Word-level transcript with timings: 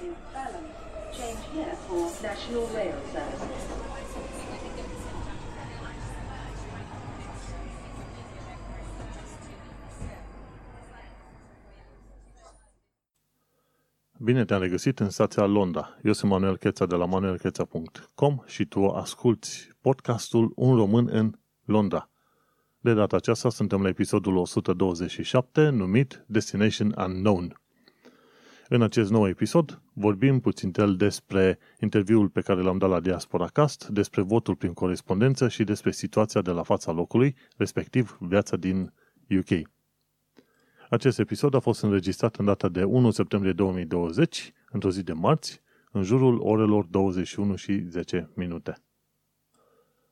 in 0.00 0.14
Balham. 0.32 0.64
Change 1.12 1.42
here 1.54 1.74
for 1.86 2.10
National 2.22 2.66
Rail 2.74 2.98
Service. 3.12 3.86
Bine 14.18 14.44
te-am 14.44 14.60
regăsit 14.60 15.00
în 15.00 15.10
stația 15.10 15.44
Londra. 15.44 15.98
Eu 16.02 16.12
sunt 16.12 16.30
Manuel 16.30 16.56
Cheța 16.56 16.86
de 16.86 16.94
la 16.94 17.04
manuelcheța.com 17.04 18.42
și 18.46 18.64
tu 18.64 18.86
asculti 18.86 19.48
podcastul 19.80 20.52
Un 20.56 20.76
român 20.76 21.08
în 21.10 21.38
Londra. 21.64 22.10
De 22.80 22.94
data 22.94 23.16
aceasta 23.16 23.48
suntem 23.48 23.82
la 23.82 23.88
episodul 23.88 24.36
127 24.36 25.68
numit 25.68 26.24
Destination 26.26 26.94
Unknown. 26.96 27.60
În 28.68 28.82
acest 28.82 29.10
nou 29.10 29.28
episod 29.28 29.80
vorbim 29.98 30.40
puțin 30.40 30.72
el 30.76 30.96
despre 30.96 31.58
interviul 31.80 32.28
pe 32.28 32.40
care 32.40 32.60
l-am 32.60 32.78
dat 32.78 32.88
la 32.88 33.00
Diaspora 33.00 33.46
Cast, 33.46 33.86
despre 33.88 34.22
votul 34.22 34.54
prin 34.54 34.72
corespondență 34.72 35.48
și 35.48 35.64
despre 35.64 35.90
situația 35.90 36.42
de 36.42 36.50
la 36.50 36.62
fața 36.62 36.92
locului, 36.92 37.34
respectiv 37.56 38.16
viața 38.20 38.56
din 38.56 38.92
UK. 39.38 39.68
Acest 40.90 41.18
episod 41.18 41.54
a 41.54 41.58
fost 41.58 41.82
înregistrat 41.82 42.36
în 42.36 42.44
data 42.44 42.68
de 42.68 42.84
1 42.84 43.10
septembrie 43.10 43.52
2020, 43.52 44.52
într-o 44.70 44.90
zi 44.90 45.02
de 45.02 45.12
marți, 45.12 45.60
în 45.92 46.02
jurul 46.02 46.40
orelor 46.40 46.84
21 46.84 47.54
și 47.54 47.84
10 47.88 48.30
minute. 48.34 48.76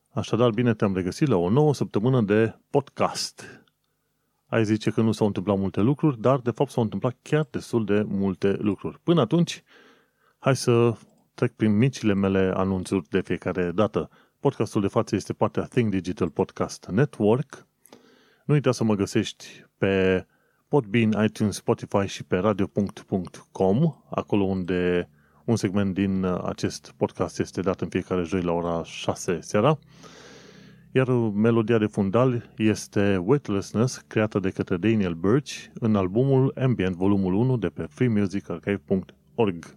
Așadar, 0.09 0.49
bine 0.49 0.73
te-am 0.73 0.95
regăsit 0.95 1.27
la 1.27 1.35
o 1.35 1.49
nouă 1.49 1.73
săptămână 1.73 2.21
de 2.21 2.55
podcast. 2.69 3.64
Ai 4.47 4.65
zice 4.65 4.91
că 4.91 5.01
nu 5.01 5.11
s-au 5.11 5.27
întâmplat 5.27 5.57
multe 5.57 5.81
lucruri, 5.81 6.21
dar 6.21 6.39
de 6.39 6.51
fapt 6.51 6.71
s-au 6.71 6.83
întâmplat 6.83 7.15
chiar 7.21 7.47
destul 7.49 7.85
de 7.85 8.05
multe 8.07 8.51
lucruri. 8.59 8.99
Până 9.03 9.21
atunci, 9.21 9.63
hai 10.39 10.55
să 10.55 10.97
trec 11.33 11.51
prin 11.51 11.77
micile 11.77 12.13
mele 12.13 12.51
anunțuri 12.55 13.09
de 13.09 13.21
fiecare 13.21 13.71
dată. 13.71 14.09
Podcastul 14.39 14.81
de 14.81 14.87
față 14.87 15.15
este 15.15 15.33
partea 15.33 15.63
Think 15.63 15.89
Digital 15.89 16.29
Podcast 16.29 16.85
Network. 16.91 17.67
Nu 18.45 18.53
uita 18.53 18.71
să 18.71 18.83
mă 18.83 18.95
găsești 18.95 19.65
pe 19.77 20.25
Podbean, 20.67 21.25
iTunes, 21.25 21.55
Spotify 21.55 22.05
și 22.05 22.23
pe 22.23 22.37
radio.com, 22.37 23.95
acolo 24.09 24.43
unde 24.43 25.09
un 25.45 25.55
segment 25.55 25.93
din 25.93 26.25
acest 26.43 26.93
podcast 26.97 27.39
este 27.39 27.61
dat 27.61 27.81
în 27.81 27.89
fiecare 27.89 28.23
joi 28.23 28.41
la 28.41 28.51
ora 28.51 28.83
6 28.83 29.39
seara. 29.41 29.79
Iar 30.95 31.09
melodia 31.33 31.77
de 31.77 31.85
fundal 31.85 32.51
este 32.57 33.17
Weightlessness, 33.17 33.97
creată 34.07 34.39
de 34.39 34.49
către 34.49 34.77
Daniel 34.77 35.13
Birch 35.13 35.65
în 35.73 35.95
albumul 35.95 36.51
Ambient 36.61 36.95
volumul 36.95 37.33
1 37.33 37.57
de 37.57 37.67
pe 37.67 37.85
freemusicarchive.org. 37.89 39.75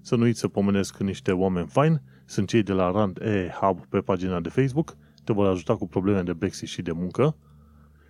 Să 0.00 0.16
nu 0.16 0.22
uiți 0.22 0.40
să 0.40 0.48
pomenesc 0.48 0.98
niște 0.98 1.32
oameni 1.32 1.66
fine, 1.66 2.02
sunt 2.24 2.48
cei 2.48 2.62
de 2.62 2.72
la 2.72 2.90
Rand 2.90 3.18
E 3.20 3.48
Hub 3.60 3.86
pe 3.86 3.98
pagina 4.00 4.40
de 4.40 4.48
Facebook, 4.48 4.96
te 5.24 5.32
vor 5.32 5.46
ajuta 5.46 5.76
cu 5.76 5.88
probleme 5.88 6.22
de 6.22 6.32
Brexit 6.32 6.68
și 6.68 6.82
de 6.82 6.92
muncă 6.92 7.36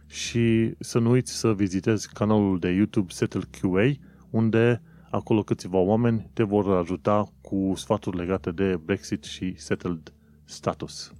și 0.06 0.75
să 0.78 0.98
nu 0.98 1.11
uiți 1.11 1.33
să 1.33 1.55
vizitezi 1.55 2.12
canalul 2.12 2.58
de 2.58 2.69
YouTube 2.69 3.12
Settle 3.12 3.42
QA, 3.61 3.91
unde 4.30 4.83
acolo 5.11 5.42
câțiva 5.42 5.78
oameni 5.78 6.30
te 6.33 6.42
vor 6.42 6.77
ajuta 6.77 7.33
cu 7.41 7.73
sfaturi 7.75 8.17
legate 8.17 8.51
de 8.51 8.77
Brexit 8.84 9.25
și 9.25 9.55
Settled 9.56 10.12
Status. 10.45 11.12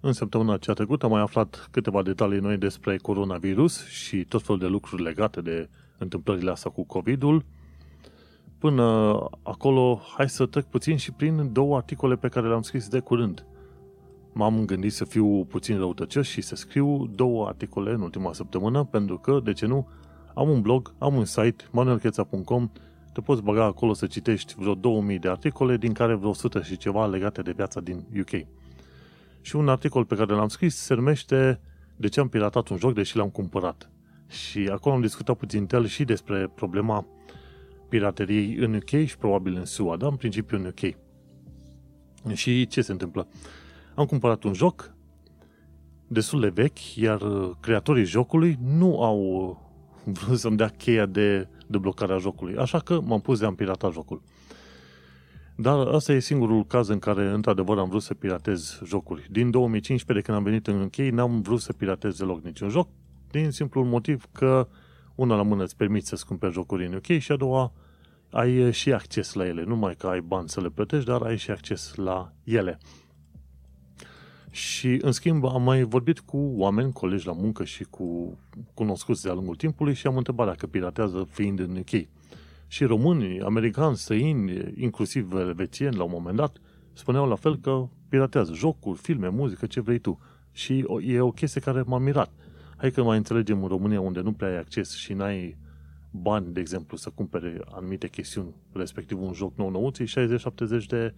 În 0.00 0.12
săptămâna 0.12 0.56
cea 0.56 0.72
trecută 0.72 1.04
am 1.04 1.10
mai 1.12 1.20
aflat 1.20 1.68
câteva 1.70 2.02
detalii 2.02 2.40
noi 2.40 2.56
despre 2.56 2.96
coronavirus 2.96 3.86
și 3.86 4.24
tot 4.24 4.42
felul 4.42 4.60
de 4.60 4.66
lucruri 4.66 5.02
legate 5.02 5.40
de 5.40 5.68
întâmplările 5.98 6.50
astea 6.50 6.70
cu 6.70 6.84
COVID-ul. 6.84 7.44
Până 8.58 8.84
acolo, 9.42 10.00
hai 10.16 10.28
să 10.28 10.46
trec 10.46 10.64
puțin 10.64 10.96
și 10.96 11.12
prin 11.12 11.52
două 11.52 11.76
articole 11.76 12.16
pe 12.16 12.28
care 12.28 12.48
le-am 12.48 12.62
scris 12.62 12.88
de 12.88 13.00
curând. 13.00 13.46
M-am 14.32 14.64
gândit 14.64 14.92
să 14.92 15.04
fiu 15.04 15.44
puțin 15.44 15.78
răutăcios 15.78 16.26
și 16.26 16.40
să 16.40 16.54
scriu 16.54 17.06
două 17.06 17.46
articole 17.46 17.92
în 17.92 18.00
ultima 18.00 18.32
săptămână, 18.32 18.84
pentru 18.84 19.18
că, 19.18 19.40
de 19.44 19.52
ce 19.52 19.66
nu, 19.66 19.88
am 20.34 20.48
un 20.48 20.60
blog, 20.60 20.94
am 20.98 21.14
un 21.14 21.24
site, 21.24 21.64
manuelcheța.com, 21.70 22.70
te 23.12 23.20
poți 23.20 23.42
băga 23.42 23.64
acolo 23.64 23.92
să 23.92 24.06
citești 24.06 24.54
vreo 24.58 24.74
2000 24.74 25.18
de 25.18 25.28
articole, 25.28 25.76
din 25.76 25.92
care 25.92 26.14
vreo 26.14 26.28
100 26.30 26.62
și 26.62 26.76
ceva 26.76 27.06
legate 27.06 27.42
de 27.42 27.52
viața 27.52 27.80
din 27.80 28.06
UK. 28.20 28.46
Și 29.40 29.56
un 29.56 29.68
articol 29.68 30.04
pe 30.04 30.14
care 30.14 30.34
l-am 30.34 30.48
scris 30.48 30.76
se 30.76 30.94
numește 30.94 31.60
De 31.96 32.08
ce 32.08 32.20
am 32.20 32.28
piratat 32.28 32.68
un 32.68 32.76
joc 32.76 32.94
deși 32.94 33.16
l-am 33.16 33.30
cumpărat. 33.30 33.90
Și 34.28 34.68
acolo 34.72 34.94
am 34.94 35.00
discutat 35.00 35.36
puțin 35.36 35.66
el 35.70 35.86
și 35.86 36.04
despre 36.04 36.52
problema 36.54 37.06
pirateriei 37.88 38.54
în 38.54 38.74
UK 38.74 39.06
și 39.06 39.16
probabil 39.18 39.54
în 39.54 39.64
SUA, 39.64 39.96
dar 39.96 40.10
în 40.10 40.16
principiu 40.16 40.56
în 40.56 40.64
UK. 40.64 40.96
Și 42.34 42.66
ce 42.66 42.80
se 42.80 42.92
întâmplă? 42.92 43.28
Am 43.94 44.06
cumpărat 44.06 44.42
un 44.42 44.52
joc 44.52 44.94
destul 46.06 46.40
de 46.40 46.48
vechi, 46.48 46.94
iar 46.94 47.20
creatorii 47.60 48.04
jocului 48.04 48.58
nu 48.62 49.02
au 49.02 49.58
vrut 50.04 50.38
să-mi 50.38 50.56
dea 50.56 50.68
cheia 50.68 51.06
de, 51.06 51.48
de 51.66 51.78
blocare 51.78 52.12
a 52.12 52.18
jocului. 52.18 52.56
Așa 52.56 52.78
că 52.78 53.00
m-am 53.00 53.20
pus 53.20 53.38
de 53.38 53.46
a 53.46 53.52
pirata 53.52 53.90
jocul. 53.90 54.22
Dar 55.60 55.86
asta 55.86 56.12
e 56.12 56.18
singurul 56.18 56.64
caz 56.64 56.88
în 56.88 56.98
care, 56.98 57.30
într-adevăr, 57.30 57.78
am 57.78 57.88
vrut 57.88 58.02
să 58.02 58.14
piratez 58.14 58.80
jocuri. 58.84 59.26
Din 59.30 59.50
2015, 59.50 60.12
de 60.12 60.20
când 60.20 60.36
am 60.36 60.42
venit 60.42 60.66
în 60.66 60.82
UK, 60.82 60.96
n-am 60.96 61.40
vrut 61.40 61.60
să 61.60 61.72
piratez 61.72 62.16
deloc 62.16 62.44
niciun 62.44 62.68
joc, 62.68 62.88
din 63.30 63.50
simplul 63.50 63.84
motiv 63.84 64.24
că 64.32 64.68
una 65.14 65.36
la 65.36 65.42
mână 65.42 65.62
îți 65.62 65.76
permiți 65.76 66.08
să-ți 66.08 66.26
cumperi 66.26 66.52
jocuri 66.52 66.86
în 66.86 66.94
UK 66.94 67.06
și 67.06 67.32
a 67.32 67.36
doua 67.36 67.72
ai 68.30 68.72
și 68.72 68.92
acces 68.92 69.32
la 69.32 69.46
ele. 69.46 69.64
Nu 69.64 69.76
mai 69.76 69.94
că 69.94 70.06
ai 70.06 70.20
bani 70.20 70.48
să 70.48 70.60
le 70.60 70.68
plătești, 70.68 71.06
dar 71.06 71.22
ai 71.22 71.36
și 71.36 71.50
acces 71.50 71.94
la 71.94 72.32
ele. 72.44 72.78
Și, 74.50 74.98
în 75.02 75.12
schimb, 75.12 75.44
am 75.44 75.62
mai 75.62 75.82
vorbit 75.82 76.20
cu 76.20 76.52
oameni, 76.56 76.92
colegi 76.92 77.26
la 77.26 77.32
muncă 77.32 77.64
și 77.64 77.84
cu 77.84 78.38
cunoscuți 78.74 79.22
de-a 79.22 79.32
lungul 79.32 79.56
timpului 79.56 79.94
și 79.94 80.06
am 80.06 80.16
întrebat 80.16 80.46
dacă 80.46 80.66
piratează 80.66 81.26
fiind 81.30 81.58
în 81.58 81.76
UK. 81.76 82.08
Și 82.68 82.84
românii, 82.84 83.40
americani, 83.40 83.96
străini, 83.96 84.72
inclusiv 84.76 85.32
elvețieni 85.32 85.96
la 85.96 86.02
un 86.02 86.10
moment 86.12 86.36
dat, 86.36 86.56
spuneau 86.92 87.28
la 87.28 87.34
fel 87.34 87.58
că 87.58 87.88
piratează 88.08 88.52
jocuri, 88.54 88.98
filme, 88.98 89.28
muzică, 89.28 89.66
ce 89.66 89.80
vrei 89.80 89.98
tu. 89.98 90.20
Și 90.52 90.84
e 91.06 91.20
o 91.20 91.30
chestie 91.30 91.60
care 91.60 91.82
m-a 91.86 91.98
mirat. 91.98 92.30
Hai 92.76 92.90
că 92.90 93.02
mai 93.02 93.16
înțelegem 93.16 93.62
în 93.62 93.68
România 93.68 94.00
unde 94.00 94.20
nu 94.20 94.32
prea 94.32 94.48
ai 94.48 94.58
acces 94.58 94.94
și 94.94 95.12
n-ai 95.12 95.56
bani, 96.10 96.52
de 96.52 96.60
exemplu, 96.60 96.96
să 96.96 97.10
cumpere 97.14 97.60
anumite 97.70 98.08
chestiuni, 98.08 98.54
respectiv 98.72 99.22
un 99.22 99.32
joc 99.32 99.56
nou 99.56 99.70
nouț, 99.70 99.98
60-70 100.00 100.86
de 100.88 101.14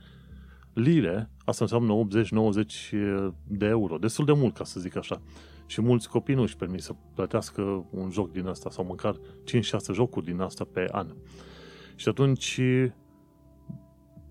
lire, 0.73 1.31
asta 1.45 1.65
înseamnă 1.65 2.07
80-90 2.53 2.91
de 3.47 3.67
euro. 3.67 3.97
Destul 3.97 4.25
de 4.25 4.33
mult, 4.33 4.55
ca 4.55 4.65
să 4.65 4.81
zic 4.81 4.97
așa. 4.97 5.21
Și 5.71 5.81
mulți 5.81 6.09
copii 6.09 6.35
nu 6.35 6.43
își 6.43 6.57
permit 6.57 6.83
să 6.83 6.95
plătească 7.15 7.87
un 7.91 8.11
joc 8.11 8.33
din 8.33 8.47
asta 8.47 8.71
sau 8.71 8.85
măcar 8.85 9.17
5-6 9.17 9.21
jocuri 9.93 10.25
din 10.25 10.41
asta 10.41 10.65
pe 10.73 10.85
an. 10.91 11.15
Și 11.95 12.09
atunci 12.09 12.61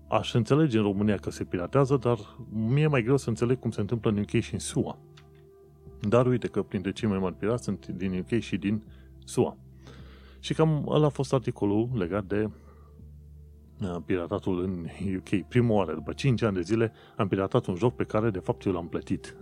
aș 0.08 0.34
înțelege 0.34 0.76
în 0.76 0.82
România 0.82 1.16
că 1.16 1.30
se 1.30 1.44
piratează, 1.44 1.96
dar 1.96 2.18
mie 2.52 2.82
e 2.82 2.86
mai 2.86 3.02
greu 3.02 3.16
să 3.16 3.28
înțeleg 3.28 3.58
cum 3.58 3.70
se 3.70 3.80
întâmplă 3.80 4.10
în 4.10 4.18
UK 4.18 4.40
și 4.40 4.52
în 4.52 4.58
SUA. 4.58 4.98
Dar 6.00 6.26
uite 6.26 6.48
că 6.48 6.62
printre 6.62 6.92
cei 6.92 7.08
mai 7.08 7.18
mari 7.18 7.34
pirați 7.34 7.64
sunt 7.64 7.86
din 7.86 8.18
UK 8.18 8.40
și 8.40 8.56
din 8.56 8.82
SUA. 9.24 9.56
Și 10.40 10.54
cam 10.54 10.84
ăla 10.88 11.06
a 11.06 11.08
fost 11.08 11.32
articolul 11.32 11.90
legat 11.94 12.24
de 12.24 12.44
uh, 12.44 12.50
piratatul 14.04 14.62
în 14.62 14.86
UK. 15.16 15.48
Prima 15.48 15.74
oară, 15.74 15.94
după 15.94 16.12
5 16.12 16.42
ani 16.42 16.54
de 16.54 16.60
zile, 16.60 16.92
am 17.16 17.28
piratat 17.28 17.66
un 17.66 17.74
joc 17.74 17.94
pe 17.96 18.04
care, 18.04 18.30
de 18.30 18.38
fapt, 18.38 18.64
eu 18.64 18.72
l-am 18.72 18.88
plătit. 18.88 19.36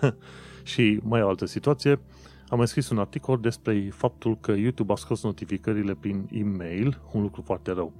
Și 0.62 1.00
mai 1.02 1.22
o 1.22 1.28
altă 1.28 1.46
situație, 1.46 2.00
am 2.48 2.58
mai 2.58 2.68
scris 2.68 2.88
un 2.88 2.98
articol 2.98 3.40
despre 3.40 3.88
faptul 3.92 4.38
că 4.40 4.52
YouTube 4.52 4.92
a 4.92 4.96
scos 4.96 5.22
notificările 5.22 5.94
prin 5.94 6.28
e-mail, 6.30 7.00
un 7.12 7.22
lucru 7.22 7.42
foarte 7.42 7.72
rău. 7.72 7.92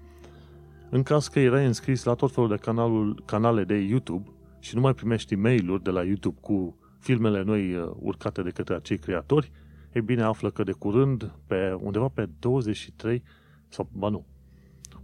În 0.90 1.02
caz 1.02 1.28
că 1.28 1.40
erai 1.40 1.66
înscris 1.66 2.04
la 2.04 2.14
tot 2.14 2.32
felul 2.32 2.48
de 2.48 2.56
canalul, 2.56 3.22
canale 3.24 3.64
de 3.64 3.74
YouTube 3.74 4.30
și 4.58 4.74
nu 4.74 4.80
mai 4.80 4.94
primești 4.94 5.32
e 5.32 5.36
mail 5.36 5.80
de 5.82 5.90
la 5.90 6.02
YouTube 6.02 6.38
cu 6.40 6.76
filmele 6.98 7.42
noi 7.42 7.74
uh, 7.74 7.90
urcate 7.98 8.42
de 8.42 8.50
către 8.50 8.74
acei 8.74 8.98
creatori, 8.98 9.52
e 9.92 10.00
bine 10.00 10.22
află 10.22 10.50
că 10.50 10.62
de 10.62 10.72
curând, 10.72 11.32
pe 11.46 11.76
undeva 11.80 12.08
pe 12.08 12.28
23, 12.38 13.22
sau, 13.68 13.88
ba 13.92 14.08
nu, 14.08 14.24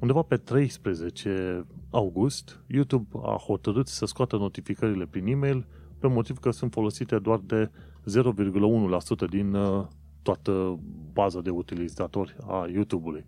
undeva 0.03 0.23
pe 0.23 0.37
13 0.37 1.67
august, 1.91 2.61
YouTube 2.67 3.19
a 3.23 3.37
hotărât 3.47 3.89
să 3.89 4.07
scoată 4.07 4.37
notificările 4.37 5.07
prin 5.07 5.27
e-mail 5.27 5.67
pe 5.99 6.07
motiv 6.07 6.39
că 6.39 6.51
sunt 6.51 6.73
folosite 6.73 7.19
doar 7.19 7.39
de 7.39 7.71
0,1% 8.11 9.29
din 9.29 9.55
uh, 9.55 9.87
toată 10.23 10.79
baza 11.13 11.41
de 11.41 11.51
utilizatori 11.51 12.37
a 12.47 12.69
YouTube-ului. 12.73 13.25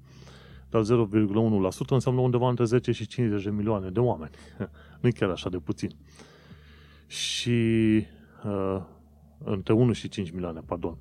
Dar 0.70 0.82
0,1% 0.82 0.86
înseamnă 1.88 2.20
undeva 2.20 2.48
între 2.48 2.64
10 2.64 2.92
și 2.92 3.06
50 3.06 3.44
de 3.44 3.50
milioane 3.50 3.90
de 3.90 4.00
oameni. 4.00 4.30
nu 5.00 5.08
e 5.08 5.12
chiar 5.12 5.30
așa 5.30 5.48
de 5.48 5.58
puțin. 5.58 5.90
Și 7.06 7.50
uh, 8.44 8.82
între 9.44 9.72
1 9.72 9.92
și 9.92 10.08
5 10.08 10.30
milioane, 10.30 10.60
pardon. 10.66 10.96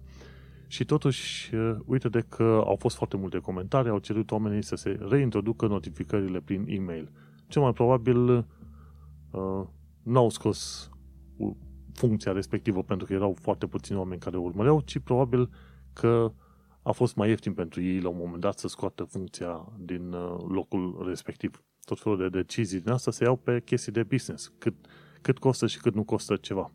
Și 0.68 0.86
totuși, 0.86 1.56
uh, 1.56 1.75
uite 1.86 2.10
de 2.10 2.19
că 2.30 2.63
au 2.65 2.75
fost 2.80 2.95
foarte 2.95 3.18
multe 3.18 3.38
comentarii, 3.38 3.92
au 3.92 4.00
cerut 4.00 4.31
oamenii 4.31 4.63
să 4.63 4.75
se 4.75 5.00
reintroducă 5.10 5.68
notificările 5.68 6.39
prin 6.39 6.65
e-mail. 6.68 7.12
Cel 7.48 7.62
mai 7.62 7.74
probabil 7.74 8.27
uh, 8.27 9.65
n-au 10.04 10.30
scos 10.30 10.89
funcția 11.94 12.31
respectivă 12.31 12.83
pentru 12.83 13.07
că 13.07 13.13
erau 13.13 13.36
foarte 13.42 13.68
puțini 13.68 13.98
oameni 13.98 14.19
care 14.19 14.38
urmăreau, 14.38 14.81
ci 14.81 15.00
probabil 15.00 15.50
că 15.94 16.33
a 16.83 16.92
fost 16.92 17.15
mai 17.15 17.30
ieftin 17.30 17.54
pentru 17.54 17.81
ei 17.81 18.00
la 18.00 18.10
un 18.10 18.18
moment 18.18 18.42
dat 18.42 18.60
să 18.60 18.68
scoată 18.68 19.04
funcția 19.04 19.74
din 19.80 20.13
uh, 20.13 20.44
locul 20.48 21.04
respectiv. 21.07 21.63
Tot 21.86 22.00
felul 22.00 22.18
de 22.18 22.30
decizii 22.30 22.81
din 22.81 22.92
asta 22.92 23.12
se 23.12 23.24
iau 23.24 23.36
pe 23.36 23.62
chestii 23.65 23.92
de 23.92 24.04
business, 24.04 24.54
cât, 24.57 24.75
cât 25.21 25.38
costă 25.38 25.68
și 25.68 25.80
cât 25.80 25.94
nu 25.94 26.04
costă 26.04 26.36
ceva. 26.36 26.71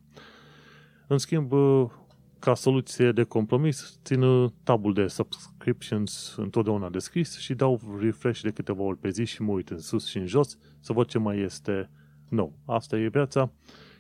În 1.07 1.19
schimb, 1.19 1.53
uh, 1.53 1.91
ca 2.39 2.55
soluție 2.55 3.13
de 3.13 3.23
compromis, 3.23 4.01
țin 4.05 4.53
tabul 4.63 4.93
de 4.93 5.07
subscriptions 5.07 6.35
întotdeauna 6.37 6.89
deschis 6.89 7.39
și 7.39 7.55
dau 7.55 7.81
refresh 8.01 8.41
de 8.41 8.51
câteva 8.51 8.83
ori 8.83 8.99
pe 8.99 9.09
zi 9.09 9.25
și 9.25 9.43
mă 9.43 9.53
uit 9.53 9.69
în 9.69 9.79
sus 9.79 10.07
și 10.07 10.19
în 10.19 10.27
jos 10.27 10.59
să 10.81 10.93
văd 10.93 11.07
ce 11.07 11.19
mai 11.19 11.39
este 11.39 11.91
nou. 12.29 12.59
Asta 12.65 12.99
e 12.99 13.09
viața. 13.09 13.53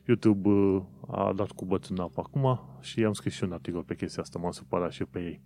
YouTube 0.06 0.48
uh, 0.48 0.82
a 1.08 1.32
dat 1.36 1.50
cu 1.50 1.64
bățul 1.64 1.94
în 1.98 2.02
apă 2.02 2.22
acum 2.24 2.60
și 2.80 3.04
am 3.04 3.12
scris 3.12 3.34
și 3.34 3.44
un 3.44 3.52
articol 3.52 3.82
pe 3.82 3.94
chestia 3.94 4.22
asta, 4.22 4.38
m-am 4.38 4.50
supărat 4.50 4.92
și 4.92 5.04
pe 5.04 5.18
ei. 5.18 5.40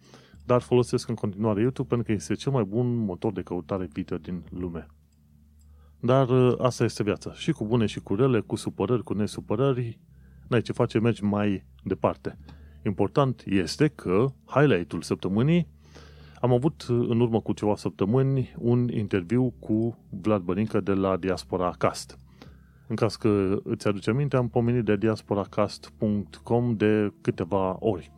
Dar 0.44 0.60
folosesc 0.60 1.08
în 1.08 1.14
continuare 1.14 1.60
YouTube 1.60 1.88
pentru 1.88 2.06
că 2.06 2.12
este 2.12 2.34
cel 2.34 2.52
mai 2.52 2.64
bun 2.64 2.96
motor 2.96 3.32
de 3.32 3.42
căutare 3.42 3.88
video 3.92 4.16
din 4.16 4.42
lume. 4.50 4.86
Dar 6.00 6.28
uh, 6.28 6.54
asta 6.58 6.84
este 6.84 7.02
viața. 7.02 7.32
Și 7.32 7.52
cu 7.52 7.66
bune 7.66 7.86
și 7.86 8.00
cu 8.00 8.14
rele, 8.14 8.40
cu 8.40 8.56
supărări, 8.56 9.02
cu 9.02 9.12
nesupărări, 9.12 9.98
n-ai 10.48 10.62
ce 10.62 10.72
face, 10.72 10.98
mergi 10.98 11.24
mai 11.24 11.64
departe. 11.84 12.38
Important 12.84 13.42
este 13.46 13.88
că 13.88 14.32
highlight-ul 14.46 15.02
săptămânii 15.02 15.68
am 16.42 16.52
avut 16.52 16.86
uh, 16.88 17.06
în 17.08 17.20
urmă 17.20 17.40
cu 17.40 17.52
ceva 17.52 17.76
săptămâni 17.76 18.54
un 18.58 18.88
interviu 18.88 19.54
cu 19.58 19.98
Vlad 20.08 20.42
Bărincă 20.42 20.80
de 20.80 20.92
la 20.92 21.16
Diaspora 21.16 21.74
Cast. 21.78 22.18
În 22.86 22.96
caz 22.96 23.16
că 23.16 23.60
îți 23.64 23.88
aduce 23.88 24.10
aminte, 24.10 24.36
am 24.36 24.48
pomenit 24.48 24.84
de 24.84 24.96
diasporacast.com 24.96 26.76
de 26.76 27.12
câteva 27.20 27.76
ori. 27.80 28.12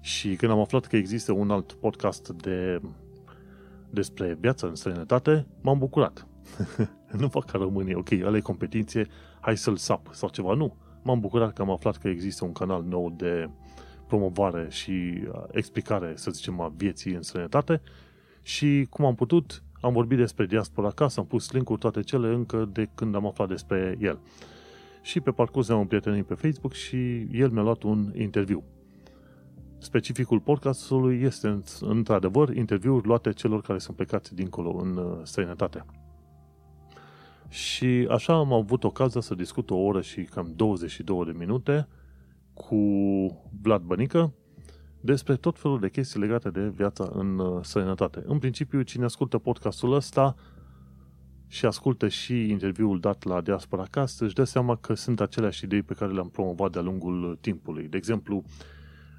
Și 0.00 0.36
când 0.36 0.52
am 0.52 0.58
aflat 0.58 0.86
că 0.86 0.96
există 0.96 1.32
un 1.32 1.50
alt 1.50 1.72
podcast 1.72 2.28
de, 2.28 2.80
despre 3.90 4.36
viața 4.40 4.66
în 4.66 4.74
străinătate, 4.74 5.46
m-am 5.60 5.78
bucurat. 5.78 6.26
nu 7.20 7.28
fac 7.28 7.44
ca 7.44 7.58
românii, 7.58 7.94
ok, 7.94 8.10
ăla 8.24 8.36
e 8.36 8.40
competiție, 8.40 9.06
hai 9.40 9.56
să-l 9.56 9.76
sap 9.76 10.08
sau 10.12 10.28
ceva, 10.28 10.54
nu. 10.54 10.76
M-am 11.02 11.20
bucurat 11.20 11.52
că 11.52 11.62
am 11.62 11.70
aflat 11.70 11.96
că 11.96 12.08
există 12.08 12.44
un 12.44 12.52
canal 12.52 12.82
nou 12.82 13.10
de 13.10 13.50
promovare 14.14 14.66
și 14.70 14.90
uh, 14.90 15.42
explicare, 15.50 16.12
să 16.16 16.30
zicem, 16.30 16.60
a 16.60 16.72
vieții 16.76 17.12
în 17.12 17.22
străinătate 17.22 17.80
și 18.42 18.86
cum 18.90 19.04
am 19.04 19.14
putut, 19.14 19.62
am 19.80 19.92
vorbit 19.92 20.18
despre 20.18 20.46
diaspora 20.46 20.88
acasă, 20.88 21.20
am 21.20 21.26
pus 21.26 21.50
link-uri 21.50 21.80
toate 21.80 22.00
cele 22.00 22.28
încă 22.28 22.68
de 22.72 22.88
când 22.94 23.14
am 23.14 23.26
aflat 23.26 23.48
despre 23.48 23.96
el. 24.00 24.18
Și 25.02 25.20
pe 25.20 25.30
parcurs 25.30 25.68
ne-am 25.68 25.80
împrietenit 25.80 26.26
pe 26.26 26.34
Facebook 26.34 26.72
și 26.72 27.28
el 27.32 27.50
mi-a 27.50 27.62
luat 27.62 27.82
un 27.82 28.12
interviu. 28.16 28.64
Specificul 29.78 30.40
podcastului 30.40 31.22
este, 31.22 31.62
într-adevăr, 31.80 32.56
interviuri 32.56 33.06
luate 33.06 33.32
celor 33.32 33.62
care 33.62 33.78
sunt 33.78 33.96
plecați 33.96 34.34
dincolo 34.34 34.70
în 34.70 34.96
uh, 34.96 35.18
străinătate. 35.22 35.84
Și 37.48 38.06
așa 38.10 38.34
am 38.34 38.52
avut 38.52 38.84
ocazia 38.84 39.20
să 39.20 39.34
discut 39.34 39.70
o 39.70 39.76
oră 39.76 40.00
și 40.00 40.22
cam 40.22 40.52
22 40.56 41.24
de 41.24 41.32
minute 41.38 41.88
cu 42.54 42.76
Vlad 43.62 43.82
Bănică 43.82 44.32
despre 45.00 45.36
tot 45.36 45.58
felul 45.58 45.80
de 45.80 45.88
chestii 45.88 46.20
legate 46.20 46.50
de 46.50 46.68
viața 46.68 47.10
în 47.12 47.38
uh, 47.38 47.58
străinătate. 47.62 48.22
În 48.26 48.38
principiu, 48.38 48.82
cine 48.82 49.04
ascultă 49.04 49.38
podcastul 49.38 49.92
ăsta 49.92 50.34
și 51.46 51.66
ascultă 51.66 52.08
și 52.08 52.50
interviul 52.50 53.00
dat 53.00 53.22
la 53.22 53.40
Diaspora 53.40 53.84
Cast, 53.90 54.20
își 54.20 54.34
dă 54.34 54.44
seama 54.44 54.76
că 54.76 54.94
sunt 54.94 55.20
aceleași 55.20 55.64
idei 55.64 55.82
pe 55.82 55.94
care 55.94 56.12
le-am 56.12 56.28
promovat 56.28 56.72
de-a 56.72 56.82
lungul 56.82 57.38
timpului. 57.40 57.88
De 57.88 57.96
exemplu, 57.96 58.44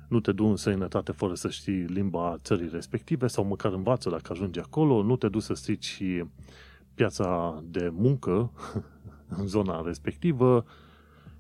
nu 0.08 0.20
te 0.20 0.32
duci 0.32 0.50
în 0.50 0.56
străinătate 0.56 1.12
fără 1.12 1.34
să 1.34 1.50
știi 1.50 1.84
limba 1.84 2.38
țării 2.42 2.70
respective 2.72 3.28
sau 3.28 3.46
măcar 3.46 3.74
învață 3.74 4.10
dacă 4.10 4.32
ajungi 4.32 4.60
acolo, 4.60 5.04
nu 5.04 5.16
te 5.16 5.28
duci 5.28 5.42
să 5.42 5.54
strici 5.54 6.24
piața 6.94 7.62
de 7.66 7.90
muncă 7.94 8.52
în 9.38 9.48
zona 9.48 9.82
respectivă 9.86 10.66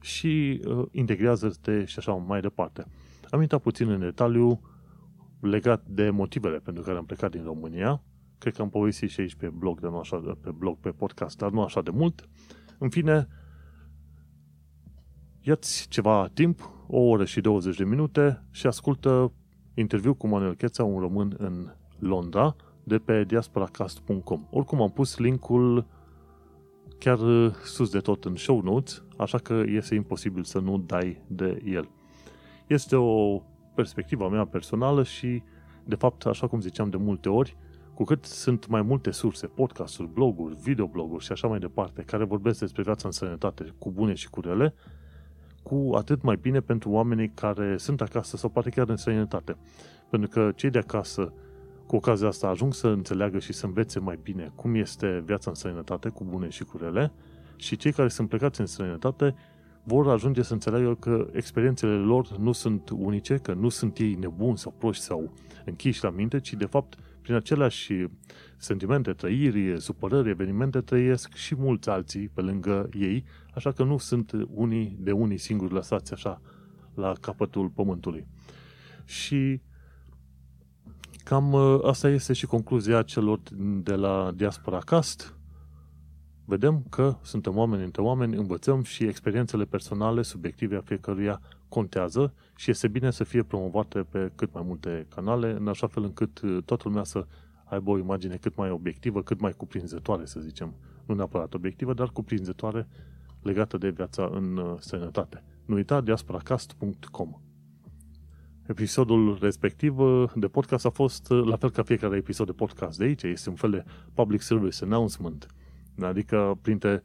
și 0.06 0.62
uh, 0.68 0.86
integrează-te 0.92 1.86
și 1.86 2.00
așa 2.00 2.12
mai 2.14 2.42
departe. 2.42 2.86
Am 3.30 3.42
intrat 3.42 3.62
puțin 3.62 3.90
în 3.90 4.00
detaliu 4.00 4.62
legat 5.40 5.86
de 5.86 6.10
motivele 6.10 6.58
pentru 6.58 6.84
care 6.84 6.98
am 6.98 7.06
plecat 7.06 7.32
din 7.32 7.44
România. 7.44 8.02
Cred 8.38 8.54
că 8.54 8.62
am 8.62 8.70
povestit 8.70 9.10
și 9.10 9.20
aici 9.20 9.36
pe 9.36 9.50
blog, 9.50 9.80
de 9.80 9.88
nu 9.88 9.98
așa, 9.98 10.38
pe 10.42 10.52
blog, 10.52 10.78
pe 10.78 10.90
podcast, 10.90 11.38
dar 11.38 11.52
nu 11.52 11.64
așa 11.64 11.82
de 11.82 11.90
mult. 11.90 12.30
În 12.78 12.90
fine, 12.90 13.28
ia-ți 15.42 15.88
ceva 15.88 16.30
timp, 16.34 16.70
o 16.88 17.00
oră 17.00 17.26
și 17.26 17.42
20 17.42 17.78
de 17.78 17.84
minute 17.84 18.44
și 18.52 18.68
ascultă 18.68 19.34
interviu 19.74 20.14
cu 20.14 20.28
Manuel 20.28 20.56
Cheța, 20.56 20.84
un 20.84 21.00
român 21.00 21.36
în 21.38 21.72
Londra, 22.00 22.56
de 22.84 22.98
pe 22.98 23.24
diasporacast.com. 23.24 24.48
Oricum 24.50 24.82
am 24.82 24.92
pus 24.92 25.18
linkul 25.18 25.86
chiar 26.98 27.20
sus 27.64 27.92
de 27.92 28.00
tot 28.00 28.26
în 28.26 28.36
show 28.36 28.62
notes, 28.62 29.04
așa 29.18 29.38
că 29.38 29.64
este 29.66 29.96
imposibil 29.96 30.44
să 30.44 30.60
nu 30.60 30.78
dai 30.78 31.22
de 31.28 31.62
el. 31.66 31.90
Este 32.68 32.96
o 32.96 33.42
perspectivă 33.76 34.30
mea 34.30 34.46
personală 34.46 35.04
și, 35.04 35.44
de 35.86 35.96
fapt, 35.96 36.26
așa 36.26 36.48
cum 36.48 36.62
ziceam 36.62 36.90
de 36.90 36.98
multe 36.98 37.30
ori, 37.30 37.58
cu 37.94 38.04
cât 38.04 38.26
sunt 38.26 38.68
mai 38.68 38.82
multe 38.82 39.12
surse, 39.12 39.48
podcasturi, 39.48 40.10
bloguri, 40.14 40.56
videobloguri 40.64 41.24
și 41.24 41.32
așa 41.32 41.48
mai 41.48 41.60
departe, 41.60 42.02
care 42.02 42.24
vorbesc 42.24 42.60
despre 42.60 42.84
viața 42.84 43.08
în 43.08 43.12
sănătate, 43.12 43.74
cu 43.78 43.92
bune 43.92 44.14
și 44.14 44.30
cu 44.30 44.42
rele, 44.42 44.74
cu 45.64 45.90
atât 45.96 46.22
mai 46.22 46.36
bine 46.42 46.60
pentru 46.60 46.90
oamenii 46.90 47.30
care 47.30 47.78
sunt 47.78 48.02
acasă 48.02 48.38
sau 48.38 48.50
poate 48.50 48.70
chiar 48.70 48.90
în 48.90 48.96
sănătate. 48.96 49.58
Pentru 50.10 50.30
că 50.30 50.52
cei 50.56 50.70
de 50.70 50.78
acasă, 50.78 51.34
cu 51.88 51.96
ocazia 51.96 52.28
asta, 52.28 52.48
ajung 52.48 52.74
să 52.74 52.88
înțeleagă 52.88 53.40
și 53.40 53.54
să 53.54 53.66
învețe 53.66 54.00
mai 54.00 54.20
bine 54.24 54.52
cum 54.56 54.76
este 54.76 55.24
viața 55.26 55.50
în 55.50 55.56
sănătate, 55.56 56.10
cu 56.10 56.24
bune 56.24 56.50
și 56.50 56.64
cu 56.64 56.78
rele, 56.78 57.12
și 57.56 57.76
cei 57.76 57.92
care 57.92 58.08
sunt 58.08 58.30
plecați 58.30 58.60
în 58.60 58.66
străinătate 58.66 59.36
vor 59.84 60.10
ajunge 60.10 60.42
să 60.42 60.54
înțeleagă 60.54 60.96
că 60.96 61.28
experiențele 61.32 61.94
lor 61.94 62.38
nu 62.38 62.52
sunt 62.52 62.90
unice, 62.90 63.38
că 63.38 63.54
nu 63.54 63.70
sunt 63.70 63.98
ei 63.98 64.14
nebuni 64.14 64.58
sau 64.58 64.74
proști 64.78 65.04
sau 65.04 65.34
închiși 65.66 66.04
la 66.04 66.10
minte, 66.10 66.40
ci 66.40 66.54
de 66.54 66.66
fapt 66.66 66.98
prin 67.22 67.36
aceleași 67.36 67.94
sentimente, 68.58 69.14
trăiri, 69.14 69.82
supărări, 69.82 70.30
evenimente 70.30 70.82
trăiesc 70.82 71.34
și 71.34 71.56
mulți 71.56 71.90
alții 71.90 72.30
pe 72.34 72.42
lângă 72.42 72.90
ei, 72.94 73.24
așa 73.54 73.72
că 73.72 73.84
nu 73.84 73.98
sunt 73.98 74.32
unii 74.50 74.98
de 75.00 75.12
unii 75.12 75.38
singuri 75.38 75.74
lăsați 75.74 76.14
așa 76.14 76.42
la 76.94 77.14
capătul 77.22 77.70
pământului. 77.70 78.28
Și 79.06 79.62
cam 81.26 81.54
ă, 81.54 81.80
asta 81.84 82.10
este 82.10 82.34
și 82.34 82.46
concluzia 82.46 83.02
celor 83.02 83.40
de 83.84 83.96
la 83.96 84.32
Diaspora 84.36 84.80
Cast, 84.80 85.38
vedem 86.46 86.84
că 86.90 87.18
suntem 87.22 87.58
oameni 87.58 87.84
între 87.84 88.02
oameni, 88.02 88.36
învățăm 88.36 88.84
și 88.84 89.04
experiențele 89.04 89.66
personale, 89.66 90.22
subiective 90.22 90.76
a 90.76 90.82
fiecăruia 90.82 91.42
contează 91.70 92.34
și 92.56 92.70
este 92.70 92.88
bine 92.88 93.12
să 93.12 93.24
fie 93.24 93.44
promovate 93.44 94.00
pe 94.00 94.32
cât 94.36 94.54
mai 94.54 94.64
multe 94.66 95.06
canale, 95.16 95.56
în 95.60 95.68
așa 95.68 95.88
fel 95.88 96.04
încât 96.04 96.42
uh, 96.42 96.64
toată 96.66 96.84
lumea 96.88 97.04
să 97.04 97.26
aibă 97.66 97.90
o 97.92 97.98
imagine 97.98 98.36
cât 98.36 98.56
mai 98.56 98.70
obiectivă, 98.70 99.22
cât 99.22 99.40
mai 99.40 99.52
cuprinzătoare, 99.52 100.26
să 100.26 100.40
zicem. 100.40 100.74
Nu 101.06 101.16
neapărat 101.16 101.54
obiectivă, 101.54 101.94
dar 101.94 102.10
cuprinzătoare 102.10 102.88
legată 103.42 103.78
de 103.78 103.90
viața 103.90 104.30
în 104.34 104.58
uh, 104.58 104.76
sănătate. 104.80 105.44
Nu 105.66 105.76
uita 105.76 106.02
diasporacast.com 106.02 107.45
Episodul 108.68 109.38
respectiv 109.42 110.00
uh, 110.00 110.32
de 110.36 110.48
podcast 110.48 110.86
a 110.86 110.90
fost 110.90 111.30
la 111.30 111.58
fel 111.58 111.72
ca 111.72 111.84
fiecare 111.84 112.18
episod 112.18 112.46
de 112.46 112.52
podcast 112.52 112.98
de 112.98 113.04
aici. 113.04 113.24
Este 113.24 113.50
un 113.50 113.56
fel 113.56 113.72
de 113.72 113.84
public 114.14 114.42
service 114.42 114.84
announcement– 114.84 115.48
Adică, 116.02 116.58
printre 116.62 117.04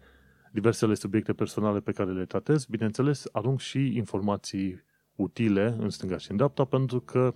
diversele 0.52 0.94
subiecte 0.94 1.32
personale 1.32 1.80
pe 1.80 1.92
care 1.92 2.12
le 2.12 2.24
tratez, 2.24 2.64
bineînțeles, 2.64 3.24
arunc 3.32 3.60
și 3.60 3.96
informații 3.96 4.82
utile 5.16 5.76
în 5.78 5.90
stânga 5.90 6.18
și 6.18 6.30
în 6.30 6.36
dreapta, 6.36 6.64
pentru 6.64 7.00
că, 7.00 7.34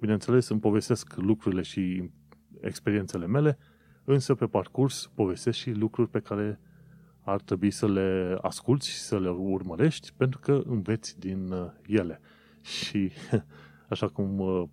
bineînțeles, 0.00 0.48
îmi 0.48 0.60
povestesc 0.60 1.16
lucrurile 1.16 1.62
și 1.62 2.10
experiențele 2.60 3.26
mele, 3.26 3.58
însă 4.04 4.34
pe 4.34 4.46
parcurs 4.46 5.10
povestesc 5.14 5.58
și 5.58 5.70
lucruri 5.70 6.10
pe 6.10 6.20
care 6.20 6.60
ar 7.24 7.40
trebui 7.40 7.70
să 7.70 7.88
le 7.88 8.38
asculți 8.40 8.88
și 8.88 8.98
să 8.98 9.18
le 9.18 9.28
urmărești, 9.28 10.12
pentru 10.16 10.38
că 10.38 10.62
înveți 10.66 11.18
din 11.18 11.50
uh, 11.50 11.70
ele. 11.86 12.20
Și, 12.62 13.10
așa 13.88 14.08
cum 14.08 14.38
uh, 14.38 14.68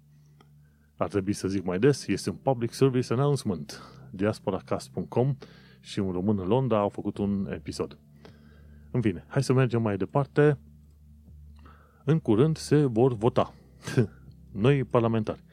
ar 0.97 1.07
trebui 1.07 1.33
să 1.33 1.47
zic 1.47 1.63
mai 1.63 1.79
des, 1.79 2.07
este 2.07 2.29
un 2.29 2.35
public 2.35 2.73
service 2.73 3.13
announcement. 3.13 3.81
diasporacast.com 4.11 5.37
și 5.79 5.99
un 5.99 6.11
român 6.11 6.39
în 6.39 6.47
Londra 6.47 6.79
au 6.79 6.89
făcut 6.89 7.17
un 7.17 7.47
episod. 7.51 7.97
În 8.91 9.01
fine, 9.01 9.25
hai 9.27 9.43
să 9.43 9.53
mergem 9.53 9.81
mai 9.81 9.97
departe. 9.97 10.57
În 12.03 12.19
curând 12.19 12.57
se 12.57 12.85
vor 12.85 13.13
vota. 13.13 13.53
noi 14.51 14.83
parlamentari. 14.83 15.43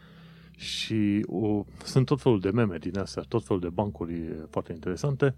Și 0.57 1.25
o, 1.27 1.65
sunt 1.85 2.07
tot 2.07 2.21
felul 2.21 2.41
de 2.41 2.51
meme 2.51 2.79
din 2.79 2.99
astea, 2.99 3.23
tot 3.23 3.45
felul 3.45 3.63
de 3.63 3.69
bancuri 3.69 4.47
foarte 4.51 4.73
interesante 4.73 5.37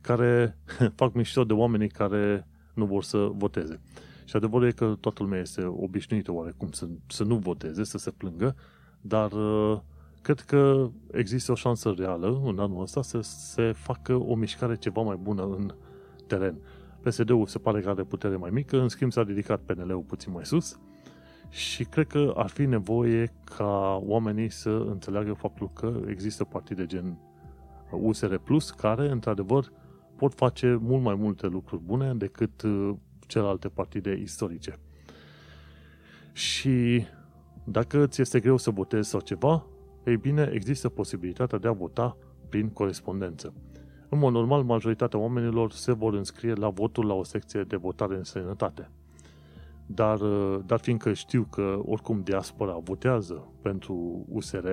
care 0.00 0.58
fac 1.00 1.14
mișto 1.14 1.44
de 1.44 1.52
oamenii 1.52 1.88
care 1.88 2.48
nu 2.74 2.84
vor 2.84 3.02
să 3.02 3.18
voteze. 3.18 3.80
Și 4.28 4.36
adevărul 4.36 4.66
e 4.66 4.70
că 4.70 4.96
toată 5.00 5.22
lumea 5.22 5.40
este 5.40 5.64
obișnuită 5.64 6.32
oarecum 6.32 6.70
să, 6.70 6.88
să 7.06 7.24
nu 7.24 7.36
voteze, 7.36 7.84
să 7.84 7.98
se 7.98 8.10
plângă, 8.10 8.56
dar 9.00 9.32
uh, 9.32 9.80
cred 10.22 10.40
că 10.40 10.90
există 11.12 11.52
o 11.52 11.54
șansă 11.54 11.94
reală 11.96 12.40
în 12.44 12.58
anul 12.58 12.82
ăsta 12.82 13.02
să 13.02 13.20
se 13.20 13.72
facă 13.72 14.14
o 14.14 14.34
mișcare 14.34 14.76
ceva 14.76 15.00
mai 15.00 15.16
bună 15.16 15.42
în 15.42 15.74
teren. 16.26 16.58
PSD-ul 17.02 17.46
se 17.46 17.58
pare 17.58 17.80
că 17.80 17.88
are 17.88 18.02
putere 18.02 18.36
mai 18.36 18.50
mică, 18.50 18.80
în 18.80 18.88
schimb 18.88 19.12
s-a 19.12 19.22
ridicat 19.22 19.60
PNL-ul 19.60 20.02
puțin 20.06 20.32
mai 20.32 20.46
sus 20.46 20.78
și 21.48 21.84
cred 21.84 22.06
că 22.06 22.32
ar 22.36 22.48
fi 22.48 22.64
nevoie 22.64 23.32
ca 23.44 24.02
oamenii 24.06 24.50
să 24.50 24.70
înțeleagă 24.70 25.32
faptul 25.32 25.70
că 25.72 26.00
există 26.06 26.44
partide 26.44 26.86
gen 26.86 27.18
USR 27.90 28.34
Plus 28.34 28.70
care, 28.70 29.10
într-adevăr, 29.10 29.72
pot 30.16 30.34
face 30.34 30.78
mult 30.80 31.02
mai 31.02 31.14
multe 31.14 31.46
lucruri 31.46 31.82
bune 31.82 32.14
decât 32.14 32.62
uh, 32.62 32.94
celelalte 33.28 33.68
partide 33.68 34.18
istorice. 34.22 34.78
Și 36.32 37.04
dacă 37.64 38.06
ți 38.06 38.20
este 38.20 38.40
greu 38.40 38.56
să 38.56 38.70
votezi 38.70 39.08
sau 39.08 39.20
ceva, 39.20 39.66
ei 40.04 40.16
bine, 40.16 40.50
există 40.52 40.88
posibilitatea 40.88 41.58
de 41.58 41.68
a 41.68 41.72
vota 41.72 42.16
prin 42.48 42.68
corespondență. 42.68 43.54
În 44.08 44.18
mod 44.18 44.32
normal, 44.32 44.62
majoritatea 44.62 45.18
oamenilor 45.18 45.72
se 45.72 45.92
vor 45.92 46.14
înscrie 46.14 46.52
la 46.52 46.68
votul 46.68 47.06
la 47.06 47.14
o 47.14 47.22
secție 47.22 47.62
de 47.62 47.76
votare 47.76 48.16
în 48.16 48.24
sănătate. 48.24 48.90
Dar, 49.86 50.20
uh, 50.20 50.60
dar 50.66 50.78
fiindcă 50.78 51.12
știu 51.12 51.46
că 51.50 51.78
oricum 51.84 52.20
diaspora 52.22 52.78
votează 52.82 53.52
pentru 53.62 54.24
USR, 54.28 54.66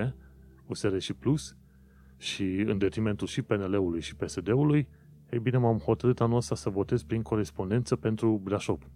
USR 0.65 0.97
și 0.97 1.13
Plus, 1.13 1.55
și 2.17 2.43
în 2.43 2.77
detrimentul 2.77 3.27
și 3.27 3.41
PNL-ului 3.41 4.01
și 4.01 4.15
PSD-ului, 4.15 4.87
ei 5.29 5.39
bine, 5.39 5.57
m-am 5.57 5.77
hotărât 5.77 6.21
anul 6.21 6.37
ăsta 6.37 6.55
să 6.55 6.69
votez 6.69 7.03
prin 7.03 7.21
corespondență 7.21 7.95
pentru 7.95 8.41
Brașov. 8.43 8.89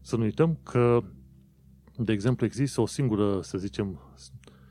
Să 0.00 0.16
nu 0.16 0.22
uităm 0.22 0.58
că, 0.62 1.00
de 1.96 2.12
exemplu, 2.12 2.46
există 2.46 2.80
o 2.80 2.86
singură, 2.86 3.40
să 3.40 3.58
zicem, 3.58 4.00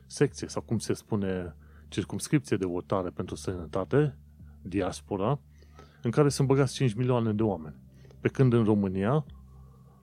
secție, 0.05 0.47
sau 0.47 0.61
cum 0.61 0.77
se 0.77 0.93
spune, 0.93 1.55
circumscripție 1.87 2.57
de 2.57 2.65
votare 2.65 3.09
pentru 3.09 3.35
sănătate, 3.35 4.17
diaspora, 4.61 5.39
în 6.01 6.11
care 6.11 6.29
sunt 6.29 6.47
băgați 6.47 6.73
5 6.73 6.93
milioane 6.93 7.33
de 7.33 7.43
oameni. 7.43 7.75
Pe 8.19 8.27
când 8.27 8.53
în 8.53 8.63
România, 8.63 9.25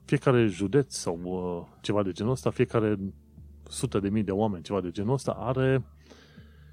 fiecare 0.05 0.45
județ 0.45 0.95
sau 0.95 1.19
uh, 1.23 1.77
ceva 1.81 2.03
de 2.03 2.11
genul 2.11 2.31
ăsta, 2.31 2.49
fiecare 2.49 2.99
sută 3.63 3.99
de 3.99 4.09
mii 4.09 4.23
de 4.23 4.31
oameni, 4.31 4.63
ceva 4.63 4.81
de 4.81 4.91
genul 4.91 5.13
ăsta, 5.13 5.31
are, 5.31 5.85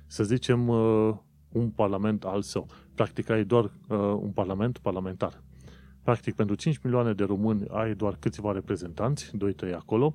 să 0.07 0.25
zicem, 0.25 0.69
uh, 0.69 1.17
un 1.49 1.71
parlament 1.71 2.25
al 2.25 2.43
său. 2.43 2.67
Practic 2.97 3.31
ai 3.31 3.45
doar 3.45 3.65
uh, 3.65 3.99
un 3.99 4.31
parlament 4.31 4.79
parlamentar. 4.79 5.43
Practic 6.03 6.35
pentru 6.35 6.55
5 6.55 6.79
milioane 6.83 7.13
de 7.13 7.25
români 7.25 7.67
ai 7.71 7.95
doar 7.95 8.17
câțiva 8.19 8.53
reprezentanți, 8.53 9.31
2-3 9.71 9.75
acolo, 9.75 10.15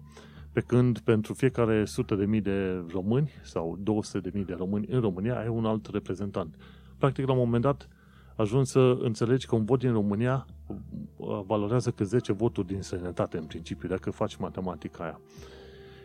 pe 0.51 0.61
când 0.61 1.00
pentru 1.00 1.33
fiecare 1.33 1.81
100 1.81 2.15
de 2.15 2.25
mii 2.25 2.41
de 2.41 2.83
români 2.91 3.31
sau 3.43 3.77
200 3.79 4.19
de 4.19 4.31
mii 4.33 4.45
de 4.45 4.53
români 4.53 4.88
în 4.89 5.00
România 5.00 5.39
ai 5.39 5.47
un 5.47 5.65
alt 5.65 5.88
reprezentant. 5.91 6.55
Practic 6.97 7.25
la 7.25 7.31
un 7.31 7.38
moment 7.38 7.63
dat 7.63 7.88
ajungi 8.35 8.69
să 8.69 8.97
înțelegi 9.00 9.45
că 9.45 9.55
un 9.55 9.65
vot 9.65 9.79
din 9.79 9.91
România 9.91 10.45
uh, 10.67 11.41
valorează 11.45 11.91
cât 11.91 12.07
10 12.07 12.33
voturi 12.33 12.67
din 12.67 12.81
sănătate 12.81 13.38
în 13.38 13.45
principiu, 13.45 13.88
dacă 13.88 14.11
faci 14.11 14.35
matematica 14.35 15.03
aia. 15.03 15.19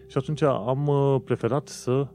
Și 0.06 0.18
atunci 0.18 0.42
am 0.42 0.86
uh, 0.86 1.20
preferat 1.24 1.68
să 1.68 2.06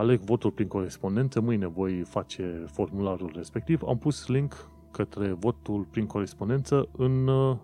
aleg 0.00 0.20
votul 0.20 0.50
prin 0.50 0.68
corespondență, 0.68 1.40
mâine 1.40 1.66
voi 1.66 2.02
face 2.02 2.64
formularul 2.72 3.32
respectiv. 3.34 3.82
Am 3.82 3.98
pus 3.98 4.26
link 4.26 4.70
către 4.90 5.32
votul 5.32 5.86
prin 5.90 6.06
corespondență 6.06 6.88
în 6.96 7.26
uh, 7.26 7.56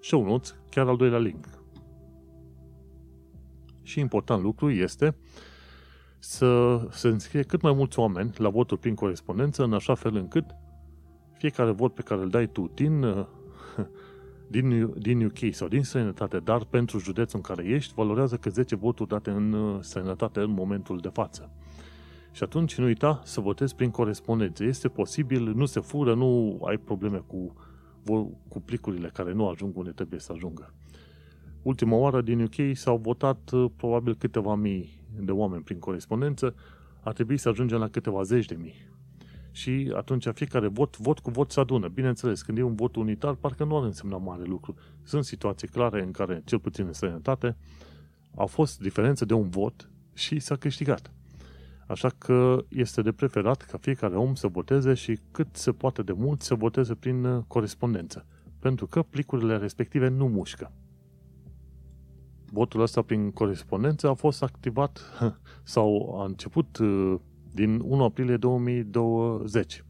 show 0.00 0.24
notes, 0.24 0.56
chiar 0.70 0.88
al 0.88 0.96
doilea 0.96 1.18
link. 1.18 1.46
Și 3.82 4.00
important 4.00 4.42
lucru 4.42 4.70
este 4.70 5.16
să 6.18 6.80
se 6.90 7.08
înscrie 7.08 7.42
cât 7.42 7.60
mai 7.60 7.72
mulți 7.72 7.98
oameni 7.98 8.30
la 8.36 8.48
votul 8.48 8.76
prin 8.76 8.94
corespondență, 8.94 9.64
în 9.64 9.72
așa 9.72 9.94
fel 9.94 10.16
încât 10.16 10.44
fiecare 11.32 11.70
vot 11.70 11.94
pe 11.94 12.02
care 12.02 12.20
îl 12.20 12.28
dai 12.28 12.46
tu 12.46 12.70
din, 12.74 13.02
uh, 13.02 13.26
din, 14.54 14.92
din 14.98 15.24
UK 15.24 15.38
sau 15.54 15.68
din 15.68 15.82
străinătate, 15.82 16.38
dar 16.38 16.64
pentru 16.64 16.98
județul 16.98 17.40
în 17.44 17.54
care 17.54 17.68
ești, 17.68 17.94
valorează 17.94 18.36
că 18.36 18.50
10 18.50 18.76
voturi 18.76 19.08
date 19.08 19.30
în 19.30 19.52
uh, 19.52 19.78
străinătate 19.80 20.40
în 20.40 20.50
momentul 20.50 20.98
de 20.98 21.08
față. 21.08 21.50
Și 22.38 22.44
atunci 22.44 22.78
nu 22.78 22.84
uita 22.84 23.20
să 23.24 23.40
votezi 23.40 23.74
prin 23.74 23.90
corespondență. 23.90 24.64
Este 24.64 24.88
posibil, 24.88 25.52
nu 25.54 25.66
se 25.66 25.80
fură, 25.80 26.14
nu 26.14 26.60
ai 26.66 26.76
probleme 26.76 27.22
cu, 27.26 27.54
cu 28.48 28.60
plicurile 28.60 29.08
care 29.08 29.32
nu 29.32 29.48
ajung 29.48 29.76
unde 29.76 29.90
trebuie 29.90 30.20
să 30.20 30.32
ajungă. 30.32 30.74
Ultima 31.62 31.96
oară 31.96 32.20
din 32.20 32.40
UK 32.40 32.76
s-au 32.76 32.96
votat 32.96 33.50
uh, 33.50 33.70
probabil 33.76 34.14
câteva 34.14 34.54
mii 34.54 35.00
de 35.20 35.30
oameni 35.30 35.62
prin 35.62 35.78
corespondență, 35.78 36.54
ar 37.00 37.12
trebui 37.12 37.36
să 37.36 37.48
ajungem 37.48 37.78
la 37.78 37.88
câteva 37.88 38.22
zeci 38.22 38.46
de 38.46 38.54
mii. 38.54 38.88
Și 39.50 39.92
atunci 39.96 40.26
fiecare 40.34 40.68
vot, 40.68 40.96
vot 40.96 41.18
cu 41.18 41.30
vot 41.30 41.50
se 41.50 41.60
adună. 41.60 41.88
Bineînțeles, 41.88 42.42
când 42.42 42.58
e 42.58 42.62
un 42.62 42.74
vot 42.74 42.96
unitar, 42.96 43.34
parcă 43.34 43.64
nu 43.64 43.76
ar 43.76 43.84
însemna 43.84 44.16
mare 44.16 44.44
lucru. 44.44 44.74
Sunt 45.02 45.24
situații 45.24 45.68
clare 45.68 46.02
în 46.02 46.10
care, 46.10 46.42
cel 46.44 46.58
puțin 46.58 46.86
în 46.86 46.92
străinătate, 46.92 47.56
a 48.34 48.44
fost 48.44 48.80
diferență 48.80 49.24
de 49.24 49.34
un 49.34 49.48
vot 49.48 49.90
și 50.14 50.38
s-a 50.38 50.56
câștigat. 50.56 51.12
Așa 51.88 52.08
că 52.18 52.64
este 52.68 53.02
de 53.02 53.12
preferat 53.12 53.62
ca 53.62 53.78
fiecare 53.78 54.16
om 54.16 54.34
să 54.34 54.46
voteze 54.46 54.94
și 54.94 55.18
cât 55.30 55.48
se 55.52 55.72
poate 55.72 56.02
de 56.02 56.12
mult 56.12 56.42
să 56.42 56.54
voteze 56.54 56.94
prin 56.94 57.24
uh, 57.24 57.44
corespondență. 57.46 58.26
Pentru 58.58 58.86
că 58.86 59.02
plicurile 59.02 59.56
respective 59.56 60.08
nu 60.08 60.26
mușcă. 60.28 60.72
Votul 62.52 62.80
ăsta 62.80 63.02
prin 63.02 63.30
corespondență 63.30 64.08
a 64.08 64.14
fost 64.14 64.42
activat 64.42 65.00
sau 65.62 66.18
a 66.20 66.24
început 66.24 66.78
uh, 66.78 67.14
din 67.52 67.80
1 67.80 68.04
aprilie 68.04 68.36
2020. 68.36 69.84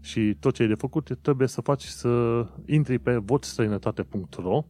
Și 0.00 0.36
tot 0.40 0.54
ce 0.54 0.62
ai 0.62 0.68
de 0.68 0.74
făcut 0.74 1.18
trebuie 1.20 1.48
să 1.48 1.60
faci 1.60 1.82
să 1.82 2.46
intri 2.66 2.98
pe 2.98 3.16
votstrăinătate.ro 3.16 4.64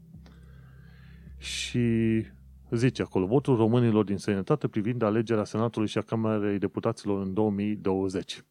și 1.37 2.25
zice 2.71 3.03
acolo, 3.03 3.27
votul 3.27 3.57
românilor 3.57 4.05
din 4.05 4.17
sănătate 4.17 4.69
privind 4.69 5.03
alegerea 5.03 5.45
Senatului 5.45 5.89
și 5.89 5.99
a 5.99 6.03
Camerei 6.03 6.59
Deputaților 6.59 7.23
în 7.23 7.35
2020. 7.35 8.45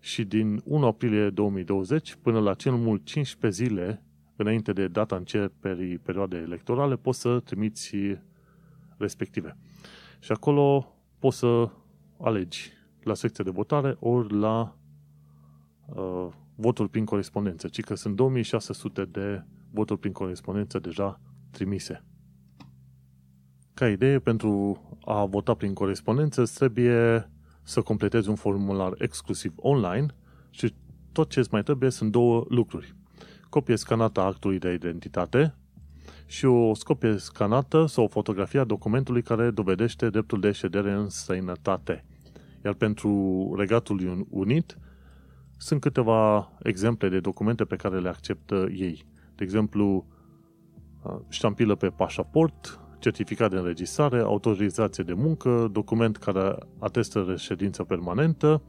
Și 0.00 0.24
din 0.24 0.60
1 0.64 0.86
aprilie 0.86 1.30
2020 1.30 2.14
până 2.22 2.40
la 2.40 2.54
cel 2.54 2.72
mult 2.72 3.04
15 3.04 3.62
zile 3.62 4.02
înainte 4.36 4.72
de 4.72 4.88
data 4.88 5.16
începerii 5.16 5.98
perioadei 5.98 6.40
electorale 6.40 6.96
poți 6.96 7.20
să 7.20 7.40
trimiți 7.40 7.96
respective. 8.96 9.56
Și 10.18 10.32
acolo 10.32 10.94
poți 11.18 11.38
să 11.38 11.70
alegi 12.20 12.72
la 13.02 13.14
secția 13.14 13.44
de 13.44 13.50
votare 13.50 13.96
ori 13.98 14.34
la 14.34 14.76
uh, 15.86 16.28
votul 16.54 16.88
prin 16.88 17.04
corespondență, 17.04 17.68
ci 17.68 17.80
că 17.80 17.94
sunt 17.94 18.16
2600 18.16 19.04
de 19.04 19.42
voturi 19.70 20.00
prin 20.00 20.12
corespondență 20.12 20.78
deja 20.78 21.20
trimise. 21.50 22.04
Ca 23.76 23.88
idee, 23.88 24.18
pentru 24.18 24.80
a 25.04 25.24
vota 25.24 25.54
prin 25.54 25.74
corespondență, 25.74 26.40
îți 26.40 26.54
trebuie 26.54 27.30
să 27.62 27.82
completezi 27.82 28.28
un 28.28 28.34
formular 28.34 28.94
exclusiv 28.98 29.52
online 29.56 30.06
și 30.50 30.74
tot 31.12 31.30
ce 31.30 31.38
îți 31.38 31.48
mai 31.52 31.62
trebuie 31.62 31.90
sunt 31.90 32.12
două 32.12 32.44
lucruri. 32.48 32.94
Copie 33.48 33.76
scanată 33.76 34.20
a 34.20 34.24
actului 34.24 34.58
de 34.58 34.72
identitate 34.72 35.54
și 36.26 36.44
o 36.44 36.72
copie 36.84 37.16
scanată 37.16 37.86
sau 37.86 38.04
o 38.04 38.08
fotografie 38.08 38.60
a 38.60 38.64
documentului 38.64 39.22
care 39.22 39.50
dovedește 39.50 40.10
dreptul 40.10 40.40
de 40.40 40.52
ședere 40.52 40.92
în 40.92 41.08
străinătate. 41.08 42.04
Iar 42.64 42.74
pentru 42.74 43.54
Regatul 43.58 44.26
Unit 44.30 44.78
sunt 45.56 45.80
câteva 45.80 46.52
exemple 46.62 47.08
de 47.08 47.20
documente 47.20 47.64
pe 47.64 47.76
care 47.76 48.00
le 48.00 48.08
acceptă 48.08 48.66
ei. 48.70 49.06
De 49.34 49.44
exemplu, 49.44 50.06
ștampilă 51.28 51.74
pe 51.74 51.88
pașaport, 51.88 52.80
certificat 52.98 53.50
de 53.50 53.56
înregistrare, 53.56 54.20
autorizație 54.20 55.04
de 55.04 55.12
muncă, 55.12 55.68
document 55.72 56.16
care 56.16 56.56
atestă 56.78 57.24
reședință 57.28 57.82
permanentă, 57.84 58.62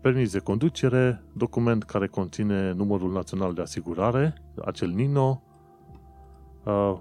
permis 0.00 0.32
de 0.32 0.38
conducere, 0.38 1.22
document 1.32 1.84
care 1.84 2.06
conține 2.06 2.72
numărul 2.72 3.12
național 3.12 3.54
de 3.54 3.60
asigurare, 3.60 4.34
acel 4.64 4.88
NINO, 4.88 5.42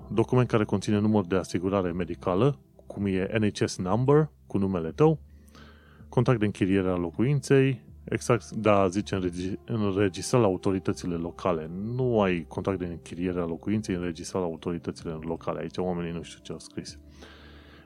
document 0.07 0.47
care 0.47 0.63
conține 0.63 0.99
număr 0.99 1.25
de 1.25 1.35
asigurare 1.35 1.91
medicală, 1.91 2.59
cum 2.85 3.05
e 3.05 3.37
NHS 3.39 3.77
number, 3.77 4.29
cu 4.47 4.57
numele 4.57 4.91
tău, 4.91 5.19
contact 6.09 6.39
de 6.39 6.45
închiriere 6.45 6.89
a 6.89 6.95
locuinței, 6.95 7.81
Exact, 8.09 8.49
da, 8.51 8.87
zice 8.87 9.19
înregistrat 9.65 10.41
la 10.41 10.47
autoritățile 10.47 11.15
locale. 11.15 11.69
Nu 11.95 12.21
ai 12.21 12.45
contact 12.47 12.79
de 12.79 12.85
închiriere 12.85 13.39
a 13.39 13.45
locuinței 13.45 13.95
înregistrat 13.95 14.41
la 14.41 14.47
autoritățile 14.47 15.11
locale. 15.11 15.59
Aici 15.59 15.77
oamenii 15.77 16.11
nu 16.11 16.21
știu 16.21 16.39
ce 16.43 16.51
au 16.51 16.59
scris. 16.59 16.99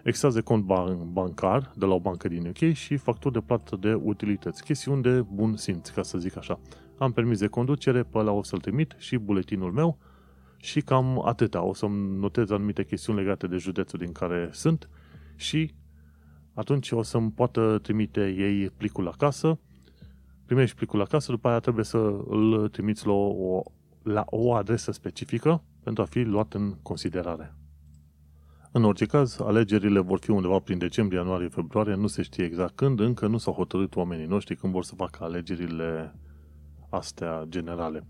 extras 0.04 0.34
de 0.34 0.42
cont 0.42 0.64
ban- 0.64 1.12
bancar 1.12 1.72
de 1.76 1.86
la 1.86 1.94
o 1.94 2.00
bancă 2.00 2.28
din 2.28 2.48
UK 2.48 2.74
și 2.74 2.98
facturi 2.98 3.34
de 3.34 3.40
plată 3.40 3.76
de 3.76 3.94
utilități. 3.94 4.64
Chestiuni 4.64 5.02
de 5.02 5.22
bun 5.22 5.56
simț, 5.56 5.90
ca 5.90 6.02
să 6.02 6.18
zic 6.18 6.38
așa. 6.38 6.60
Am 6.98 7.12
permis 7.12 7.40
de 7.40 7.48
conducere, 7.48 8.04
pe 8.04 8.18
ăla 8.18 8.32
o 8.32 8.44
să-l 8.44 8.60
trimit 8.60 8.96
și 8.98 9.18
buletinul 9.18 9.72
meu 9.72 9.98
și 10.58 10.82
cam 10.82 11.26
atâta. 11.26 11.64
O 11.64 11.74
să-mi 11.74 12.18
notez 12.18 12.50
anumite 12.50 12.84
chestiuni 12.86 13.20
legate 13.20 13.48
de 13.48 13.58
județul 13.58 14.00
din 14.00 14.12
care 14.12 14.50
sunt 14.52 14.90
și 15.36 15.74
atunci 16.54 16.92
o 16.92 17.02
să-mi 17.02 17.32
poată 17.32 17.80
trimite 17.82 18.28
ei 18.28 18.70
plicul 18.70 19.08
acasă, 19.08 19.60
primești 20.52 20.76
plicul 20.76 21.02
acasă, 21.02 21.32
după 21.32 21.48
aia 21.48 21.60
trebuie 21.60 21.86
să 21.86 21.98
îl 22.28 22.70
trimiți 22.70 23.06
la 23.06 23.12
o, 23.12 23.62
la 24.04 24.26
o 24.30 24.54
adresă 24.54 24.92
specifică 24.92 25.64
pentru 25.84 26.04
a 26.04 26.06
fi 26.06 26.22
luat 26.22 26.54
în 26.54 26.74
considerare. 26.82 27.56
În 28.72 28.84
orice 28.84 29.06
caz, 29.06 29.40
alegerile 29.40 30.00
vor 30.00 30.20
fi 30.20 30.32
undeva 30.32 30.60
prin 30.60 30.78
decembrie, 30.78 31.20
ianuarie, 31.20 31.48
februarie, 31.48 31.96
nu 31.96 32.08
se 32.08 32.22
știe 32.22 32.44
exact 32.44 32.76
când, 32.76 33.00
încă 33.00 33.28
nu 33.28 33.38
s-au 33.38 33.54
hotărât 33.54 33.96
oamenii 33.96 34.26
noștri 34.26 34.56
când 34.56 34.74
vor 34.74 34.84
să 34.84 34.96
facă 34.96 35.24
alegerile 35.24 36.16
astea 36.90 37.46
generale. 37.50 38.08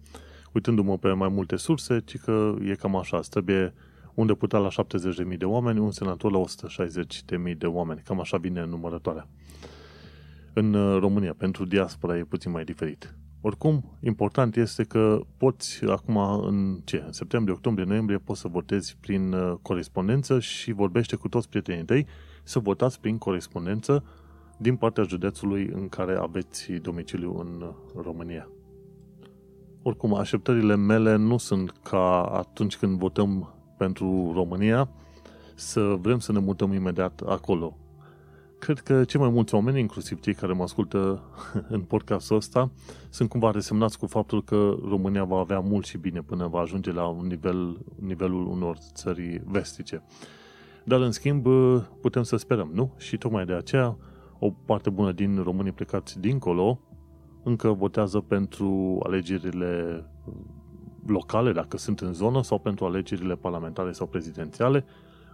Uitându-mă 0.54 0.98
pe 0.98 1.12
mai 1.12 1.30
multe 1.30 1.56
surse, 1.56 2.00
ci 2.00 2.18
că 2.18 2.56
e 2.62 2.76
cam 2.76 2.96
așa, 2.96 3.18
îți 3.18 3.30
trebuie 3.30 3.74
un 4.14 4.26
deputat 4.26 4.62
la 4.62 4.86
70.000 5.32 5.38
de 5.38 5.46
oameni, 5.46 5.80
un 5.80 5.92
senator 5.92 6.32
la 6.32 6.42
160.000 7.52 7.58
de 7.58 7.68
oameni. 7.68 8.02
Cam 8.06 8.20
așa 8.20 8.38
vine 8.38 8.66
numărătoarea. 8.66 9.28
În 10.54 10.74
uh, 10.74 11.00
România, 11.00 11.34
pentru 11.38 11.66
diaspora 11.66 12.18
e 12.18 12.24
puțin 12.24 12.52
mai 12.52 12.64
diferit. 12.64 13.16
Oricum, 13.42 13.98
important 14.00 14.56
este 14.56 14.84
că 14.84 15.20
poți 15.38 15.86
acum 15.86 16.18
în 16.18 16.80
ce? 16.84 17.04
În 17.06 17.12
septembrie, 17.12 17.56
octombrie, 17.56 17.86
noiembrie 17.86 18.18
poți 18.18 18.40
să 18.40 18.48
votezi 18.48 18.98
prin 19.00 19.34
uh, 19.34 19.54
corespondență 19.62 20.40
și 20.40 20.72
vorbește 20.72 21.16
cu 21.16 21.28
toți 21.28 21.50
prietenii 21.50 21.84
tăi 21.84 22.06
să 22.44 22.60
votați 22.60 23.00
prin 23.00 23.18
corespondență 23.18 24.04
din 24.58 24.76
partea 24.76 25.04
județului 25.04 25.70
în 25.74 25.90
care 25.90 26.18
aveți 26.18 26.72
domiciliu 26.72 27.38
în 27.40 27.62
uh, 27.62 28.02
România. 28.04 28.50
Oricum, 29.82 30.14
așteptările 30.14 30.76
mele 30.76 31.16
nu 31.16 31.38
sunt 31.38 31.72
ca 31.84 32.24
atunci 32.24 32.78
când 32.78 32.98
votăm 32.98 33.54
pentru 33.78 34.32
România 34.34 34.90
să 35.56 35.98
vrem 36.02 36.20
să 36.20 36.32
ne 36.32 36.40
mutăm 36.40 36.74
imediat 36.74 37.22
acolo. 37.26 37.78
Cred 38.62 38.80
că 38.80 39.04
cei 39.04 39.20
mai 39.20 39.30
mulți 39.30 39.54
oameni, 39.56 39.80
inclusiv 39.80 40.20
cei 40.20 40.34
care 40.34 40.54
mă 40.54 40.64
ascultă 40.64 41.24
în 41.76 41.82
podcastul 41.82 42.36
ăsta, 42.36 42.72
sunt 43.10 43.30
cumva 43.30 43.52
resemnați 43.52 43.98
cu 43.98 44.06
faptul 44.06 44.44
că 44.44 44.76
România 44.88 45.24
va 45.24 45.38
avea 45.38 45.60
mult 45.60 45.86
și 45.86 45.98
bine 45.98 46.22
până 46.22 46.48
va 46.48 46.60
ajunge 46.60 46.92
la 46.92 47.08
un 47.08 47.28
nivel, 47.28 47.78
nivelul 48.00 48.48
unor 48.48 48.78
țări 48.94 49.42
vestice. 49.46 50.04
Dar, 50.84 51.00
în 51.00 51.12
schimb, 51.12 51.48
putem 52.02 52.24
să 52.24 52.36
sperăm, 52.36 52.70
nu? 52.74 52.94
Și 52.98 53.18
tocmai 53.18 53.46
de 53.46 53.54
aceea, 53.54 53.98
o 54.40 54.50
parte 54.66 54.90
bună 54.90 55.12
din 55.12 55.42
românii 55.44 55.72
plecați 55.72 56.20
dincolo 56.20 56.80
încă 57.44 57.72
votează 57.72 58.20
pentru 58.20 59.00
alegerile 59.04 60.06
locale, 61.06 61.52
dacă 61.52 61.78
sunt 61.78 62.00
în 62.00 62.14
zonă, 62.14 62.44
sau 62.44 62.60
pentru 62.60 62.86
alegerile 62.86 63.36
parlamentare 63.36 63.92
sau 63.92 64.08
prezidențiale, 64.08 64.86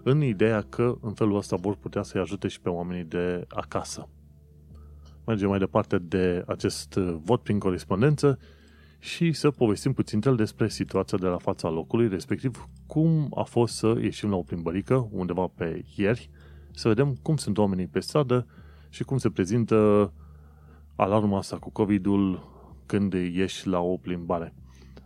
în 0.09 0.23
ideea 0.23 0.61
că 0.61 0.97
în 1.01 1.13
felul 1.13 1.35
ăsta 1.35 1.55
vor 1.55 1.75
putea 1.75 2.03
să-i 2.03 2.21
ajute 2.21 2.47
și 2.47 2.61
pe 2.61 2.69
oamenii 2.69 3.03
de 3.03 3.45
acasă. 3.49 4.09
Mergem 5.25 5.49
mai 5.49 5.59
departe 5.59 5.97
de 5.97 6.43
acest 6.47 6.93
vot 6.95 7.41
prin 7.41 7.59
corespondență 7.59 8.39
și 8.99 9.31
să 9.31 9.51
povestim 9.51 9.93
puțin 9.93 10.21
el 10.25 10.35
despre 10.35 10.67
situația 10.67 11.17
de 11.17 11.27
la 11.27 11.37
fața 11.37 11.69
locului, 11.69 12.07
respectiv 12.07 12.67
cum 12.85 13.31
a 13.35 13.43
fost 13.43 13.75
să 13.75 13.95
ieșim 14.01 14.29
la 14.29 14.35
o 14.35 14.41
plimbărică 14.41 15.07
undeva 15.11 15.47
pe 15.55 15.83
ieri, 15.95 16.29
să 16.71 16.87
vedem 16.87 17.17
cum 17.21 17.37
sunt 17.37 17.57
oamenii 17.57 17.87
pe 17.87 17.99
stradă 17.99 18.47
și 18.89 19.03
cum 19.03 19.17
se 19.17 19.29
prezintă 19.29 20.11
alarma 20.95 21.37
asta 21.37 21.57
cu 21.57 21.69
COVID-ul 21.69 22.55
când 22.85 23.13
ieși 23.13 23.67
la 23.67 23.79
o 23.79 23.97
plimbare. 23.97 24.53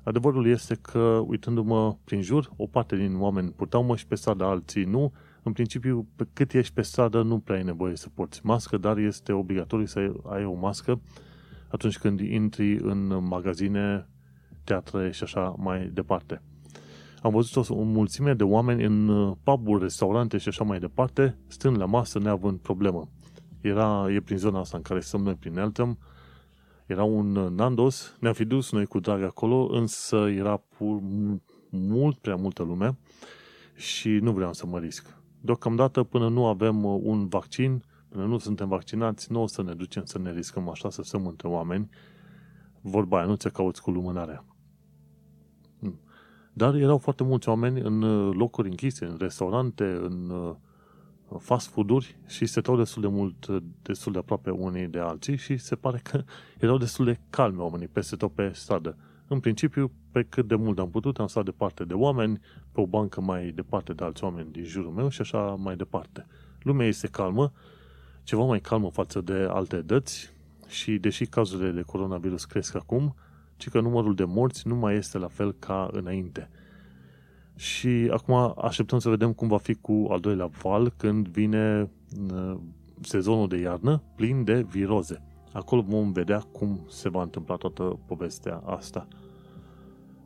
Adevărul 0.03 0.47
este 0.47 0.76
că, 0.76 1.23
uitându-mă 1.28 1.97
prin 2.04 2.21
jur, 2.21 2.52
o 2.56 2.67
parte 2.67 2.95
din 2.95 3.21
oameni 3.21 3.52
purtau 3.52 3.84
măști 3.84 4.08
pe 4.08 4.15
stradă, 4.15 4.43
alții 4.43 4.84
nu. 4.84 5.13
În 5.43 5.52
principiu, 5.52 6.08
pe 6.15 6.28
cât 6.34 6.54
ești 6.54 6.73
pe 6.73 6.82
stradă, 6.82 7.21
nu 7.21 7.39
prea 7.39 7.56
ai 7.58 7.63
nevoie 7.63 7.95
să 7.95 8.10
porți 8.13 8.45
mască, 8.45 8.78
dar 8.78 8.97
este 8.97 9.32
obligatoriu 9.32 9.86
să 9.86 10.12
ai 10.30 10.45
o 10.45 10.54
mască 10.54 11.02
atunci 11.71 11.97
când 11.97 12.19
intri 12.19 12.78
în 12.78 13.23
magazine, 13.28 14.08
teatre 14.63 15.12
și 15.12 15.23
așa 15.23 15.56
mai 15.58 15.89
departe. 15.93 16.41
Am 17.21 17.32
văzut 17.32 17.69
o, 17.69 17.76
o 17.76 17.82
mulțime 17.84 18.34
de 18.34 18.43
oameni 18.43 18.84
în 18.84 19.34
pub 19.43 19.82
restaurante 19.82 20.38
și 20.38 20.47
așa 20.47 20.63
mai 20.63 20.80
departe, 20.80 21.38
stând 21.47 21.78
la 21.78 21.86
masă 21.86 22.19
neavând 22.19 22.60
problemă. 22.60 23.10
Era, 23.62 24.12
e 24.12 24.19
prin 24.19 24.38
zona 24.38 24.60
asta 24.60 24.78
în 24.78 24.84
care 24.84 24.99
stăm 24.99 25.21
noi 25.21 25.36
prin 25.36 25.58
Eltham, 25.58 25.97
era 26.91 27.04
un 27.04 27.32
Nandos, 27.32 28.17
ne-am 28.19 28.34
fi 28.34 28.45
dus 28.45 28.71
noi 28.71 28.86
cu 28.86 28.99
drag 28.99 29.21
acolo, 29.23 29.67
însă 29.71 30.15
era 30.15 30.58
pur 30.58 30.99
mult 31.69 32.17
prea 32.17 32.36
multă 32.36 32.63
lume 32.63 32.97
și 33.75 34.10
nu 34.10 34.32
vreau 34.32 34.54
să 34.54 34.65
mă 34.65 34.80
risc. 34.80 35.17
Deocamdată, 35.41 36.04
până 36.04 36.30
nu 36.30 36.45
avem 36.45 36.84
un 36.84 37.27
vaccin, 37.27 37.84
până 38.10 38.25
nu 38.25 38.38
suntem 38.38 38.67
vaccinați, 38.67 39.32
nu 39.32 39.41
o 39.41 39.47
să 39.47 39.63
ne 39.63 39.73
ducem 39.73 40.06
să 40.06 40.19
ne 40.19 40.34
riscăm 40.34 40.69
așa 40.69 40.89
să 40.89 41.01
stăm 41.01 41.27
între 41.27 41.47
oameni. 41.47 41.89
Vorba 42.82 43.17
aia, 43.17 43.25
nu 43.25 43.36
ți 43.36 43.51
cauți 43.51 43.82
cu 43.82 43.91
lumânarea. 43.91 44.45
Dar 46.54 46.75
erau 46.75 46.97
foarte 46.97 47.23
mulți 47.23 47.49
oameni 47.49 47.80
în 47.80 47.99
locuri 48.30 48.69
închise, 48.69 49.06
în 49.06 49.15
restaurante, 49.19 49.84
în 49.84 50.32
fast 51.39 51.67
food-uri 51.67 52.15
și 52.28 52.46
stăteau 52.46 52.78
destul 52.78 53.02
de 53.02 53.08
mult, 53.08 53.48
destul 53.82 54.12
de 54.12 54.17
aproape 54.17 54.50
unii 54.50 54.88
de 54.88 55.00
alții 55.00 55.38
și 55.38 55.58
se 55.58 55.76
pare 55.76 56.00
că 56.04 56.24
erau 56.60 56.78
destul 56.78 57.06
de 57.06 57.20
calmi 57.30 57.60
oamenii 57.60 57.88
peste 57.88 58.15
tot 58.15 58.32
pe 58.32 58.52
stradă. 58.54 58.98
În 59.28 59.39
principiu, 59.39 59.91
pe 60.12 60.24
cât 60.30 60.48
de 60.48 60.56
mult 60.56 60.80
am 60.80 60.89
putut, 60.89 61.20
am 61.20 61.28
stat 61.28 61.46
departe 61.46 61.84
de 61.84 61.94
oameni, 61.94 62.39
pe 62.72 62.82
o 62.82 62.86
bancă 62.86 63.22
mai 63.22 63.52
departe 63.52 63.94
de 63.94 64.04
alți 64.04 64.24
oameni 64.24 64.52
din 64.52 64.63
jurul 64.63 64.91
meu 64.91 65.10
și 65.10 65.22
așa 65.22 65.39
mai 65.39 65.76
departe. 65.76 66.28
Lumea 66.62 66.88
este 66.88 67.08
calmă, 67.08 67.52
ceva 68.24 68.44
mai 68.44 68.60
calmă 68.60 68.89
față 68.89 69.22
de 69.22 69.48
alte 69.50 69.82
dăți 69.82 70.34
și 70.67 70.98
deși 70.98 71.26
cazurile 71.26 71.72
de 71.72 71.82
coronavirus 71.82 72.46
cresc 72.46 72.76
acum, 72.76 73.15
ci 73.58 73.70
că 73.70 73.80
numărul 73.80 74.15
de 74.15 74.24
morți 74.24 74.67
nu 74.67 74.76
mai 74.76 74.96
este 74.96 75.17
la 75.17 75.28
fel 75.28 75.56
ca 75.60 75.89
înainte– 75.91 76.50
și 77.62 78.10
acum 78.12 78.54
așteptăm 78.62 79.00
să 79.00 79.10
vedem 79.10 79.34
cum 79.34 79.47
va 79.47 79.58
fi 79.58 79.74
cu 79.74 80.08
al 80.10 80.19
doilea 80.19 80.45
val 80.45 80.93
când 80.97 81.28
vine 81.28 81.91
uh, 82.34 82.58
sezonul 83.02 83.47
de 83.47 83.58
iarnă 83.58 84.04
plin 84.15 84.43
de 84.43 84.62
viroze. 84.62 85.24
Acolo 85.54 85.82
vom 85.82 86.12
vedea 86.12 86.39
cum 86.39 86.80
se 86.89 87.10
va 87.10 87.21
întâmpla 87.21 87.56
toată 87.56 88.00
povestea 88.06 88.62
asta. 88.65 89.08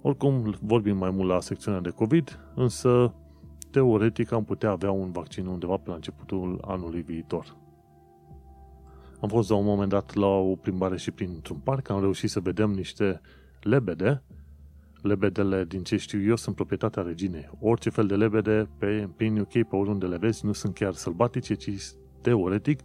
Oricum, 0.02 0.56
vorbim 0.62 0.98
mai 0.98 1.10
mult 1.10 1.30
la 1.30 1.40
secțiunea 1.40 1.80
de 1.80 1.90
COVID, 1.90 2.40
însă 2.56 3.14
teoretic 3.72 4.32
am 4.32 4.44
putea 4.44 4.70
avea 4.70 4.92
un 4.92 5.12
vaccin 5.12 5.46
undeva 5.46 5.78
pe 5.78 5.90
la 5.90 5.96
începutul 5.96 6.64
anului 6.68 7.02
viitor. 7.02 7.56
Am 9.22 9.30
fost 9.30 9.50
la 9.50 9.56
un 9.56 9.66
moment 9.66 9.90
dat 9.90 10.14
la 10.14 10.28
o 10.28 10.56
plimbare 10.56 10.98
și 10.98 11.12
printr-un 11.12 11.58
parc, 11.58 11.90
am 11.90 12.00
reușit 12.00 12.30
să 12.30 12.40
vedem 12.40 12.72
niște 12.72 13.22
lebede 13.62 14.24
lebedele, 15.06 15.64
din 15.64 15.84
ce 15.84 15.98
știu 15.98 16.22
eu, 16.24 16.36
sunt 16.36 16.56
proprietatea 16.56 17.04
reginei. 17.04 17.50
Orice 17.60 17.90
fel 17.90 18.08
de 18.08 18.16
lebede 18.16 18.70
pe, 18.78 19.10
prin 19.16 19.40
UK, 19.40 19.52
pe 19.52 19.76
oriunde 19.76 20.06
le 20.06 20.18
vezi, 20.18 20.46
nu 20.46 20.54
sunt 20.54 20.74
chiar 20.74 20.94
sălbatice, 20.94 21.54
ci 21.54 21.70
teoretic 22.22 22.80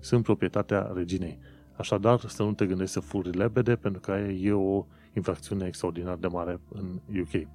sunt 0.00 0.22
proprietatea 0.22 0.90
reginei. 0.94 1.38
Așadar, 1.76 2.20
să 2.20 2.42
nu 2.42 2.52
te 2.52 2.66
gândești 2.66 2.92
să 2.92 3.00
furi 3.00 3.36
lebede, 3.36 3.76
pentru 3.76 4.00
că 4.00 4.10
aia 4.10 4.30
e 4.30 4.52
o 4.52 4.86
infracțiune 5.12 5.66
extraordinar 5.66 6.16
de 6.16 6.26
mare 6.26 6.60
în 6.68 7.00
UK. 7.20 7.48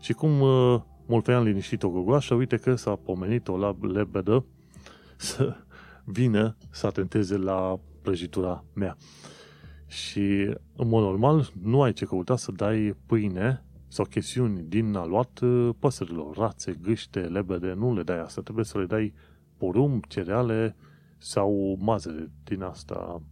Și 0.00 0.12
cum 0.12 0.40
uh, 0.40 0.80
Molfeian 1.06 1.42
liniștit 1.42 1.82
o 1.82 1.88
gogoașă, 1.88 2.34
uite 2.34 2.56
că 2.56 2.74
s-a 2.74 2.96
pomenit 2.96 3.48
o 3.48 3.74
lebedă 3.80 4.44
să 5.16 5.56
vină 6.04 6.56
să 6.70 6.86
atenteze 6.86 7.36
la 7.36 7.80
prăjitura 8.02 8.64
mea. 8.72 8.96
Și, 9.88 10.54
în 10.76 10.88
mod 10.88 11.02
normal, 11.02 11.50
nu 11.62 11.82
ai 11.82 11.92
ce 11.92 12.04
căuta 12.04 12.36
să 12.36 12.52
dai 12.52 12.96
pâine 13.06 13.62
sau 13.88 14.04
chestiuni 14.04 14.62
din 14.62 14.94
aluat 14.94 15.38
uh, 15.38 15.74
păsărilor, 15.78 16.36
rațe, 16.36 16.78
gâște, 16.82 17.20
lebede, 17.20 17.72
nu 17.72 17.94
le 17.94 18.02
dai 18.02 18.20
asta. 18.20 18.40
Trebuie 18.40 18.64
să 18.64 18.78
le 18.78 18.84
dai 18.84 19.14
porumb, 19.56 20.04
cereale 20.04 20.76
sau 21.18 21.78
mazăre 21.80 22.30
din 22.44 22.62
asta 22.62 23.22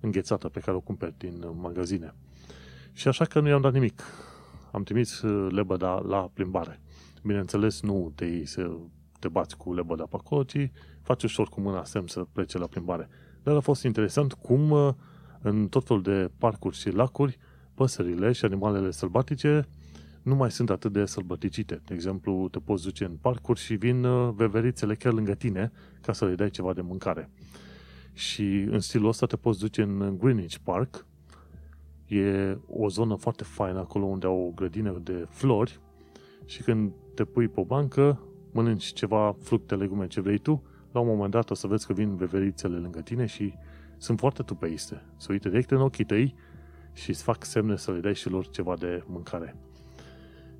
înghețată 0.00 0.48
pe 0.48 0.60
care 0.60 0.76
o 0.76 0.80
cumperi 0.80 1.14
din 1.18 1.44
magazine. 1.60 2.14
Și 2.92 3.08
așa 3.08 3.24
că 3.24 3.40
nu 3.40 3.48
i-am 3.48 3.60
dat 3.60 3.72
nimic. 3.72 4.02
Am 4.72 4.82
trimis 4.82 5.22
uh, 5.22 5.52
lebăda 5.52 5.98
la 5.98 6.30
plimbare. 6.32 6.80
Bineînțeles, 7.22 7.82
nu 7.82 8.12
te 8.14 8.24
iei 8.24 8.46
să 8.46 8.76
te 9.18 9.28
bați 9.28 9.56
cu 9.56 9.74
lebăda 9.74 10.04
pe 10.04 10.16
acolo, 10.16 10.42
ci 10.42 10.70
faci 11.02 11.22
ușor 11.22 11.48
cu 11.48 11.60
mâna 11.60 11.84
semn 11.84 12.06
să 12.06 12.26
plece 12.32 12.58
la 12.58 12.66
plimbare. 12.66 13.08
Dar 13.42 13.56
a 13.56 13.60
fost 13.60 13.82
interesant 13.82 14.32
cum 14.32 14.70
uh, 14.70 14.94
în 15.42 15.68
tot 15.68 15.86
felul 15.86 16.02
de 16.02 16.30
parcuri 16.38 16.76
și 16.76 16.90
lacuri, 16.90 17.38
păsările 17.74 18.32
și 18.32 18.44
animalele 18.44 18.90
sălbatice 18.90 19.68
nu 20.22 20.34
mai 20.34 20.50
sunt 20.50 20.70
atât 20.70 20.92
de 20.92 21.04
sălbăticite. 21.04 21.80
De 21.86 21.94
exemplu, 21.94 22.48
te 22.50 22.58
poți 22.58 22.84
duce 22.84 23.04
în 23.04 23.16
parcuri 23.20 23.60
și 23.60 23.74
vin 23.74 24.04
uh, 24.04 24.32
veverițele 24.34 24.94
chiar 24.94 25.12
lângă 25.12 25.34
tine 25.34 25.72
ca 26.00 26.12
să 26.12 26.24
le 26.24 26.34
dai 26.34 26.50
ceva 26.50 26.72
de 26.72 26.80
mâncare. 26.80 27.30
Și 28.12 28.66
în 28.70 28.80
stilul 28.80 29.08
ăsta 29.08 29.26
te 29.26 29.36
poți 29.36 29.58
duce 29.58 29.82
în 29.82 30.18
Greenwich 30.18 30.56
Park. 30.62 31.06
E 32.06 32.56
o 32.68 32.88
zonă 32.88 33.14
foarte 33.14 33.44
faină 33.44 33.78
acolo 33.78 34.04
unde 34.04 34.26
au 34.26 34.46
o 34.46 34.50
grădină 34.50 35.00
de 35.02 35.26
flori 35.28 35.80
și 36.44 36.62
când 36.62 36.92
te 37.14 37.24
pui 37.24 37.48
pe 37.48 37.60
o 37.60 37.64
bancă, 37.64 38.20
mănânci 38.52 38.92
ceva 38.92 39.36
fructe, 39.40 39.74
legume, 39.74 40.06
ce 40.06 40.20
vrei 40.20 40.38
tu, 40.38 40.62
la 40.92 41.00
un 41.00 41.06
moment 41.06 41.30
dat 41.30 41.50
o 41.50 41.54
să 41.54 41.66
vezi 41.66 41.86
că 41.86 41.92
vin 41.92 42.16
veverițele 42.16 42.76
lângă 42.76 43.00
tine 43.00 43.26
și 43.26 43.54
sunt 43.98 44.18
foarte 44.18 44.42
tupeiste. 44.42 45.02
Să 45.16 45.26
uite 45.30 45.48
direct 45.48 45.70
în 45.70 45.80
ochii 45.80 46.04
tăi 46.04 46.34
și 46.92 47.10
îți 47.10 47.22
fac 47.22 47.44
semne 47.44 47.76
să 47.76 47.92
le 47.92 48.00
dai 48.00 48.14
și 48.14 48.28
lor 48.28 48.48
ceva 48.48 48.76
de 48.78 49.02
mâncare. 49.06 49.56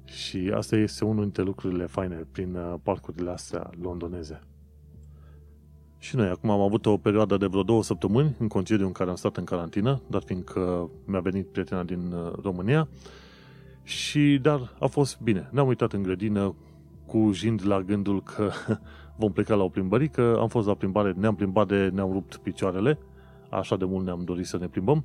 Și 0.04 0.52
asta 0.54 0.76
este 0.76 1.04
unul 1.04 1.22
dintre 1.22 1.42
lucrurile 1.42 1.86
faine 1.86 2.26
prin 2.32 2.54
uh, 2.54 2.74
parcurile 2.82 3.30
astea 3.30 3.70
londoneze. 3.80 4.40
Și 5.98 6.16
noi 6.16 6.28
acum 6.28 6.50
am 6.50 6.60
avut 6.60 6.86
o 6.86 6.96
perioadă 6.96 7.36
de 7.36 7.46
vreo 7.46 7.62
două 7.62 7.82
săptămâni 7.82 8.34
în 8.38 8.48
concediu 8.48 8.86
în 8.86 8.92
care 8.92 9.10
am 9.10 9.16
stat 9.16 9.36
în 9.36 9.44
carantină, 9.44 10.02
dar 10.06 10.22
fiindcă 10.22 10.90
mi-a 11.04 11.20
venit 11.20 11.46
prietena 11.46 11.82
din 11.82 12.12
uh, 12.12 12.32
România, 12.42 12.88
și 13.82 14.38
dar 14.42 14.74
a 14.80 14.86
fost 14.86 15.20
bine. 15.20 15.48
Ne-am 15.52 15.66
uitat 15.66 15.92
în 15.92 16.02
grădină 16.02 16.54
cu 17.06 17.30
jind 17.32 17.66
la 17.66 17.82
gândul 17.82 18.22
că 18.22 18.50
vom 19.20 19.32
pleca 19.32 19.54
la 19.54 19.62
o 19.62 19.68
plimbărică, 19.68 20.36
am 20.40 20.48
fost 20.48 20.66
la 20.66 20.74
plimbare, 20.74 21.14
ne-am 21.16 21.34
plimbat 21.34 21.68
de, 21.68 21.90
ne-am 21.94 22.12
rupt 22.12 22.36
picioarele, 22.36 22.98
așa 23.50 23.76
de 23.76 23.84
mult 23.84 24.04
ne-am 24.04 24.24
dorit 24.24 24.46
să 24.46 24.58
ne 24.58 24.66
plimbăm, 24.66 25.04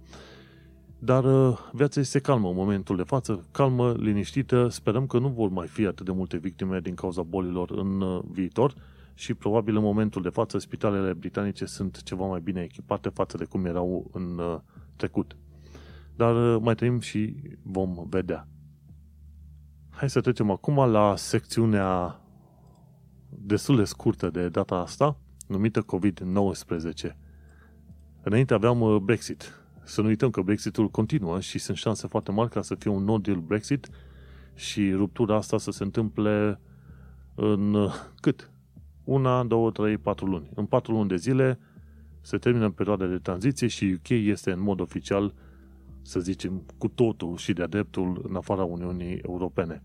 dar 1.00 1.24
uh, 1.24 1.58
viața 1.72 2.00
este 2.00 2.20
calmă 2.20 2.50
în 2.50 2.56
momentul 2.56 2.96
de 2.96 3.04
față, 3.04 3.46
calmă, 3.52 3.92
liniștită, 3.92 4.68
sperăm 4.68 5.08
că 5.08 5.20
nu 5.20 5.28
vor 5.28 5.50
mai 5.50 5.68
fi 5.68 5.86
atât 5.86 6.06
de 6.06 6.12
multe 6.12 6.38
victime 6.38 6.80
din 6.80 6.96
cauza 6.96 7.22
bolilor 7.22 7.72
în 7.72 8.02
uh, 8.02 8.24
viitor 8.32 8.74
și 9.14 9.34
probabil 9.34 9.76
în 9.76 9.84
momentul 9.84 10.22
de 10.22 10.30
față 10.30 10.58
spitalele 10.58 11.14
britanice 11.14 11.66
sunt 11.66 12.04
ceva 12.04 12.26
mai 12.26 12.40
bine 12.40 12.62
echipate 12.62 13.10
față 13.10 13.38
de 13.38 13.46
cum 13.46 13.66
erau 13.66 14.10
în 14.14 14.38
uh, 14.38 14.60
trecut. 14.96 15.38
Dar 16.16 16.58
mai 16.58 16.76
trăim 16.76 17.00
și 17.00 17.36
vom 17.64 18.06
vedea. 18.10 18.48
Hai 19.90 20.10
să 20.10 20.22
trecem 20.22 20.52
acum 20.52 20.76
la 20.76 21.16
secțiunea 21.16 22.22
destul 23.30 23.76
de 23.76 23.84
scurtă 23.84 24.30
de 24.30 24.50
data 24.50 24.76
asta, 24.76 25.18
numită 25.48 25.86
COVID-19. 25.86 27.16
Înainte 28.24 28.54
aveam 28.54 29.02
Brexit, 29.04 29.62
să 29.84 30.02
nu 30.02 30.08
uităm 30.08 30.30
că 30.30 30.42
Brexitul 30.42 30.90
continuă 30.90 31.40
și 31.40 31.60
sunt 31.60 31.78
șanse 31.78 32.08
foarte 32.08 32.32
mari 32.32 32.50
ca 32.50 32.62
să 32.62 32.76
fie 32.76 32.92
un 32.92 33.04
no-deal 33.04 33.40
Brexit 33.40 33.90
și 34.56 34.92
ruptura 34.92 35.36
asta 35.36 35.58
să 35.58 35.72
se 35.72 35.84
întâmple 35.84 36.60
în 37.36 37.90
cât? 38.20 38.52
Una, 39.04 39.44
două, 39.44 39.72
trei, 39.72 39.98
patru 39.98 40.26
luni. 40.26 40.50
În 40.56 40.66
patru 40.66 40.94
luni 40.94 41.08
de 41.08 41.16
zile 41.16 41.60
se 42.22 42.38
termină 42.38 42.70
perioada 42.70 43.06
de 43.06 43.18
tranziție 43.18 43.68
și 43.68 43.98
UK 43.98 44.10
este 44.10 44.52
în 44.52 44.60
mod 44.60 44.80
oficial, 44.80 45.34
să 46.02 46.20
zicem, 46.20 46.64
cu 46.78 46.88
totul 46.88 47.38
și 47.38 47.54
de 47.54 47.64
adeptul 47.64 48.26
în 48.30 48.36
afara 48.36 48.64
Uniunii 48.64 49.18
Europene. 49.18 49.84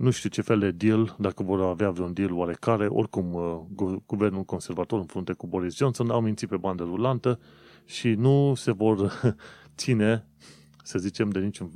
Nu 0.00 0.10
știu 0.10 0.28
ce 0.28 0.42
fel 0.42 0.58
de 0.58 0.70
deal, 0.70 1.16
dacă 1.18 1.42
vor 1.42 1.60
avea 1.60 1.90
vreun 1.90 2.12
deal 2.12 2.32
oarecare, 2.32 2.86
oricum 2.86 3.32
uh, 3.34 3.96
guvernul 4.06 4.44
conservator 4.44 4.98
în 4.98 5.04
frunte 5.04 5.32
cu 5.32 5.46
Boris 5.46 5.76
Johnson 5.76 6.10
au 6.10 6.20
mințit 6.20 6.48
pe 6.48 6.56
bandă 6.56 6.82
rulantă 6.82 7.40
și 7.84 8.08
nu 8.08 8.54
se 8.54 8.72
vor 8.72 9.12
ține, 9.76 10.26
să 10.82 10.98
zicem, 10.98 11.30
de, 11.30 11.38
niciun, 11.38 11.70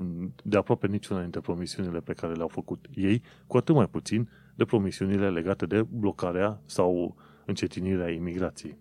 de 0.45 0.57
aproape 0.57 0.87
niciuna 0.87 1.21
dintre 1.21 1.41
promisiunile 1.41 2.01
pe 2.01 2.13
care 2.13 2.33
le-au 2.33 2.49
făcut 2.49 2.87
ei, 2.95 3.23
cu 3.47 3.57
atât 3.57 3.75
mai 3.75 3.89
puțin 3.89 4.31
de 4.55 4.65
promisiunile 4.65 5.31
legate 5.31 5.67
de 5.67 5.83
blocarea 5.83 6.61
sau 6.65 7.17
încetinirea 7.47 8.11
imigrației. 8.11 8.79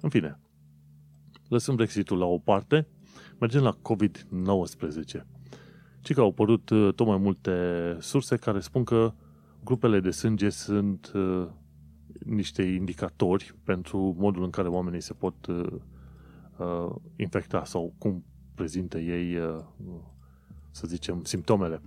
În 0.00 0.08
fine, 0.08 0.38
lăsăm 1.48 1.74
Brexitul 1.74 2.18
la 2.18 2.26
o 2.26 2.38
parte, 2.38 2.86
mergem 3.38 3.62
la 3.62 3.76
COVID-19. 3.76 5.39
Ci 6.00 6.12
că 6.12 6.20
au 6.20 6.28
apărut 6.28 6.70
uh, 6.70 6.94
tot 6.94 7.06
mai 7.06 7.16
multe 7.16 7.96
surse 8.00 8.36
care 8.36 8.60
spun 8.60 8.84
că 8.84 9.12
grupele 9.64 10.00
de 10.00 10.10
sânge 10.10 10.48
sunt 10.48 11.12
uh, 11.14 11.46
niște 12.24 12.62
indicatori 12.62 13.54
pentru 13.64 14.14
modul 14.18 14.42
în 14.42 14.50
care 14.50 14.68
oamenii 14.68 15.00
se 15.00 15.12
pot 15.12 15.46
uh, 15.46 15.66
uh, 16.58 16.94
infecta 17.16 17.64
sau 17.64 17.94
cum 17.98 18.24
prezintă 18.54 18.98
ei, 18.98 19.36
uh, 19.36 19.64
să 20.70 20.86
zicem, 20.86 21.24
simptomele. 21.24 21.80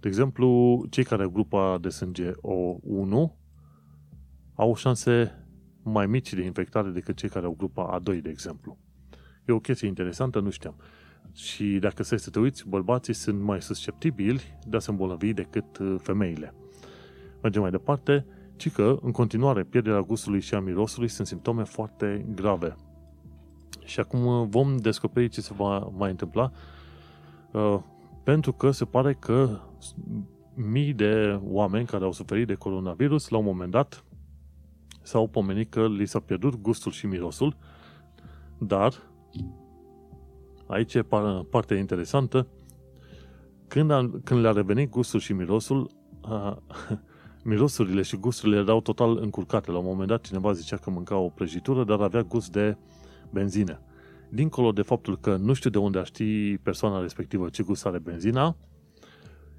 De 0.00 0.08
exemplu, 0.08 0.80
cei 0.90 1.04
care 1.04 1.22
au 1.22 1.30
grupa 1.30 1.78
de 1.80 1.88
sânge 1.88 2.30
O1 2.30 3.32
au 4.54 4.74
șanse 4.74 5.46
mai 5.82 6.06
mici 6.06 6.34
de 6.34 6.44
infectare 6.44 6.90
decât 6.90 7.16
cei 7.16 7.28
care 7.28 7.46
au 7.46 7.54
grupa 7.58 8.00
A2, 8.00 8.22
de 8.22 8.28
exemplu. 8.28 8.78
E 9.44 9.52
o 9.52 9.60
chestie 9.60 9.88
interesantă, 9.88 10.40
nu 10.40 10.50
știam. 10.50 10.76
Și 11.32 11.64
dacă 11.64 12.02
să 12.02 12.30
te 12.30 12.38
uiți, 12.38 12.68
bărbații 12.68 13.12
sunt 13.12 13.40
mai 13.40 13.62
susceptibili 13.62 14.58
de 14.66 14.76
a 14.76 14.80
se 14.80 14.90
îmbolnăvi 14.90 15.32
decât 15.32 15.78
uh, 15.78 15.94
femeile. 15.98 16.54
Mergem 17.42 17.62
mai 17.62 17.70
departe, 17.70 18.26
ci 18.56 18.70
că, 18.70 18.98
în 19.02 19.10
continuare, 19.10 19.62
pierderea 19.62 20.00
gustului 20.00 20.40
și 20.40 20.54
a 20.54 20.60
mirosului 20.60 21.08
sunt 21.08 21.26
simptome 21.26 21.64
foarte 21.64 22.26
grave. 22.34 22.76
Și 23.84 24.00
acum 24.00 24.26
uh, 24.26 24.46
vom 24.48 24.76
descoperi 24.76 25.28
ce 25.28 25.40
se 25.40 25.54
va 25.56 25.78
mai 25.78 26.10
întâmpla, 26.10 26.52
uh, 27.52 27.78
pentru 28.24 28.52
că 28.52 28.70
se 28.70 28.84
pare 28.84 29.14
că 29.14 29.60
mii 30.54 30.92
de 30.92 31.40
oameni 31.42 31.86
care 31.86 32.04
au 32.04 32.12
suferit 32.12 32.46
de 32.46 32.54
coronavirus, 32.54 33.28
la 33.28 33.38
un 33.38 33.44
moment 33.44 33.70
dat, 33.70 34.04
s-au 35.02 35.28
pomenit 35.28 35.70
că 35.70 35.88
li 35.88 36.06
s-a 36.06 36.20
pierdut 36.20 36.60
gustul 36.60 36.92
și 36.92 37.06
mirosul, 37.06 37.56
dar 38.58 38.92
aici 40.72 40.94
e 40.94 41.06
partea 41.50 41.76
interesantă, 41.76 42.46
când, 43.68 43.90
a, 43.90 44.10
când 44.24 44.40
le-a 44.40 44.52
revenit 44.52 44.90
gustul 44.90 45.20
și 45.20 45.32
mirosul, 45.32 45.90
a, 46.20 46.62
mirosurile 47.44 48.02
și 48.02 48.16
gusturile 48.16 48.58
erau 48.58 48.80
total 48.80 49.18
încurcate. 49.20 49.70
La 49.70 49.78
un 49.78 49.84
moment 49.84 50.08
dat 50.08 50.20
cineva 50.20 50.52
zicea 50.52 50.76
că 50.76 50.90
mânca 50.90 51.16
o 51.16 51.28
prăjitură, 51.28 51.84
dar 51.84 52.00
avea 52.00 52.22
gust 52.22 52.52
de 52.52 52.76
benzină. 53.30 53.80
Dincolo 54.28 54.72
de 54.72 54.82
faptul 54.82 55.18
că 55.18 55.36
nu 55.36 55.52
știu 55.52 55.70
de 55.70 55.78
unde 55.78 55.98
a 55.98 56.04
ști 56.04 56.58
persoana 56.58 57.00
respectivă 57.00 57.48
ce 57.48 57.62
gust 57.62 57.86
are 57.86 57.98
benzina, 57.98 58.56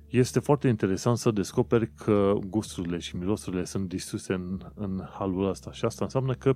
este 0.08 0.40
foarte 0.40 0.68
interesant 0.68 1.18
să 1.18 1.32
descoperi 1.32 1.92
că 1.96 2.34
gusturile 2.48 2.98
și 2.98 3.16
mirosurile 3.16 3.64
sunt 3.64 3.88
distruse 3.88 4.34
în, 4.34 4.60
în 4.76 5.04
halul 5.12 5.50
ăsta 5.50 5.72
și 5.72 5.86
asta 5.86 6.04
înseamnă 6.04 6.34
că 6.34 6.56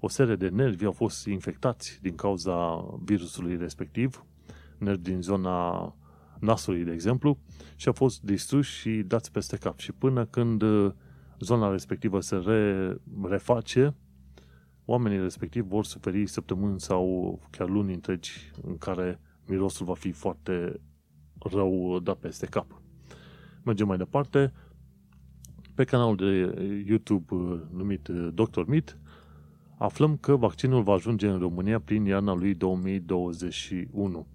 o 0.00 0.08
serie 0.08 0.36
de 0.36 0.48
nervi 0.48 0.84
au 0.84 0.92
fost 0.92 1.26
infectați 1.26 1.98
din 2.02 2.14
cauza 2.14 2.86
virusului 3.04 3.56
respectiv, 3.56 4.24
nervi 4.78 5.02
din 5.02 5.22
zona 5.22 5.94
nasului, 6.40 6.84
de 6.84 6.92
exemplu, 6.92 7.38
și 7.76 7.86
au 7.86 7.92
fost 7.92 8.22
distruși 8.22 8.80
și 8.80 9.02
dați 9.06 9.32
peste 9.32 9.56
cap. 9.56 9.78
Și 9.78 9.92
până 9.92 10.26
când 10.26 10.62
zona 11.40 11.70
respectivă 11.70 12.20
se 12.20 12.36
re, 12.36 12.96
reface, 13.22 13.94
oamenii 14.84 15.20
respectiv 15.20 15.64
vor 15.64 15.84
suferi 15.84 16.26
săptămâni 16.26 16.80
sau 16.80 17.40
chiar 17.50 17.68
luni 17.68 17.94
întregi 17.94 18.50
în 18.62 18.78
care 18.78 19.20
mirosul 19.46 19.86
va 19.86 19.94
fi 19.94 20.10
foarte 20.10 20.80
rău 21.38 21.98
dat 21.98 22.16
peste 22.16 22.46
cap. 22.46 22.82
Mergem 23.64 23.86
mai 23.86 23.96
departe. 23.96 24.52
Pe 25.74 25.84
canalul 25.84 26.16
de 26.16 26.54
YouTube 26.86 27.34
uh, 27.34 27.60
numit 27.72 28.08
uh, 28.08 28.28
Dr. 28.34 28.62
Meat, 28.66 28.98
aflăm 29.76 30.16
că 30.16 30.36
vaccinul 30.36 30.82
va 30.82 30.92
ajunge 30.92 31.28
în 31.28 31.38
România 31.38 31.80
prin 31.80 32.04
iarna 32.04 32.34
lui 32.34 32.54
2021. 32.54 34.26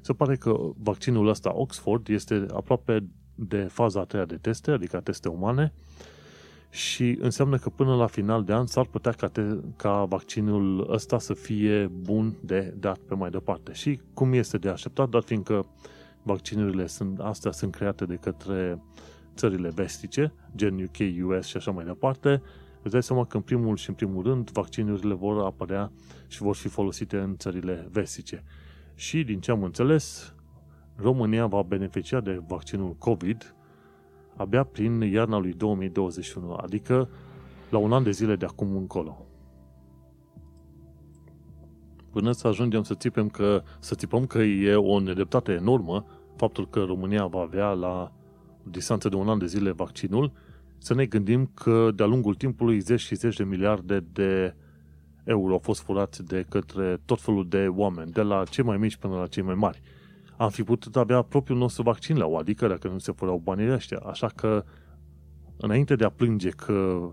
Se 0.00 0.12
pare 0.12 0.36
că 0.36 0.56
vaccinul 0.82 1.28
ăsta 1.28 1.54
Oxford 1.54 2.08
este 2.08 2.46
aproape 2.54 3.04
de 3.34 3.62
faza 3.62 4.00
a 4.00 4.04
treia 4.04 4.24
de 4.24 4.36
teste, 4.36 4.70
adică 4.70 5.00
teste 5.00 5.28
umane, 5.28 5.72
și 6.70 7.18
înseamnă 7.20 7.56
că 7.56 7.68
până 7.68 7.94
la 7.94 8.06
final 8.06 8.44
de 8.44 8.52
an 8.52 8.66
s-ar 8.66 8.86
putea 8.86 9.12
ca, 9.12 9.26
te, 9.26 9.42
ca 9.76 10.04
vaccinul 10.04 10.86
ăsta 10.92 11.18
să 11.18 11.34
fie 11.34 11.86
bun 11.86 12.34
de 12.40 12.74
dat 12.78 12.98
pe 12.98 13.14
mai 13.14 13.30
departe. 13.30 13.72
Și 13.72 14.00
cum 14.14 14.32
este 14.32 14.58
de 14.58 14.68
așteptat, 14.68 15.08
dar 15.08 15.22
fiindcă 15.22 15.66
vaccinurile 16.22 16.86
sunt, 16.86 17.18
astea 17.18 17.50
sunt 17.50 17.74
create 17.74 18.04
de 18.04 18.14
către 18.14 18.82
țările 19.34 19.68
vestice, 19.68 20.32
gen 20.56 20.82
UK, 20.82 21.26
US 21.28 21.46
și 21.46 21.56
așa 21.56 21.70
mai 21.70 21.84
departe, 21.84 22.42
îți 22.86 22.94
dai 22.94 23.02
seama 23.02 23.24
că 23.24 23.36
în 23.36 23.42
primul 23.42 23.76
și 23.76 23.88
în 23.88 23.94
primul 23.94 24.22
rând 24.22 24.50
vaccinurile 24.50 25.14
vor 25.14 25.44
apărea 25.44 25.92
și 26.26 26.42
vor 26.42 26.54
fi 26.54 26.68
folosite 26.68 27.18
în 27.18 27.36
țările 27.36 27.88
vestice. 27.90 28.44
Și 28.94 29.24
din 29.24 29.40
ce 29.40 29.50
am 29.50 29.62
înțeles, 29.62 30.34
România 30.96 31.46
va 31.46 31.62
beneficia 31.62 32.20
de 32.20 32.42
vaccinul 32.46 32.94
COVID 32.98 33.54
abia 34.36 34.64
prin 34.64 35.00
iarna 35.00 35.38
lui 35.38 35.52
2021, 35.52 36.54
adică 36.54 37.08
la 37.70 37.78
un 37.78 37.92
an 37.92 38.02
de 38.02 38.10
zile 38.10 38.36
de 38.36 38.44
acum 38.44 38.76
încolo. 38.76 39.26
Până 42.10 42.32
să 42.32 42.46
ajungem 42.46 42.82
să 42.82 42.94
țipem 42.94 43.28
că, 43.28 43.62
să 43.78 43.94
țipăm 43.94 44.26
că 44.26 44.38
e 44.38 44.74
o 44.74 45.00
nedreptate 45.00 45.52
enormă 45.52 46.06
faptul 46.36 46.68
că 46.68 46.82
România 46.82 47.26
va 47.26 47.40
avea 47.40 47.68
la 47.70 48.12
distanță 48.62 49.08
de 49.08 49.16
un 49.16 49.28
an 49.28 49.38
de 49.38 49.46
zile 49.46 49.70
vaccinul, 49.70 50.32
să 50.86 50.94
ne 50.94 51.06
gândim 51.06 51.50
că 51.54 51.90
de-a 51.94 52.06
lungul 52.06 52.34
timpului 52.34 52.80
zeci 52.80 53.00
și 53.00 53.14
zeci 53.14 53.36
de 53.36 53.44
miliarde 53.44 54.04
de 54.12 54.54
euro 55.24 55.52
au 55.52 55.58
fost 55.58 55.80
furați 55.80 56.24
de 56.24 56.44
către 56.48 57.00
tot 57.04 57.20
felul 57.20 57.48
de 57.48 57.66
oameni, 57.68 58.12
de 58.12 58.22
la 58.22 58.44
cei 58.44 58.64
mai 58.64 58.76
mici 58.76 58.96
până 58.96 59.14
la 59.14 59.26
cei 59.26 59.42
mai 59.42 59.54
mari. 59.54 59.80
Am 60.36 60.50
fi 60.50 60.62
putut 60.62 60.96
avea 60.96 61.22
propriul 61.22 61.58
nostru 61.58 61.82
vaccin 61.82 62.16
la 62.16 62.26
o, 62.26 62.36
adică 62.36 62.66
dacă 62.68 62.88
nu 62.88 62.98
se 62.98 63.12
furau 63.12 63.40
banii 63.44 63.70
ăștia. 63.70 63.98
Așa 63.98 64.26
că, 64.26 64.64
înainte 65.56 65.96
de 65.96 66.04
a 66.04 66.08
plânge 66.08 66.48
că 66.48 67.08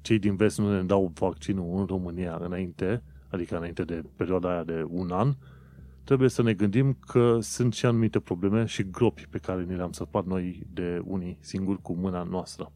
cei 0.00 0.18
din 0.18 0.36
vest 0.36 0.58
nu 0.58 0.72
ne 0.72 0.82
dau 0.82 1.12
vaccinul 1.14 1.78
în 1.78 1.84
România 1.84 2.38
înainte, 2.40 3.02
adică 3.30 3.56
înainte 3.56 3.82
de 3.82 4.02
perioada 4.16 4.50
aia 4.50 4.64
de 4.64 4.84
un 4.88 5.10
an, 5.10 5.34
trebuie 6.04 6.28
să 6.28 6.42
ne 6.42 6.52
gândim 6.52 6.98
că 7.06 7.38
sunt 7.40 7.72
și 7.72 7.86
anumite 7.86 8.20
probleme 8.20 8.64
și 8.64 8.90
gropi 8.90 9.26
pe 9.30 9.38
care 9.38 9.64
ni 9.64 9.76
le-am 9.76 9.92
săpat 9.92 10.26
noi 10.26 10.66
de 10.72 11.02
unii 11.04 11.38
singuri 11.40 11.82
cu 11.82 11.94
mâna 11.94 12.22
noastră. 12.22 12.72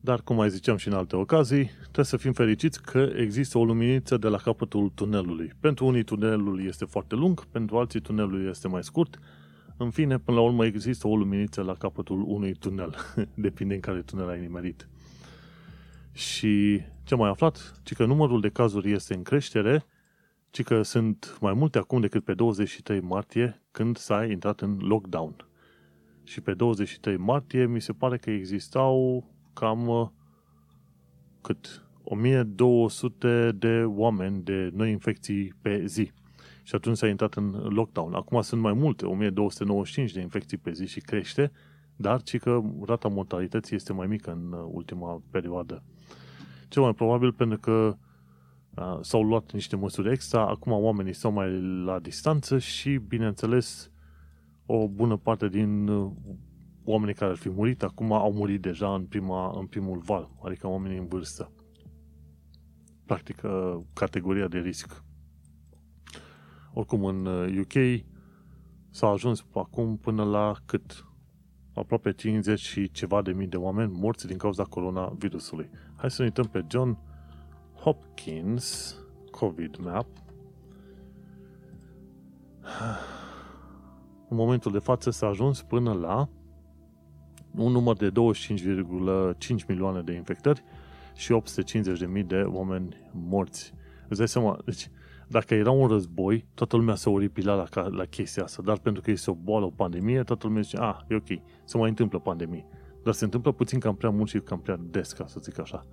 Dar, 0.00 0.22
cum 0.22 0.36
mai 0.36 0.50
ziceam 0.50 0.76
și 0.76 0.88
în 0.88 0.94
alte 0.94 1.16
ocazii, 1.16 1.70
trebuie 1.80 2.04
să 2.04 2.16
fim 2.16 2.32
fericiți 2.32 2.82
că 2.82 3.08
există 3.16 3.58
o 3.58 3.64
luminiță 3.64 4.16
de 4.16 4.28
la 4.28 4.36
capătul 4.36 4.92
tunelului. 4.94 5.52
Pentru 5.60 5.86
unii 5.86 6.02
tunelul 6.02 6.64
este 6.66 6.84
foarte 6.84 7.14
lung, 7.14 7.44
pentru 7.44 7.78
alții 7.78 8.00
tunelul 8.00 8.48
este 8.48 8.68
mai 8.68 8.84
scurt. 8.84 9.18
În 9.76 9.90
fine, 9.90 10.18
până 10.18 10.36
la 10.36 10.42
urmă 10.42 10.64
există 10.64 11.08
o 11.08 11.16
luminiță 11.16 11.62
la 11.62 11.74
capătul 11.74 12.24
unui 12.26 12.54
tunel. 12.54 12.94
Depinde 13.34 13.74
în 13.74 13.80
care 13.80 14.02
tunel 14.02 14.28
ai 14.28 14.40
nimerit. 14.40 14.88
Și 16.12 16.80
ce 17.04 17.14
am 17.14 17.20
mai 17.20 17.30
aflat? 17.30 17.80
Ci 17.82 17.92
că 17.92 18.04
numărul 18.04 18.40
de 18.40 18.48
cazuri 18.48 18.92
este 18.92 19.14
în 19.14 19.22
creștere, 19.22 19.84
ci 20.50 20.62
că 20.62 20.82
sunt 20.82 21.38
mai 21.40 21.52
multe 21.52 21.78
acum 21.78 22.00
decât 22.00 22.24
pe 22.24 22.34
23 22.34 23.00
martie, 23.00 23.62
când 23.70 23.96
s-a 23.96 24.24
intrat 24.24 24.60
în 24.60 24.78
lockdown. 24.80 25.46
Și 26.24 26.40
pe 26.40 26.54
23 26.54 27.16
martie 27.16 27.66
mi 27.66 27.80
se 27.80 27.92
pare 27.92 28.16
că 28.16 28.30
existau 28.30 29.24
cam 29.58 29.86
uh, 29.88 30.08
cât 31.40 31.86
1200 32.02 33.52
de 33.58 33.84
oameni 33.86 34.42
de 34.42 34.70
noi 34.74 34.90
infecții 34.90 35.54
pe 35.62 35.86
zi. 35.86 36.10
Și 36.62 36.74
atunci 36.74 36.96
s-a 36.96 37.08
intrat 37.08 37.34
în 37.34 37.50
lockdown. 37.50 38.14
Acum 38.14 38.40
sunt 38.40 38.60
mai 38.60 38.72
multe, 38.72 39.06
1295 39.06 40.12
de 40.12 40.20
infecții 40.20 40.56
pe 40.56 40.72
zi 40.72 40.86
și 40.86 41.00
crește, 41.00 41.52
dar 41.96 42.22
ci 42.22 42.38
că 42.38 42.62
rata 42.86 43.08
mortalității 43.08 43.76
este 43.76 43.92
mai 43.92 44.06
mică 44.06 44.30
în 44.30 44.52
uh, 44.52 44.68
ultima 44.72 45.22
perioadă. 45.30 45.82
Cel 46.68 46.82
mai 46.82 46.94
probabil 46.94 47.32
pentru 47.32 47.58
că 47.58 47.96
uh, 48.74 48.98
s-au 49.00 49.22
luat 49.22 49.52
niște 49.52 49.76
măsuri 49.76 50.12
extra, 50.12 50.46
acum 50.46 50.72
oamenii 50.72 51.12
stau 51.12 51.32
mai 51.32 51.60
la 51.84 51.98
distanță 51.98 52.58
și, 52.58 53.00
bineînțeles, 53.08 53.90
o 54.66 54.88
bună 54.88 55.16
parte 55.16 55.48
din 55.48 55.88
uh, 55.88 56.10
oamenii 56.90 57.14
care 57.14 57.30
ar 57.30 57.36
fi 57.36 57.50
murit 57.50 57.82
acum 57.82 58.12
au 58.12 58.32
murit 58.32 58.60
deja 58.60 58.94
în, 58.94 59.06
prima, 59.06 59.58
în 59.58 59.66
primul 59.66 59.98
val, 59.98 60.30
adică 60.44 60.66
oamenii 60.66 60.98
în 60.98 61.06
vârstă. 61.06 61.52
Practic, 63.06 63.42
uh, 63.44 63.78
categoria 63.94 64.48
de 64.48 64.58
risc. 64.58 65.04
Oricum, 66.72 67.04
în 67.04 67.26
UK 67.58 67.74
uh, 67.74 68.00
s-a 68.90 69.06
ajuns 69.06 69.44
acum 69.54 69.96
până 69.96 70.24
la 70.24 70.54
cât? 70.64 71.06
Aproape 71.74 72.12
50 72.12 72.60
și 72.60 72.90
ceva 72.90 73.22
de 73.22 73.32
mii 73.32 73.46
de 73.46 73.56
oameni 73.56 73.92
morți 73.92 74.26
din 74.26 74.36
cauza 74.36 74.62
coronavirusului. 74.62 75.70
Hai 75.96 76.10
să 76.10 76.22
ne 76.22 76.26
uităm 76.26 76.44
pe 76.44 76.64
John 76.70 76.98
Hopkins 77.74 78.96
COVID 79.30 79.76
Map. 79.76 80.06
În 84.30 84.36
momentul 84.36 84.72
de 84.72 84.78
față 84.78 85.10
s-a 85.10 85.26
ajuns 85.26 85.62
până 85.62 85.92
la 85.92 86.28
un 87.58 87.72
număr 87.72 87.96
de 87.96 88.10
25,5 88.10 89.66
milioane 89.68 90.00
de 90.00 90.12
infectări 90.12 90.64
și 91.14 91.42
850.000 92.18 92.26
de 92.26 92.42
oameni 92.46 92.96
morți. 93.12 93.74
Îți 94.08 94.18
dai 94.18 94.28
seama, 94.28 94.58
deci, 94.64 94.90
dacă 95.28 95.54
era 95.54 95.70
un 95.70 95.88
război, 95.88 96.46
toată 96.54 96.76
lumea 96.76 96.94
se 96.94 97.10
oripila 97.10 97.54
la, 97.54 97.88
la 97.88 98.04
chestia 98.04 98.42
asta, 98.42 98.62
dar 98.62 98.78
pentru 98.78 99.02
că 99.02 99.10
este 99.10 99.30
o 99.30 99.34
boală, 99.34 99.64
o 99.64 99.70
pandemie, 99.70 100.22
toată 100.22 100.46
lumea 100.46 100.62
zice, 100.62 100.76
ah, 100.76 100.96
e 101.08 101.14
ok, 101.14 101.26
se 101.64 101.78
mai 101.78 101.88
întâmplă 101.88 102.18
pandemie. 102.18 102.66
Dar 103.02 103.14
se 103.14 103.24
întâmplă 103.24 103.52
puțin 103.52 103.78
cam 103.78 103.96
prea 103.96 104.10
mult 104.10 104.28
și 104.28 104.38
cam 104.38 104.60
prea 104.60 104.78
des, 104.90 105.12
ca 105.12 105.26
să 105.26 105.38
zic 105.42 105.60
așa. 105.60 105.86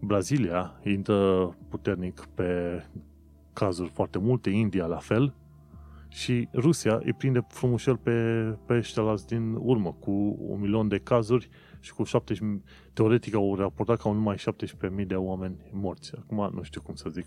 Brazilia 0.00 0.80
intră 0.84 1.48
puternic 1.68 2.28
pe 2.34 2.82
cazuri 3.52 3.90
foarte 3.90 4.18
multe, 4.18 4.50
India 4.50 4.86
la 4.86 4.96
fel, 4.96 5.34
și 6.16 6.48
Rusia 6.54 7.00
îi 7.04 7.12
prinde 7.12 7.44
frumușel 7.48 7.96
pe, 7.96 8.12
pe 8.66 8.74
ăștia 8.74 9.14
din 9.26 9.54
urmă, 9.54 9.92
cu 9.92 10.36
un 10.38 10.60
milion 10.60 10.88
de 10.88 10.98
cazuri 10.98 11.48
și 11.80 11.92
cu 11.92 12.04
70, 12.04 12.62
teoretic 12.92 13.34
au 13.34 13.56
raportat 13.56 14.00
ca 14.00 14.12
numai 14.12 14.36
17.000 15.00 15.06
de 15.06 15.14
oameni 15.14 15.56
morți. 15.72 16.12
Acum 16.16 16.50
nu 16.54 16.62
știu 16.62 16.80
cum 16.80 16.94
să 16.94 17.08
zic. 17.08 17.26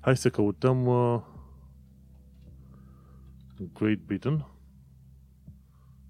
Hai 0.00 0.16
să 0.16 0.30
căutăm 0.30 0.86
uh, 0.86 1.20
Great 3.72 3.98
Britain 3.98 4.46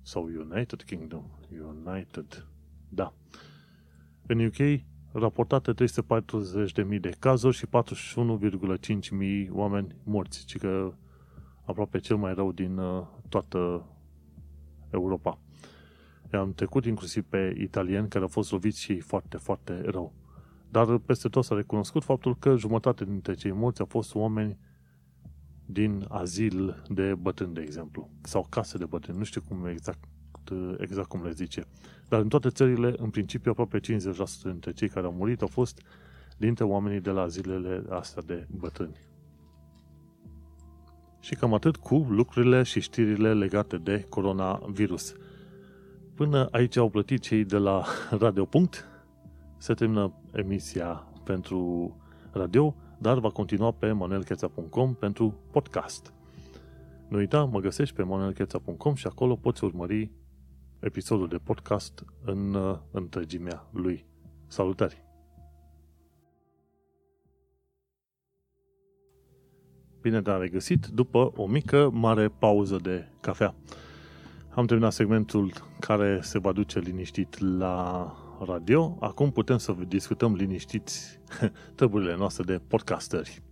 sau 0.03 0.25
United 0.25 0.83
Kingdom. 0.83 1.25
United. 1.51 2.47
Da. 2.89 3.15
În 4.27 4.45
UK 4.45 4.81
raportate 5.13 5.73
340.000 5.73 7.01
de 7.01 7.17
cazuri 7.19 7.57
și 7.57 7.67
41,5 7.67 9.49
oameni 9.51 9.97
morți. 10.05 10.45
Ci 10.45 10.59
că 10.59 10.95
aproape 11.65 11.99
cel 11.99 12.17
mai 12.17 12.35
rău 12.35 12.53
din 12.53 12.77
uh, 12.77 13.07
toată 13.29 13.87
Europa. 14.91 15.39
Am 16.33 16.53
trecut 16.53 16.85
inclusiv 16.85 17.25
pe 17.25 17.57
italieni 17.61 18.09
care 18.09 18.23
au 18.23 18.31
fost 18.31 18.51
loviți 18.51 18.81
și 18.81 19.01
foarte, 19.01 19.37
foarte 19.37 19.81
rău. 19.85 20.13
Dar 20.71 20.99
peste 20.99 21.29
tot 21.29 21.45
s-a 21.45 21.55
recunoscut 21.55 22.05
faptul 22.05 22.37
că 22.37 22.57
jumătate 22.57 23.05
dintre 23.05 23.35
cei 23.35 23.53
morți 23.53 23.81
au 23.81 23.87
fost 23.87 24.15
oameni 24.15 24.59
din 25.67 26.05
azil 26.09 26.83
de 26.89 27.15
bătrâni, 27.15 27.55
de 27.55 27.61
exemplu, 27.61 28.11
sau 28.21 28.47
case 28.49 28.79
de 28.79 28.85
bătrâni, 28.85 29.19
nu 29.19 29.25
știu 29.25 29.43
cum 29.49 29.67
exact, 29.67 30.09
exact 30.79 31.09
cum 31.09 31.23
le 31.23 31.31
zice. 31.31 31.65
Dar 32.09 32.21
în 32.21 32.29
toate 32.29 32.49
țările, 32.49 32.95
în 32.97 33.11
principiu, 33.11 33.51
aproape 33.51 33.81
50% 33.81 33.83
dintre 34.43 34.73
cei 34.73 34.89
care 34.89 35.07
au 35.07 35.13
murit 35.13 35.41
au 35.41 35.49
fost 35.49 35.83
dintre 36.37 36.65
oamenii 36.65 37.01
de 37.01 37.11
la 37.11 37.27
zilele 37.27 37.83
astea 37.89 38.23
de 38.27 38.47
bătrâni. 38.51 38.97
Și 41.21 41.35
cam 41.35 41.55
atât 41.55 41.77
cu 41.77 42.07
lucrurile 42.09 42.63
și 42.63 42.81
știrile 42.81 43.35
legate 43.35 43.77
de 43.77 44.07
coronavirus. 44.09 45.15
Până 46.15 46.49
aici 46.51 46.77
au 46.77 46.89
plătit 46.89 47.21
cei 47.21 47.45
de 47.45 47.57
la 47.57 47.85
Radio. 48.21 48.45
Punct. 48.45 48.89
Se 49.57 49.75
termină 49.75 50.13
emisia 50.33 51.07
pentru 51.25 51.97
radio, 52.33 52.75
dar 52.99 53.19
va 53.19 53.31
continua 53.31 53.71
pe 53.71 53.93
manuelcheța.com 53.93 54.95
pentru 54.95 55.35
podcast. 55.51 56.13
Nu 57.09 57.17
uita, 57.17 57.45
mă 57.45 57.61
găsești 57.61 57.95
pe 57.95 58.03
manuelcheța.com 58.03 58.95
și 58.95 59.07
acolo 59.07 59.37
poți 59.37 59.65
urmări 59.65 60.11
episodul 60.81 61.29
de 61.29 61.37
podcast 61.37 62.05
în 62.25 62.55
uh, 62.55 62.79
întregimea 62.91 63.67
lui. 63.73 64.07
Salutări! 64.47 65.10
Bine 70.03 70.23
te-am 70.23 70.41
regăsit 70.41 70.87
după 70.87 71.33
o 71.37 71.47
mică, 71.47 71.91
mare 71.93 72.29
pauză 72.29 72.79
de 72.83 73.09
cafea. 73.21 73.55
Am 74.55 74.67
terminat 74.67 74.93
segmentul 74.93 75.53
care 75.81 76.19
se 76.23 76.39
va 76.39 76.53
duce 76.53 76.79
liniștit 76.79 77.39
la 77.59 78.13
radio. 78.47 78.97
Acum 79.01 79.31
putem 79.31 79.59
să 79.59 79.75
discutăm 79.89 80.35
liniștiți 80.35 81.21
treburile 81.77 82.17
noastre 82.17 82.45
de 82.45 82.61
podcasteri. 82.69 83.43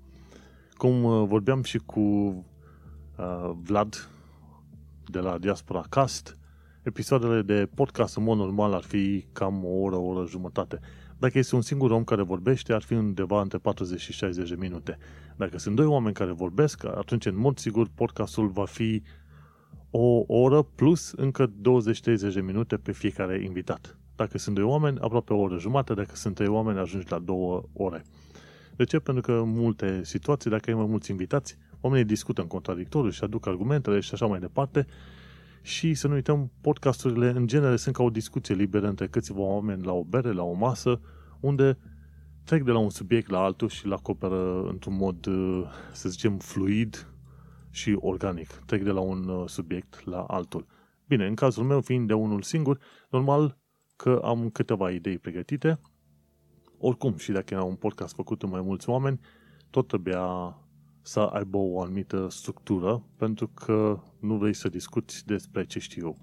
Cum 0.72 1.04
uh, 1.04 1.26
vorbeam 1.26 1.62
și 1.62 1.78
cu 1.78 2.00
uh, 2.00 3.50
Vlad 3.62 4.08
de 5.06 5.18
la 5.18 5.38
Diaspora 5.38 5.84
Cast, 5.88 6.38
episoadele 6.82 7.42
de 7.42 7.68
podcast 7.74 8.16
în 8.16 8.22
mod 8.22 8.38
normal 8.38 8.72
ar 8.72 8.82
fi 8.82 9.26
cam 9.32 9.64
o 9.64 9.80
oră, 9.80 9.96
o 9.96 10.04
oră 10.04 10.26
jumătate. 10.26 10.80
Dacă 11.18 11.38
este 11.38 11.54
un 11.54 11.60
singur 11.60 11.90
om 11.90 12.04
care 12.04 12.22
vorbește, 12.22 12.72
ar 12.72 12.82
fi 12.82 12.94
undeva 12.94 13.40
între 13.40 13.58
40 13.58 14.00
și 14.00 14.12
60 14.12 14.48
de 14.48 14.54
minute. 14.58 14.98
Dacă 15.36 15.58
sunt 15.58 15.76
doi 15.76 15.84
oameni 15.86 16.14
care 16.14 16.32
vorbesc, 16.32 16.84
atunci, 16.84 17.26
în 17.26 17.36
mod 17.36 17.58
sigur, 17.58 17.88
podcastul 17.94 18.48
va 18.48 18.64
fi 18.64 19.02
o 19.90 20.24
oră 20.26 20.62
plus 20.62 21.12
încă 21.12 21.46
20-30 21.46 21.52
de 22.34 22.40
minute 22.40 22.76
pe 22.76 22.92
fiecare 22.92 23.42
invitat. 23.44 23.98
Dacă 24.16 24.38
sunt 24.38 24.54
doi 24.54 24.64
oameni, 24.64 24.98
aproape 25.00 25.32
o 25.32 25.38
oră 25.38 25.58
jumate, 25.58 25.94
dacă 25.94 26.14
sunt 26.14 26.34
trei 26.34 26.48
oameni, 26.48 26.78
ajungi 26.78 27.10
la 27.10 27.18
două 27.18 27.62
ore. 27.72 28.04
De 28.76 28.84
ce? 28.84 28.98
Pentru 28.98 29.22
că 29.22 29.32
în 29.32 29.50
multe 29.50 30.04
situații, 30.04 30.50
dacă 30.50 30.70
ai 30.70 30.76
mai 30.76 30.86
mulți 30.86 31.10
invitați, 31.10 31.56
oamenii 31.80 32.06
discută 32.06 32.40
în 32.40 32.46
contradictoriu 32.46 33.10
și 33.10 33.24
aduc 33.24 33.46
argumentele 33.46 34.00
și 34.00 34.10
așa 34.14 34.26
mai 34.26 34.38
departe 34.38 34.86
și 35.62 35.94
să 35.94 36.08
nu 36.08 36.14
uităm, 36.14 36.52
podcasturile 36.60 37.28
în 37.28 37.46
genere 37.46 37.76
sunt 37.76 37.94
ca 37.94 38.02
o 38.02 38.10
discuție 38.10 38.54
liberă 38.54 38.88
între 38.88 39.06
câțiva 39.06 39.40
oameni 39.40 39.84
la 39.84 39.92
o 39.92 40.04
bere, 40.04 40.32
la 40.32 40.42
o 40.42 40.52
masă, 40.52 41.00
unde 41.40 41.78
trec 42.44 42.62
de 42.62 42.70
la 42.70 42.78
un 42.78 42.90
subiect 42.90 43.30
la 43.30 43.38
altul 43.38 43.68
și 43.68 43.86
îl 43.86 43.92
acoperă 43.92 44.62
într-un 44.68 44.96
mod, 44.96 45.26
să 45.92 46.08
zicem, 46.08 46.38
fluid 46.38 47.12
și 47.70 47.96
organic. 48.00 48.48
Trec 48.48 48.82
de 48.82 48.90
la 48.90 49.00
un 49.00 49.28
uh, 49.28 49.48
subiect 49.48 50.04
la 50.04 50.20
altul. 50.20 50.66
Bine, 51.06 51.26
în 51.26 51.34
cazul 51.34 51.64
meu, 51.64 51.80
fiind 51.80 52.06
de 52.06 52.14
unul 52.14 52.42
singur, 52.42 52.78
normal 53.10 53.58
că 53.96 54.20
am 54.24 54.50
câteva 54.50 54.90
idei 54.90 55.18
pregătite. 55.18 55.80
Oricum, 56.78 57.16
și 57.16 57.32
dacă 57.32 57.54
era 57.54 57.62
un 57.62 57.74
podcast 57.74 58.14
făcut 58.14 58.42
în 58.42 58.48
mai 58.48 58.60
mulți 58.60 58.88
oameni, 58.88 59.20
tot 59.70 59.86
trebuia 59.86 60.56
să 61.08 61.20
aibă 61.20 61.56
o 61.56 61.80
anumită 61.80 62.26
structură, 62.30 63.02
pentru 63.16 63.48
că 63.48 64.00
nu 64.20 64.36
vrei 64.36 64.54
să 64.54 64.68
discuți 64.68 65.26
despre 65.26 65.64
ce 65.64 65.78
știu 65.78 66.06
eu 66.06 66.18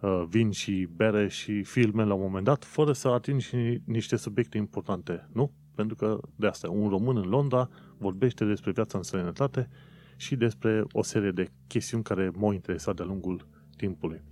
Uh, 0.00 0.24
vin 0.28 0.50
și 0.50 0.88
bere 0.96 1.28
și 1.28 1.62
filme 1.62 2.04
la 2.04 2.14
un 2.14 2.20
moment 2.20 2.44
dat, 2.44 2.64
fără 2.64 2.92
să 2.92 3.08
atingi 3.08 3.50
niște 3.84 4.16
subiecte 4.16 4.56
importante, 4.56 5.28
nu? 5.32 5.52
Pentru 5.74 5.96
că 5.96 6.20
de 6.36 6.46
asta, 6.46 6.70
un 6.70 6.88
român 6.88 7.16
în 7.16 7.28
Londra 7.28 7.70
vorbește 7.98 8.44
despre 8.44 8.70
viața 8.70 8.98
în 8.98 9.04
străinătate 9.04 9.68
și 10.16 10.36
despre 10.36 10.84
o 10.92 11.02
serie 11.02 11.30
de 11.30 11.50
chestiuni 11.66 12.02
care 12.02 12.30
m-au 12.34 12.52
interesat 12.52 12.96
de-a 12.96 13.04
lungul 13.04 13.46
timpului. 13.76 14.22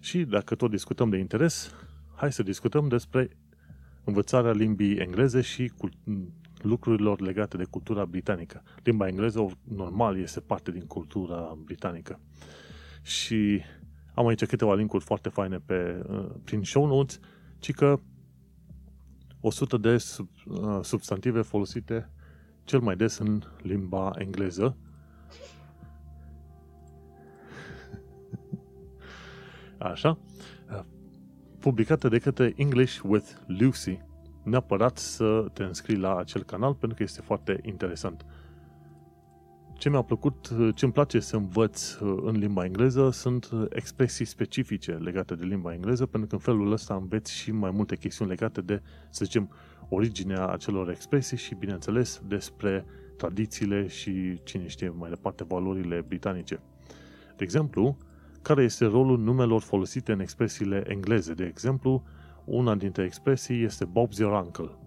Și 0.00 0.24
dacă 0.24 0.54
tot 0.54 0.70
discutăm 0.70 1.10
de 1.10 1.16
interes, 1.16 1.74
hai 2.14 2.32
să 2.32 2.42
discutăm 2.42 2.88
despre 2.88 3.30
învățarea 4.04 4.52
limbii 4.52 4.96
engleze 4.96 5.40
și 5.40 5.72
lucrurilor 6.62 7.20
legate 7.20 7.56
de 7.56 7.64
cultura 7.64 8.04
britanică. 8.04 8.62
Limba 8.82 9.08
engleză, 9.08 9.46
normal, 9.62 10.18
este 10.18 10.40
parte 10.40 10.70
din 10.70 10.86
cultura 10.86 11.58
britanică. 11.64 12.20
Și 13.02 13.60
am 14.14 14.26
aici 14.26 14.44
câteva 14.44 14.74
linkuri 14.74 15.04
foarte 15.04 15.28
faine 15.28 15.58
pe, 15.58 16.04
uh, 16.08 16.30
prin 16.44 16.62
show 16.62 16.86
notes, 16.86 17.18
ci 17.58 17.72
că 17.72 18.00
100 19.40 19.76
de 19.76 19.98
sub, 19.98 20.28
uh, 20.46 20.78
substantive 20.82 21.42
folosite 21.42 22.10
cel 22.64 22.80
mai 22.80 22.96
des 22.96 23.18
în 23.18 23.42
limba 23.62 24.12
engleză. 24.18 24.76
Așa. 29.92 30.18
Uh, 30.70 30.80
publicată 31.58 32.08
de 32.08 32.18
către 32.18 32.52
English 32.56 33.00
with 33.04 33.30
Lucy. 33.46 33.98
Neapărat 34.42 34.98
să 34.98 35.46
te 35.52 35.62
înscrii 35.62 35.96
la 35.96 36.16
acel 36.16 36.42
canal 36.42 36.74
pentru 36.74 36.96
că 36.96 37.02
este 37.02 37.20
foarte 37.20 37.60
interesant. 37.62 38.24
Ce 39.80 39.88
mi-a 39.88 40.02
plăcut, 40.02 40.50
ce 40.74 40.84
îmi 40.84 40.92
place 40.92 41.20
să 41.20 41.36
învăț 41.36 41.92
uh, 41.92 42.22
în 42.24 42.36
limba 42.36 42.64
engleză 42.64 43.10
sunt 43.10 43.50
uh, 43.52 43.64
expresii 43.68 44.24
specifice 44.24 44.92
legate 44.92 45.34
de 45.34 45.44
limba 45.44 45.72
engleză, 45.72 46.06
pentru 46.06 46.28
că 46.28 46.34
în 46.34 46.40
felul 46.40 46.72
ăsta 46.72 46.94
înveți 46.94 47.32
și 47.32 47.52
mai 47.52 47.70
multe 47.70 47.96
chestiuni 47.96 48.30
legate 48.30 48.60
de, 48.60 48.82
să 49.10 49.24
zicem, 49.24 49.50
originea 49.88 50.46
acelor 50.46 50.90
expresii 50.90 51.36
și, 51.36 51.54
bineînțeles, 51.54 52.22
despre 52.26 52.84
tradițiile 53.16 53.86
și, 53.86 54.40
cine 54.44 54.66
știe 54.66 54.88
mai 54.88 55.08
departe, 55.08 55.44
valorile 55.44 56.04
britanice. 56.08 56.60
De 57.36 57.44
exemplu, 57.44 57.96
care 58.42 58.62
este 58.62 58.84
rolul 58.84 59.18
numelor 59.18 59.60
folosite 59.60 60.12
în 60.12 60.20
expresiile 60.20 60.84
engleze. 60.86 61.34
De 61.34 61.44
exemplu, 61.44 62.02
una 62.50 62.74
dintre 62.74 63.04
expresii 63.04 63.62
este 63.62 63.84
Bob's 63.84 64.18
your 64.18 64.44
uncle. 64.44 64.78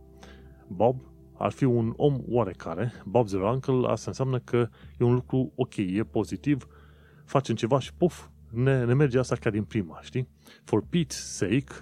Bob 0.67 1.01
ar 1.37 1.51
fi 1.51 1.63
un 1.63 1.93
om 1.95 2.23
oarecare, 2.27 2.91
Bob's 2.91 3.31
your 3.31 3.53
uncle, 3.53 3.87
asta 3.87 4.09
înseamnă 4.09 4.39
că 4.39 4.69
e 4.99 5.03
un 5.03 5.13
lucru 5.13 5.51
ok, 5.55 5.77
e 5.77 6.03
pozitiv, 6.03 6.67
facem 7.25 7.55
ceva 7.55 7.79
și 7.79 7.93
puf, 7.93 8.27
ne, 8.49 8.83
ne 8.83 8.93
merge 8.93 9.19
asta 9.19 9.35
chiar 9.35 9.51
din 9.51 9.63
prima, 9.63 9.99
știi? 10.01 10.27
For 10.63 10.83
Pete's 10.83 11.15
sake, 11.15 11.73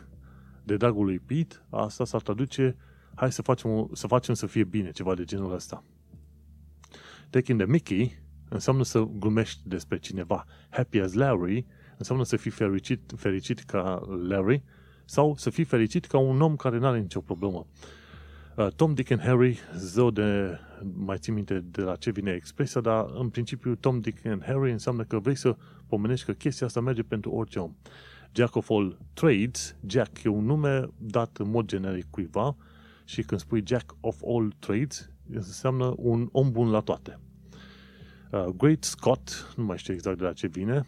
de 0.64 0.78
dragul 0.78 1.06
lui 1.06 1.20
Pete, 1.20 1.56
asta 1.70 2.06
s-ar 2.06 2.22
traduce, 2.22 2.76
hai 3.16 3.32
să 3.32 3.42
facem, 3.42 3.90
să 3.94 4.08
facem 4.08 4.34
să 4.34 4.46
fie 4.46 4.64
bine, 4.64 4.92
ceva 4.92 5.16
de 5.16 5.24
genul 5.24 5.54
ăsta. 5.54 5.84
Taking 7.30 7.62
the 7.62 7.72
Mickey 7.72 8.24
înseamnă 8.50 8.84
să 8.84 9.04
glumești 9.04 9.62
despre 9.68 9.98
cineva. 9.98 10.46
Happy 10.70 11.00
as 11.00 11.14
Larry 11.14 11.66
înseamnă 11.98 12.24
să 12.24 12.36
fii 12.36 12.52
fericit, 12.52 13.14
fericit 13.16 13.60
ca 13.60 14.02
Larry 14.28 14.64
sau 15.12 15.36
să 15.38 15.50
fii 15.50 15.64
fericit 15.64 16.06
ca 16.06 16.18
un 16.18 16.42
om 16.42 16.56
care 16.56 16.78
nu 16.78 16.86
are 16.86 17.00
nicio 17.00 17.20
problemă. 17.20 17.66
Uh, 18.56 18.68
Tom, 18.68 18.94
Dick 18.94 19.12
and 19.12 19.22
Harry, 19.22 19.60
zău 19.76 20.12
de, 20.12 20.60
mai 20.94 21.18
țin 21.18 21.34
minte 21.34 21.60
de 21.60 21.82
la 21.82 21.96
ce 21.96 22.12
vine 22.12 22.32
expresia, 22.32 22.82
dar 22.82 23.06
în 23.14 23.30
principiu 23.30 23.76
Tom, 23.76 24.00
Dick 24.00 24.26
and 24.26 24.44
Harry 24.44 24.72
înseamnă 24.72 25.04
că 25.04 25.20
vrei 25.20 25.36
să 25.36 25.56
pomenești 25.88 26.26
că 26.26 26.32
chestia 26.32 26.68
asta 26.68 26.80
merge 26.80 27.04
pentru 27.04 27.32
orice 27.32 27.60
om. 27.60 27.76
Jack 28.32 28.56
of 28.56 28.70
all 28.70 28.98
trades, 29.14 29.76
Jack 29.88 30.24
e 30.24 30.30
un 30.30 30.46
nume 30.46 30.88
dat 30.98 31.38
în 31.38 31.50
mod 31.50 31.66
generic 31.66 32.06
cuiva 32.10 32.56
și 33.06 33.22
când 33.22 33.42
spui 33.42 33.64
Jack 33.66 33.96
of 34.00 34.22
all 34.28 34.54
trades, 34.60 35.10
înseamnă 35.32 35.94
un 35.98 36.30
om 36.32 36.52
bun 36.52 36.70
la 36.70 36.80
toate. 36.80 37.20
Uh, 38.32 38.46
Great 38.46 38.84
Scott, 38.84 39.54
nu 39.56 39.64
mai 39.64 39.78
știu 39.78 39.94
exact 39.94 40.18
de 40.18 40.24
la 40.24 40.34
ce 40.34 40.48
vine, 40.48 40.86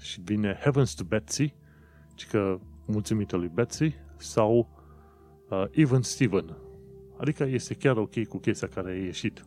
și 0.00 0.20
vine 0.24 0.58
Heavens 0.60 0.94
to 0.94 1.04
Betsy, 1.04 1.54
ci 2.14 2.26
că 2.26 2.58
mulțumită 2.86 3.36
lui 3.36 3.48
Betsy, 3.48 3.94
sau 4.16 4.68
uh, 5.48 5.64
Even 5.70 6.02
Steven, 6.02 6.56
Adică 7.22 7.44
este 7.44 7.74
chiar 7.74 7.96
ok 7.96 8.24
cu 8.24 8.38
chestia 8.38 8.68
care 8.68 8.90
a 8.90 8.94
ieșit. 8.94 9.44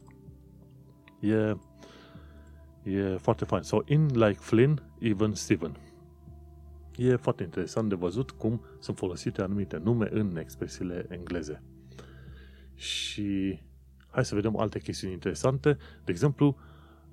E, 1.19 1.57
e 2.91 3.17
foarte 3.17 3.45
fain. 3.45 3.61
So, 3.61 3.77
in 3.85 4.05
like 4.13 4.39
Flynn, 4.39 4.83
even 4.99 5.33
Steven. 5.33 5.77
E 6.97 7.15
foarte 7.15 7.43
interesant 7.43 7.89
de 7.89 7.95
văzut 7.95 8.31
cum 8.31 8.61
sunt 8.79 8.97
folosite 8.97 9.41
anumite 9.41 9.77
nume 9.77 10.07
în 10.11 10.37
expresiile 10.37 11.05
engleze. 11.09 11.63
Și 12.73 13.59
hai 14.09 14.25
să 14.25 14.35
vedem 14.35 14.57
alte 14.57 14.79
chestiuni 14.79 15.13
interesante. 15.13 15.77
De 16.03 16.11
exemplu, 16.11 16.57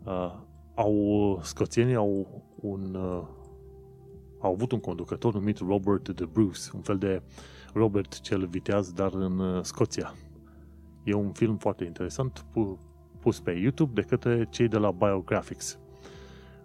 uh, 0.05 0.35
au, 0.75 1.41
scoțienii 1.43 1.95
au 1.95 2.43
un 2.61 2.95
uh, 2.95 3.29
au 4.43 4.53
avut 4.53 4.73
un 4.73 4.81
conducător 4.81 5.35
numit 5.35 5.59
Robert 5.59 6.09
de 6.09 6.25
Bruce, 6.33 6.61
un 6.75 6.81
fel 6.81 6.99
de 6.99 7.23
Robert 7.75 8.21
cel 8.21 8.47
viteaz, 8.47 8.93
dar 8.93 9.15
în 9.15 9.39
uh, 9.39 9.63
Scoția. 9.63 10.15
E 11.05 11.13
un 11.13 11.33
film 11.33 11.57
foarte 11.57 11.85
interesant 11.85 12.45
pus 13.21 13.41
pe 13.41 13.51
YouTube 13.51 14.01
de 14.01 14.07
către 14.07 14.47
cei 14.51 14.69
de 14.69 14.77
la 14.77 14.91
Biographics. 14.91 15.79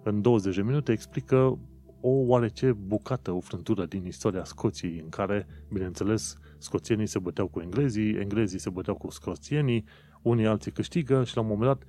În 0.04 0.22
20 0.22 0.56
de 0.56 0.62
minute 0.62 0.92
explică 0.92 1.60
o 2.02 2.10
oarece 2.10 2.72
bucată, 2.72 3.32
o 3.32 3.40
frântură 3.40 3.86
din 3.86 4.06
istoria 4.06 4.44
Scoției, 4.44 5.00
în 5.04 5.10
care, 5.10 5.48
bineînțeles, 5.72 6.38
scoțienii 6.58 7.08
se 7.08 7.20
băteau 7.20 7.48
cu 7.48 7.60
englezii, 7.60 8.16
englezii 8.16 8.60
se 8.60 8.70
băteau 8.70 8.96
cu 8.96 9.10
scoțienii, 9.10 9.86
unii 10.22 10.48
alții 10.48 10.72
câștigă 10.72 11.24
și 11.24 11.36
la 11.36 11.42
un 11.42 11.48
moment 11.48 11.68
dat 11.68 11.88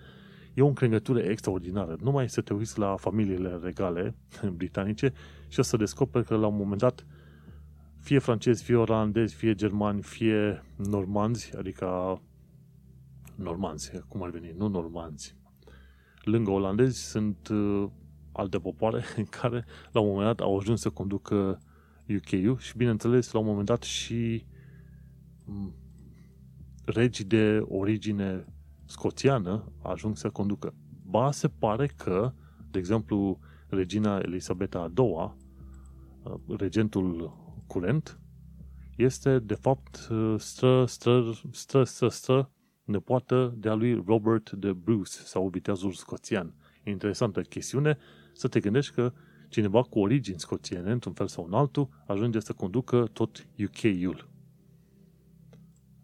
e 0.58 0.62
o 0.62 0.66
încrengătură 0.66 1.18
extraordinară. 1.18 1.96
Numai 2.00 2.28
să 2.28 2.40
te 2.40 2.54
uiți 2.54 2.78
la 2.78 2.96
familiile 2.96 3.58
regale 3.62 4.14
britanice 4.56 5.12
și 5.48 5.58
o 5.58 5.62
să 5.62 5.76
descoperi 5.76 6.24
că 6.24 6.36
la 6.36 6.46
un 6.46 6.56
moment 6.56 6.80
dat 6.80 7.06
fie 8.00 8.18
francezi, 8.18 8.62
fie 8.62 8.76
olandezi, 8.76 9.34
fie 9.34 9.54
germani, 9.54 10.02
fie 10.02 10.62
normanzi, 10.76 11.56
adică 11.56 12.20
normanzi, 13.34 14.02
cum 14.08 14.22
ar 14.22 14.30
veni, 14.30 14.54
nu 14.56 14.68
normanzi. 14.68 15.36
Lângă 16.22 16.50
olandezi 16.50 17.10
sunt 17.10 17.48
uh, 17.48 17.88
alte 18.32 18.58
popoare 18.58 19.02
în 19.16 19.24
care 19.40 19.64
la 19.92 20.00
un 20.00 20.08
moment 20.08 20.26
dat 20.26 20.40
au 20.40 20.58
ajuns 20.58 20.80
să 20.80 20.90
conducă 20.90 21.58
UK-ul 22.08 22.58
și 22.58 22.76
bineînțeles 22.76 23.32
la 23.32 23.38
un 23.38 23.46
moment 23.46 23.66
dat 23.66 23.82
și 23.82 24.44
mm, 25.44 25.74
regi 26.84 27.24
de 27.24 27.64
origine 27.68 28.44
scoțiană 28.88 29.72
ajung 29.82 30.16
să 30.16 30.30
conducă. 30.30 30.74
Ba 31.04 31.30
se 31.30 31.48
pare 31.48 31.86
că, 31.86 32.32
de 32.70 32.78
exemplu, 32.78 33.38
regina 33.68 34.18
Elisabeta 34.18 34.78
a 34.78 34.92
II, 34.96 35.36
uh, 36.22 36.58
regentul 36.58 37.36
curent, 37.66 38.20
este 38.96 39.38
de 39.38 39.54
fapt 39.54 40.08
uh, 40.10 40.34
stră, 40.38 40.84
stră, 40.84 41.32
stră, 41.50 41.84
stră, 41.84 42.08
stră 42.08 42.50
nepoată 42.84 43.54
de-a 43.56 43.74
lui 43.74 44.02
Robert 44.06 44.50
de 44.50 44.72
Bruce 44.72 45.10
sau 45.10 45.48
viteazul 45.48 45.92
scoțian. 45.92 46.54
E 46.84 46.90
interesantă 46.90 47.40
chestiune 47.42 47.98
să 48.32 48.48
te 48.48 48.60
gândești 48.60 48.94
că 48.94 49.12
cineva 49.48 49.82
cu 49.82 49.98
origini 49.98 50.40
scoțiene, 50.40 50.90
într-un 50.90 51.12
fel 51.12 51.26
sau 51.26 51.44
în 51.44 51.52
altul, 51.52 51.88
ajunge 52.06 52.40
să 52.40 52.52
conducă 52.52 53.08
tot 53.12 53.46
UK-ul. 53.58 54.27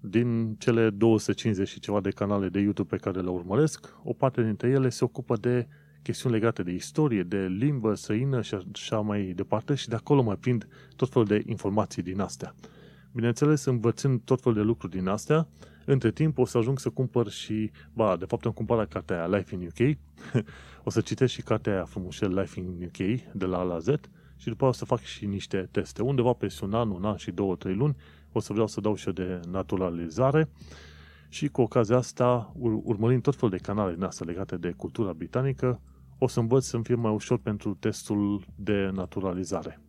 Din 0.06 0.56
cele 0.58 0.90
250 0.90 1.68
și 1.68 1.80
ceva 1.80 2.00
de 2.00 2.10
canale 2.10 2.48
de 2.48 2.60
YouTube 2.60 2.96
pe 2.96 3.02
care 3.02 3.20
le 3.20 3.30
urmăresc, 3.30 3.94
o 4.02 4.12
parte 4.12 4.42
dintre 4.42 4.68
ele 4.68 4.88
se 4.88 5.04
ocupă 5.04 5.36
de 5.36 5.66
chestiuni 6.02 6.34
legate 6.34 6.62
de 6.62 6.72
istorie, 6.72 7.22
de 7.22 7.46
limbă 7.46 7.94
străină 7.94 8.42
și 8.42 8.54
așa 8.72 9.00
mai 9.00 9.32
departe 9.36 9.74
și 9.74 9.88
de 9.88 9.94
acolo 9.94 10.22
mai 10.22 10.36
prind 10.36 10.68
tot 10.96 11.10
felul 11.10 11.26
de 11.26 11.42
informații 11.46 12.02
din 12.02 12.20
astea. 12.20 12.54
Bineînțeles, 13.12 13.64
învățând 13.64 14.20
tot 14.24 14.40
felul 14.40 14.58
de 14.58 14.64
lucruri 14.64 14.96
din 14.96 15.08
astea, 15.08 15.48
între 15.84 16.10
timp 16.10 16.38
o 16.38 16.44
să 16.44 16.58
ajung 16.58 16.78
să 16.78 16.90
cumpăr 16.90 17.28
și, 17.28 17.70
ba, 17.92 18.16
de 18.16 18.24
fapt 18.24 18.44
am 18.44 18.52
cumpărat 18.52 18.88
cartea 18.88 19.16
aia 19.16 19.36
Life 19.36 19.54
in 19.54 19.66
UK, 19.66 19.96
o 20.86 20.90
să 20.90 21.00
citesc 21.00 21.32
și 21.32 21.42
cartea 21.42 21.72
aia 21.72 21.84
frumușel 21.84 22.34
Life 22.34 22.60
in 22.60 22.66
UK 22.84 23.20
de 23.32 23.44
la 23.44 23.58
A 23.58 23.62
la 23.62 23.78
Z 23.78 23.88
și 24.36 24.48
după 24.48 24.64
o 24.64 24.72
să 24.72 24.84
fac 24.84 25.00
și 25.00 25.26
niște 25.26 25.68
teste. 25.70 26.02
Undeva 26.02 26.32
pe 26.32 26.54
un 26.62 26.74
an, 26.74 26.90
un 26.90 27.04
an 27.04 27.16
și 27.16 27.30
două, 27.30 27.56
trei 27.56 27.74
luni 27.74 27.96
o 28.36 28.40
să 28.40 28.52
vreau 28.52 28.66
să 28.66 28.80
dau 28.80 28.94
și 28.94 29.06
eu 29.06 29.12
de 29.12 29.40
naturalizare 29.50 30.50
și 31.28 31.48
cu 31.48 31.60
ocazia 31.60 31.96
asta, 31.96 32.52
ur- 32.58 32.80
urmărind 32.82 33.22
tot 33.22 33.34
felul 33.34 33.50
de 33.50 33.62
canale 33.62 33.94
din 33.94 34.02
astea 34.02 34.26
legate 34.26 34.56
de 34.56 34.74
cultura 34.76 35.12
britanică, 35.12 35.80
o 36.18 36.26
să 36.26 36.40
învăț 36.40 36.64
să-mi 36.64 36.84
fie 36.84 36.94
mai 36.94 37.12
ușor 37.12 37.38
pentru 37.38 37.74
testul 37.74 38.44
de 38.54 38.90
naturalizare. 38.92 39.80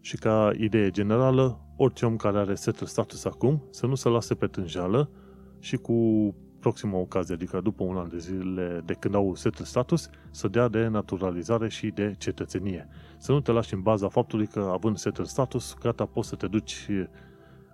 Și 0.00 0.16
ca 0.16 0.50
idee 0.56 0.90
generală, 0.90 1.60
orice 1.76 2.06
om 2.06 2.16
care 2.16 2.38
are 2.38 2.54
setul 2.54 2.86
status 2.86 3.24
acum, 3.24 3.64
să 3.70 3.86
nu 3.86 3.94
se 3.94 4.08
lase 4.08 4.34
pe 4.34 4.46
tânjală 4.46 5.10
și 5.58 5.76
cu 5.76 6.34
proxima 6.60 6.98
ocazie, 6.98 7.34
adică 7.34 7.60
după 7.60 7.84
un 7.84 7.96
an 7.96 8.08
de 8.08 8.18
zile 8.18 8.82
de 8.84 8.92
când 8.92 9.14
au 9.14 9.34
setul 9.34 9.64
status, 9.64 10.10
să 10.30 10.48
dea 10.48 10.68
de 10.68 10.86
naturalizare 10.86 11.68
și 11.68 11.86
de 11.86 12.14
cetățenie. 12.18 12.88
Să 13.18 13.32
nu 13.32 13.40
te 13.40 13.52
lași 13.52 13.74
în 13.74 13.80
baza 13.80 14.08
faptului 14.08 14.46
că 14.46 14.68
având 14.72 14.96
setul 14.96 15.24
status, 15.24 15.76
gata, 15.80 16.06
poți 16.06 16.28
să 16.28 16.34
te 16.34 16.46
duci 16.46 16.88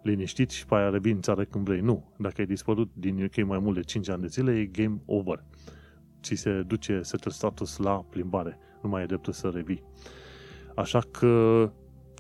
liniștit 0.03 0.51
și 0.51 0.67
pe 0.67 0.75
aia 0.75 0.89
revii 0.89 1.13
în 1.13 1.21
țară 1.21 1.45
când 1.45 1.65
vrei. 1.65 1.81
Nu. 1.81 2.05
Dacă 2.17 2.35
ai 2.39 2.47
dispărut 2.47 2.91
din 2.93 3.25
UK 3.25 3.47
mai 3.47 3.59
mult 3.59 3.75
de 3.75 3.83
5 3.83 4.09
ani 4.09 4.21
de 4.21 4.27
zile, 4.27 4.59
e 4.59 4.65
game 4.65 5.01
over. 5.07 5.45
Ți 6.23 6.35
se 6.35 6.63
duce 6.67 7.01
setul 7.03 7.31
status 7.31 7.77
la 7.77 8.05
plimbare. 8.11 8.59
Nu 8.83 8.89
mai 8.89 9.03
e 9.03 9.07
dreptul 9.07 9.33
să 9.33 9.51
revii. 9.55 9.83
Așa 10.75 11.01
că 11.11 11.73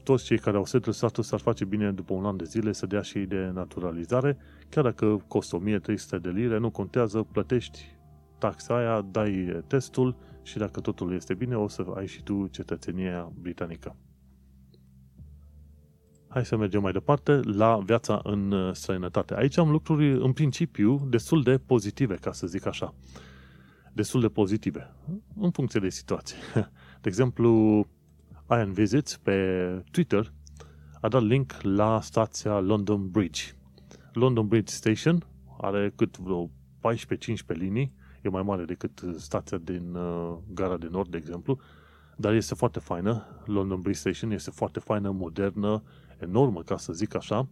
toți 0.04 0.24
cei 0.24 0.38
care 0.38 0.56
au 0.56 0.64
setul 0.64 0.92
status 0.92 1.32
ar 1.32 1.40
face 1.40 1.64
bine 1.64 1.92
după 1.92 2.14
un 2.14 2.24
an 2.24 2.36
de 2.36 2.44
zile 2.44 2.72
să 2.72 2.86
dea 2.86 3.00
și 3.00 3.18
de 3.18 3.50
naturalizare, 3.54 4.36
chiar 4.68 4.84
dacă 4.84 5.24
costă 5.28 5.56
1300 5.56 6.18
de 6.18 6.30
lire, 6.30 6.58
nu 6.58 6.70
contează, 6.70 7.22
plătești 7.32 7.96
taxa 8.38 8.76
aia, 8.76 9.00
dai 9.10 9.62
testul 9.66 10.16
și 10.42 10.58
dacă 10.58 10.80
totul 10.80 11.14
este 11.14 11.34
bine, 11.34 11.56
o 11.56 11.68
să 11.68 11.84
ai 11.94 12.06
și 12.06 12.22
tu 12.22 12.46
cetățenia 12.46 13.32
britanică. 13.40 13.96
Hai 16.28 16.44
să 16.44 16.56
mergem 16.56 16.82
mai 16.82 16.92
departe 16.92 17.32
la 17.32 17.78
viața 17.84 18.20
în 18.22 18.70
străinătate. 18.72 19.34
Aici 19.34 19.58
am 19.58 19.70
lucruri 19.70 20.10
în 20.10 20.32
principiu 20.32 21.06
destul 21.08 21.42
de 21.42 21.58
pozitive, 21.58 22.14
ca 22.14 22.32
să 22.32 22.46
zic 22.46 22.66
așa. 22.66 22.94
Destul 23.92 24.20
de 24.20 24.28
pozitive, 24.28 24.94
în 25.36 25.50
funcție 25.50 25.80
de 25.80 25.88
situație. 25.88 26.36
De 27.02 27.10
exemplu, 27.10 27.86
Ian 28.50 28.72
Visits 28.72 29.16
pe 29.16 29.82
Twitter 29.90 30.32
a 31.00 31.08
dat 31.08 31.22
link 31.22 31.52
la 31.62 32.00
stația 32.00 32.58
London 32.58 33.10
Bridge. 33.10 33.42
London 34.12 34.46
Bridge 34.46 34.72
Station 34.72 35.26
are 35.60 35.92
cât 35.96 36.18
vreo 36.18 36.46
14-15 36.46 36.50
linii, 37.46 37.94
e 38.22 38.28
mai 38.28 38.42
mare 38.42 38.64
decât 38.64 39.04
stația 39.16 39.58
din 39.58 39.94
uh, 39.94 40.36
Gara 40.54 40.76
de 40.76 40.88
Nord, 40.90 41.10
de 41.10 41.16
exemplu, 41.16 41.58
dar 42.16 42.34
este 42.34 42.54
foarte 42.54 42.78
faină. 42.78 43.42
London 43.44 43.80
Bridge 43.80 43.98
Station 43.98 44.30
este 44.30 44.50
foarte 44.50 44.80
faină, 44.80 45.10
modernă, 45.10 45.82
enormă, 46.18 46.62
ca 46.62 46.76
să 46.76 46.92
zic 46.92 47.14
așa, 47.14 47.48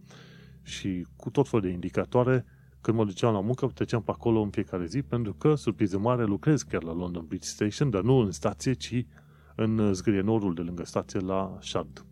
și 0.61 1.07
cu 1.15 1.29
tot 1.29 1.47
felul 1.47 1.65
de 1.65 1.71
indicatoare, 1.71 2.45
când 2.81 2.97
mă 2.97 3.05
duceam 3.05 3.33
la 3.33 3.41
muncă, 3.41 3.71
treceam 3.73 4.01
pe 4.01 4.11
acolo 4.11 4.41
în 4.41 4.49
fiecare 4.49 4.85
zi, 4.85 5.01
pentru 5.01 5.33
că, 5.33 5.55
surpriză 5.55 5.97
mare, 5.97 6.23
lucrez 6.23 6.61
chiar 6.61 6.83
la 6.83 6.93
London 6.93 7.25
Bridge 7.27 7.47
Station, 7.47 7.89
dar 7.89 8.01
nu 8.01 8.17
în 8.17 8.31
stație, 8.31 8.73
ci 8.73 9.05
în 9.55 9.93
zgârie 9.93 10.21
norul 10.21 10.53
de 10.53 10.61
lângă 10.61 10.85
stație 10.85 11.19
la 11.19 11.57
Shard. 11.61 12.05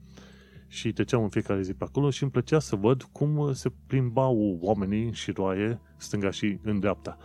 Și 0.68 0.94
treceam 0.94 1.24
în 1.24 1.30
fiecare 1.30 1.62
zi 1.62 1.74
pe 1.74 1.84
acolo 1.84 2.10
și 2.10 2.24
îmi 2.24 2.32
plăcea 2.32 2.60
să 2.60 2.76
văd 2.76 3.04
cum 3.04 3.54
se 3.54 3.72
plimbau 3.88 4.58
oamenii 4.62 5.14
și 5.14 5.32
roaie 5.32 5.80
stânga 5.98 6.30
și 6.32 6.58
în 6.64 6.80
dreapta. 6.80 7.18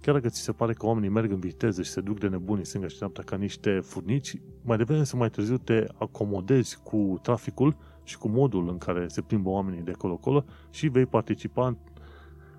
Chiar 0.00 0.14
dacă 0.14 0.28
ți 0.28 0.40
se 0.40 0.52
pare 0.52 0.72
că 0.72 0.86
oamenii 0.86 1.08
merg 1.08 1.30
în 1.30 1.40
viteză 1.40 1.82
și 1.82 1.90
se 1.90 2.00
duc 2.00 2.18
de 2.18 2.28
nebuni 2.28 2.66
stânga 2.66 2.88
și 2.88 2.96
dreapta 2.96 3.22
ca 3.22 3.36
niște 3.36 3.80
furnici, 3.80 4.40
mai 4.62 4.76
devreme 4.76 5.04
să 5.04 5.16
mai 5.16 5.30
târziu 5.30 5.56
te 5.56 5.84
acomodezi 5.98 6.78
cu 6.82 7.18
traficul 7.22 7.76
și 8.02 8.18
cu 8.18 8.28
modul 8.28 8.68
în 8.68 8.78
care 8.78 9.08
se 9.08 9.20
plimbă 9.20 9.48
oamenii 9.48 9.82
de 9.82 9.90
acolo-acolo 9.90 10.44
și 10.70 10.88
vei 10.88 11.06
participa 11.06 11.76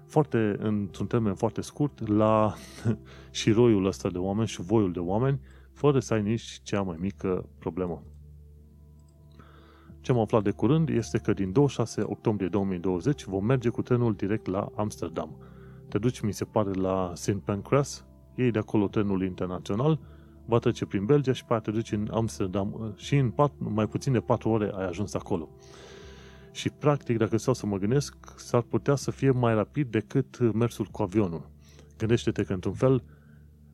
foarte, 0.08 0.56
într-un 0.60 1.08
termen 1.08 1.36
foarte 1.36 1.62
scurt 1.62 2.08
la 2.08 2.54
șiroiul 3.32 3.86
ăsta 3.86 4.10
de 4.10 4.18
oameni 4.18 4.48
și 4.48 4.62
voiul 4.62 4.92
de 4.92 5.00
oameni 5.00 5.40
fără 5.76 6.00
să 6.00 6.14
ai 6.14 6.22
nici 6.22 6.60
cea 6.64 6.82
mai 6.82 6.98
mică 7.00 7.50
problemă. 7.60 8.04
Ce 10.02 10.12
am 10.12 10.20
aflat 10.20 10.44
de 10.44 10.52
curând 10.52 10.90
este 10.90 11.18
că 11.18 11.34
din 11.34 11.52
26 11.52 12.02
octombrie 12.02 12.48
2020 12.48 13.24
vom 13.24 13.46
merge 13.46 13.70
cu 13.70 13.82
trenul 13.82 14.14
direct 14.14 14.46
la 14.46 14.72
Amsterdam. 14.76 15.38
Te 15.90 15.98
duci, 15.98 16.20
mi 16.20 16.34
se 16.34 16.46
pare, 16.46 16.72
la 16.72 17.12
St. 17.16 17.40
Pancras, 17.44 18.06
iei 18.36 18.52
de 18.52 18.60
acolo 18.60 18.88
trenul 18.88 19.24
internațional, 19.24 20.00
va 20.46 20.60
trece 20.60 20.86
prin 20.86 21.06
Belgia 21.06 21.32
și 21.32 21.46
pe 21.46 21.52
aia 21.52 21.62
te 21.62 21.72
duci 21.72 21.92
în 21.92 22.10
Amsterdam 22.12 22.94
și 22.96 23.16
în 23.16 23.30
pat, 23.30 23.52
mai 23.58 23.88
puțin 23.88 24.14
de 24.14 24.20
4 24.20 24.50
ore 24.50 24.72
ai 24.74 24.88
ajuns 24.88 25.14
acolo. 25.14 25.50
Și 26.52 26.70
practic, 26.70 27.18
dacă 27.18 27.38
stau 27.38 27.54
să 27.54 27.66
mă 27.66 27.78
gândesc, 27.78 28.16
s-ar 28.36 28.62
putea 28.62 28.96
să 28.96 29.12
fie 29.12 29.32
mai 29.32 29.54
rapid 29.54 29.92
decât 29.92 30.54
mersul 30.54 30.86
cu 30.86 31.02
avionul. 31.02 31.50
Gândește-te 31.98 32.44
că, 32.44 32.54
într-un 32.54 32.74
fel, 32.74 33.04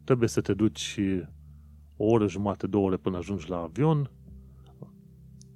trebuie 0.03 0.29
să 0.29 0.41
te 0.41 0.53
duci 0.53 0.99
o 2.01 2.05
oră 2.05 2.27
jumate, 2.27 2.67
două 2.67 2.85
ore 2.85 2.97
până 2.97 3.17
ajungi 3.17 3.49
la 3.49 3.57
avion, 3.57 4.09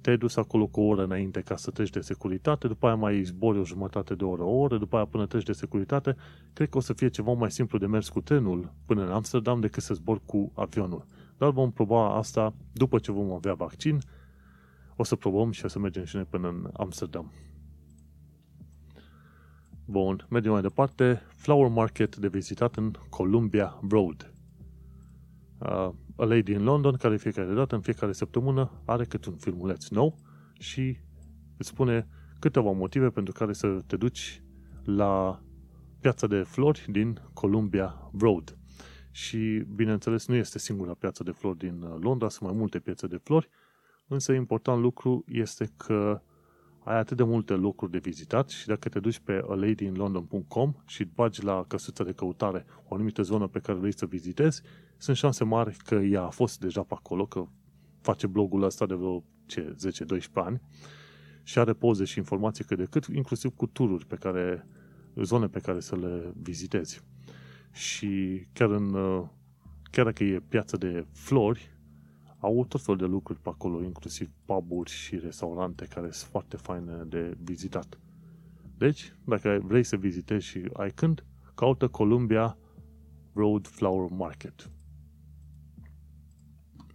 te-ai 0.00 0.18
dus 0.18 0.36
acolo 0.36 0.66
cu 0.66 0.80
o 0.80 0.84
oră 0.84 1.04
înainte 1.04 1.40
ca 1.40 1.56
să 1.56 1.70
treci 1.70 1.90
de 1.90 2.00
securitate, 2.00 2.68
după 2.68 2.86
aia 2.86 2.94
mai 2.94 3.22
zbori 3.22 3.58
o 3.58 3.64
jumătate 3.64 4.14
de 4.14 4.24
oră, 4.24 4.42
o 4.42 4.56
oră, 4.56 4.78
după 4.78 4.96
aia 4.96 5.04
până 5.04 5.26
treci 5.26 5.44
de 5.44 5.52
securitate, 5.52 6.16
cred 6.52 6.68
că 6.68 6.76
o 6.76 6.80
să 6.80 6.92
fie 6.92 7.08
ceva 7.08 7.32
mai 7.32 7.50
simplu 7.50 7.78
de 7.78 7.86
mers 7.86 8.08
cu 8.08 8.20
trenul 8.20 8.72
până 8.86 9.04
în 9.04 9.10
Amsterdam 9.12 9.60
decât 9.60 9.82
să 9.82 9.94
zbor 9.94 10.20
cu 10.24 10.52
avionul. 10.54 11.06
Dar 11.38 11.50
vom 11.50 11.70
proba 11.70 12.16
asta 12.16 12.54
după 12.72 12.98
ce 12.98 13.12
vom 13.12 13.32
avea 13.32 13.54
vaccin, 13.54 13.98
o 14.96 15.04
să 15.04 15.16
probăm 15.16 15.50
și 15.50 15.64
o 15.64 15.68
să 15.68 15.78
mergem 15.78 16.04
și 16.04 16.16
noi 16.16 16.24
până 16.24 16.48
în 16.48 16.70
Amsterdam. 16.72 17.32
Bun, 19.84 20.26
mergem 20.30 20.52
mai 20.52 20.62
departe. 20.62 21.22
Flower 21.28 21.70
Market 21.70 22.16
de 22.16 22.28
vizitat 22.28 22.76
în 22.76 22.90
Columbia 23.08 23.80
Road. 23.88 24.32
Uh, 25.58 25.90
A 26.16 26.24
Lady 26.24 26.52
in 26.52 26.62
London, 26.62 26.96
care 26.96 27.16
fiecare 27.16 27.54
dată, 27.54 27.74
în 27.74 27.80
fiecare 27.80 28.12
săptămână, 28.12 28.70
are 28.84 29.04
cât 29.04 29.24
un 29.24 29.36
filmuleț 29.36 29.88
nou 29.88 30.14
și 30.58 30.98
îți 31.56 31.68
spune 31.68 32.08
câteva 32.38 32.70
motive 32.70 33.08
pentru 33.08 33.32
care 33.32 33.52
să 33.52 33.66
te 33.86 33.96
duci 33.96 34.42
la 34.84 35.40
piața 36.00 36.26
de 36.26 36.42
flori 36.42 36.86
din 36.88 37.20
Columbia 37.32 38.10
Road. 38.18 38.58
Și, 39.10 39.64
bineînțeles, 39.74 40.26
nu 40.26 40.34
este 40.34 40.58
singura 40.58 40.94
piață 40.94 41.22
de 41.22 41.30
flori 41.30 41.58
din 41.58 41.82
uh, 41.82 41.96
Londra, 42.00 42.28
sunt 42.28 42.48
mai 42.48 42.58
multe 42.58 42.78
piețe 42.78 43.06
de 43.06 43.16
flori, 43.16 43.48
însă 44.08 44.32
important 44.32 44.80
lucru 44.80 45.24
este 45.28 45.68
că 45.76 46.22
ai 46.86 46.98
atât 46.98 47.16
de 47.16 47.22
multe 47.22 47.52
locuri 47.52 47.90
de 47.90 47.98
vizitat 47.98 48.48
și 48.48 48.66
dacă 48.66 48.88
te 48.88 49.00
duci 49.00 49.18
pe 49.18 49.42
aladyinlondon.com 49.48 50.74
și 50.86 51.04
bagi 51.04 51.44
la 51.44 51.64
căsuța 51.68 52.04
de 52.04 52.12
căutare 52.12 52.64
o 52.88 52.94
anumită 52.94 53.22
zonă 53.22 53.46
pe 53.46 53.58
care 53.58 53.78
vrei 53.78 53.94
să 53.94 54.06
vizitezi, 54.06 54.62
sunt 54.96 55.16
șanse 55.16 55.44
mari 55.44 55.76
că 55.84 55.94
ea 55.94 56.22
a 56.22 56.30
fost 56.30 56.60
deja 56.60 56.82
pe 56.82 56.94
acolo, 56.94 57.26
că 57.26 57.46
face 58.00 58.26
blogul 58.26 58.62
ăsta 58.62 58.86
de 58.86 58.94
vreo 58.94 59.24
ce, 59.46 59.76
10-12 60.16 60.18
ani 60.32 60.60
și 61.42 61.58
are 61.58 61.72
poze 61.72 62.04
și 62.04 62.18
informații 62.18 62.64
cât 62.64 62.78
de 62.78 62.86
cât, 62.90 63.04
inclusiv 63.06 63.54
cu 63.54 63.66
tururi 63.66 64.06
pe 64.06 64.16
care, 64.16 64.66
zone 65.14 65.46
pe 65.46 65.60
care 65.60 65.80
să 65.80 65.96
le 65.96 66.32
vizitezi. 66.42 67.02
Și 67.72 68.42
chiar, 68.52 68.70
în, 68.70 68.92
chiar 69.90 70.04
dacă 70.04 70.24
e 70.24 70.42
piață 70.48 70.76
de 70.76 71.06
flori, 71.12 71.75
au 72.38 72.64
tot 72.64 72.80
fel 72.80 72.96
de 72.96 73.04
lucruri 73.04 73.40
pe 73.40 73.48
acolo, 73.48 73.82
inclusiv 73.82 74.30
puburi 74.44 74.90
și 74.90 75.18
restaurante 75.18 75.86
care 75.86 76.10
sunt 76.10 76.30
foarte 76.30 76.56
faine 76.56 77.04
de 77.08 77.36
vizitat. 77.42 77.98
Deci, 78.78 79.14
dacă 79.24 79.60
vrei 79.62 79.82
să 79.82 79.96
vizitezi 79.96 80.46
și 80.46 80.70
ai 80.72 80.90
când, 80.90 81.24
caută 81.54 81.88
Columbia 81.88 82.58
Road 83.32 83.66
Flower 83.66 84.10
Market. 84.10 84.70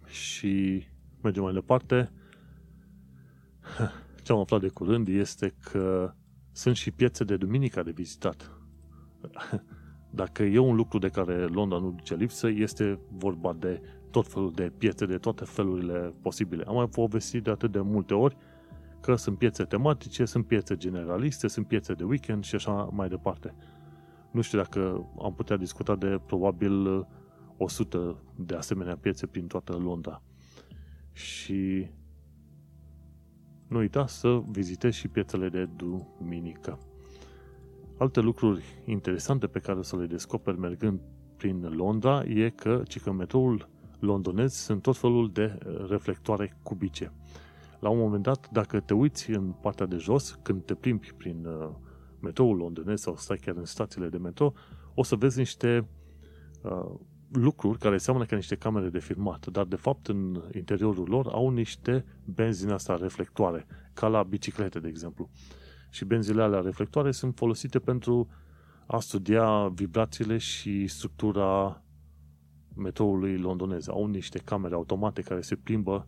Și 0.06 0.84
mergem 1.22 1.42
mai 1.42 1.52
departe. 1.52 2.12
Ce 4.22 4.32
am 4.32 4.38
aflat 4.38 4.60
de 4.60 4.68
curând 4.68 5.08
este 5.08 5.54
că 5.70 6.14
sunt 6.52 6.76
și 6.76 6.90
piețe 6.90 7.24
de 7.24 7.36
duminica 7.36 7.82
de 7.82 7.90
vizitat. 7.90 8.50
Dacă 10.10 10.42
e 10.42 10.58
un 10.58 10.74
lucru 10.74 10.98
de 10.98 11.08
care 11.08 11.46
Londra 11.46 11.78
nu 11.78 11.90
duce 11.90 12.14
lipsă, 12.14 12.48
este 12.48 13.00
vorba 13.10 13.52
de 13.52 13.82
tot 14.12 14.28
felul 14.28 14.52
de 14.52 14.72
piețe, 14.78 15.06
de 15.06 15.16
toate 15.16 15.44
felurile 15.44 16.14
posibile. 16.22 16.64
Am 16.66 16.74
mai 16.74 16.88
povestit 16.88 17.42
de 17.42 17.50
atât 17.50 17.72
de 17.72 17.80
multe 17.80 18.14
ori 18.14 18.36
că 19.00 19.14
sunt 19.14 19.38
piețe 19.38 19.64
tematice, 19.64 20.24
sunt 20.24 20.46
piețe 20.46 20.76
generaliste, 20.76 21.48
sunt 21.48 21.66
piețe 21.66 21.92
de 21.92 22.04
weekend 22.04 22.44
și 22.44 22.54
așa 22.54 22.72
mai 22.72 23.08
departe. 23.08 23.54
Nu 24.30 24.40
știu 24.40 24.58
dacă 24.58 25.06
am 25.22 25.34
putea 25.34 25.56
discuta 25.56 25.96
de 25.96 26.20
probabil 26.26 27.06
100 27.56 28.22
de 28.36 28.54
asemenea 28.54 28.96
piețe 28.96 29.26
prin 29.26 29.46
toată 29.46 29.72
Londra. 29.72 30.22
Și 31.12 31.90
nu 33.68 33.78
uita 33.78 34.06
să 34.06 34.42
vizitezi 34.48 34.98
și 34.98 35.08
piețele 35.08 35.48
de 35.48 35.68
duminică. 35.76 36.78
Alte 37.98 38.20
lucruri 38.20 38.64
interesante 38.84 39.46
pe 39.46 39.58
care 39.58 39.78
o 39.78 39.82
să 39.82 39.96
le 39.96 40.06
descoperi 40.06 40.58
mergând 40.58 41.00
prin 41.36 41.62
Londra 41.62 42.24
e 42.24 42.50
că, 42.50 42.82
ci 42.86 43.00
că 43.00 43.12
metroul 43.12 43.68
londonez 44.02 44.52
sunt 44.52 44.82
tot 44.82 44.96
felul 44.96 45.30
de 45.32 45.58
uh, 45.66 45.88
reflectoare 45.88 46.58
cubice. 46.62 47.12
La 47.80 47.88
un 47.88 47.98
moment 47.98 48.22
dat, 48.22 48.48
dacă 48.50 48.80
te 48.80 48.94
uiți 48.94 49.30
în 49.30 49.52
partea 49.60 49.86
de 49.86 49.96
jos, 49.96 50.38
când 50.42 50.64
te 50.64 50.74
plimbi 50.74 51.12
prin 51.16 51.44
uh, 51.44 51.68
metroul 52.20 52.56
londonez 52.56 53.00
sau 53.00 53.16
stai 53.16 53.36
chiar 53.36 53.56
în 53.56 53.64
stațiile 53.64 54.08
de 54.08 54.18
metro, 54.18 54.52
o 54.94 55.02
să 55.02 55.16
vezi 55.16 55.38
niște 55.38 55.88
uh, 56.62 56.94
lucruri 57.32 57.78
care 57.78 57.98
seamănă 57.98 58.24
ca 58.24 58.36
niște 58.36 58.56
camere 58.56 58.88
de 58.88 58.98
filmat, 58.98 59.46
dar 59.46 59.64
de 59.64 59.76
fapt 59.76 60.06
în 60.06 60.42
interiorul 60.54 61.08
lor 61.08 61.26
au 61.30 61.48
niște 61.48 62.04
benzi 62.24 62.64
din 62.64 62.72
asta 62.72 62.96
reflectoare, 62.96 63.66
ca 63.92 64.08
la 64.08 64.22
biciclete, 64.22 64.80
de 64.80 64.88
exemplu. 64.88 65.30
Și 65.90 66.04
benzile 66.04 66.42
alea 66.42 66.60
reflectoare 66.60 67.10
sunt 67.10 67.36
folosite 67.36 67.78
pentru 67.78 68.28
a 68.86 68.98
studia 68.98 69.68
vibrațiile 69.68 70.38
și 70.38 70.86
structura 70.86 71.81
metroului 72.74 73.38
londonez. 73.38 73.88
Au 73.88 74.06
niște 74.06 74.38
camere 74.38 74.74
automate 74.74 75.22
care 75.22 75.40
se 75.40 75.54
plimbă 75.54 76.06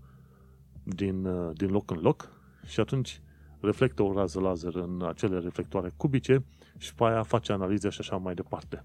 din, 0.83 1.29
din 1.53 1.71
loc 1.71 1.91
în 1.91 1.99
loc 2.01 2.31
și 2.67 2.81
atunci 2.81 3.21
reflectă 3.61 4.03
o 4.03 4.13
rază 4.13 4.41
laser 4.41 4.75
în 4.75 5.05
acele 5.09 5.39
reflectoare 5.39 5.93
cubice 5.97 6.45
și 6.77 6.95
pe 6.95 7.05
aia 7.05 7.23
face 7.23 7.53
analize 7.53 7.89
și 7.89 8.01
așa 8.01 8.17
mai 8.17 8.35
departe. 8.35 8.85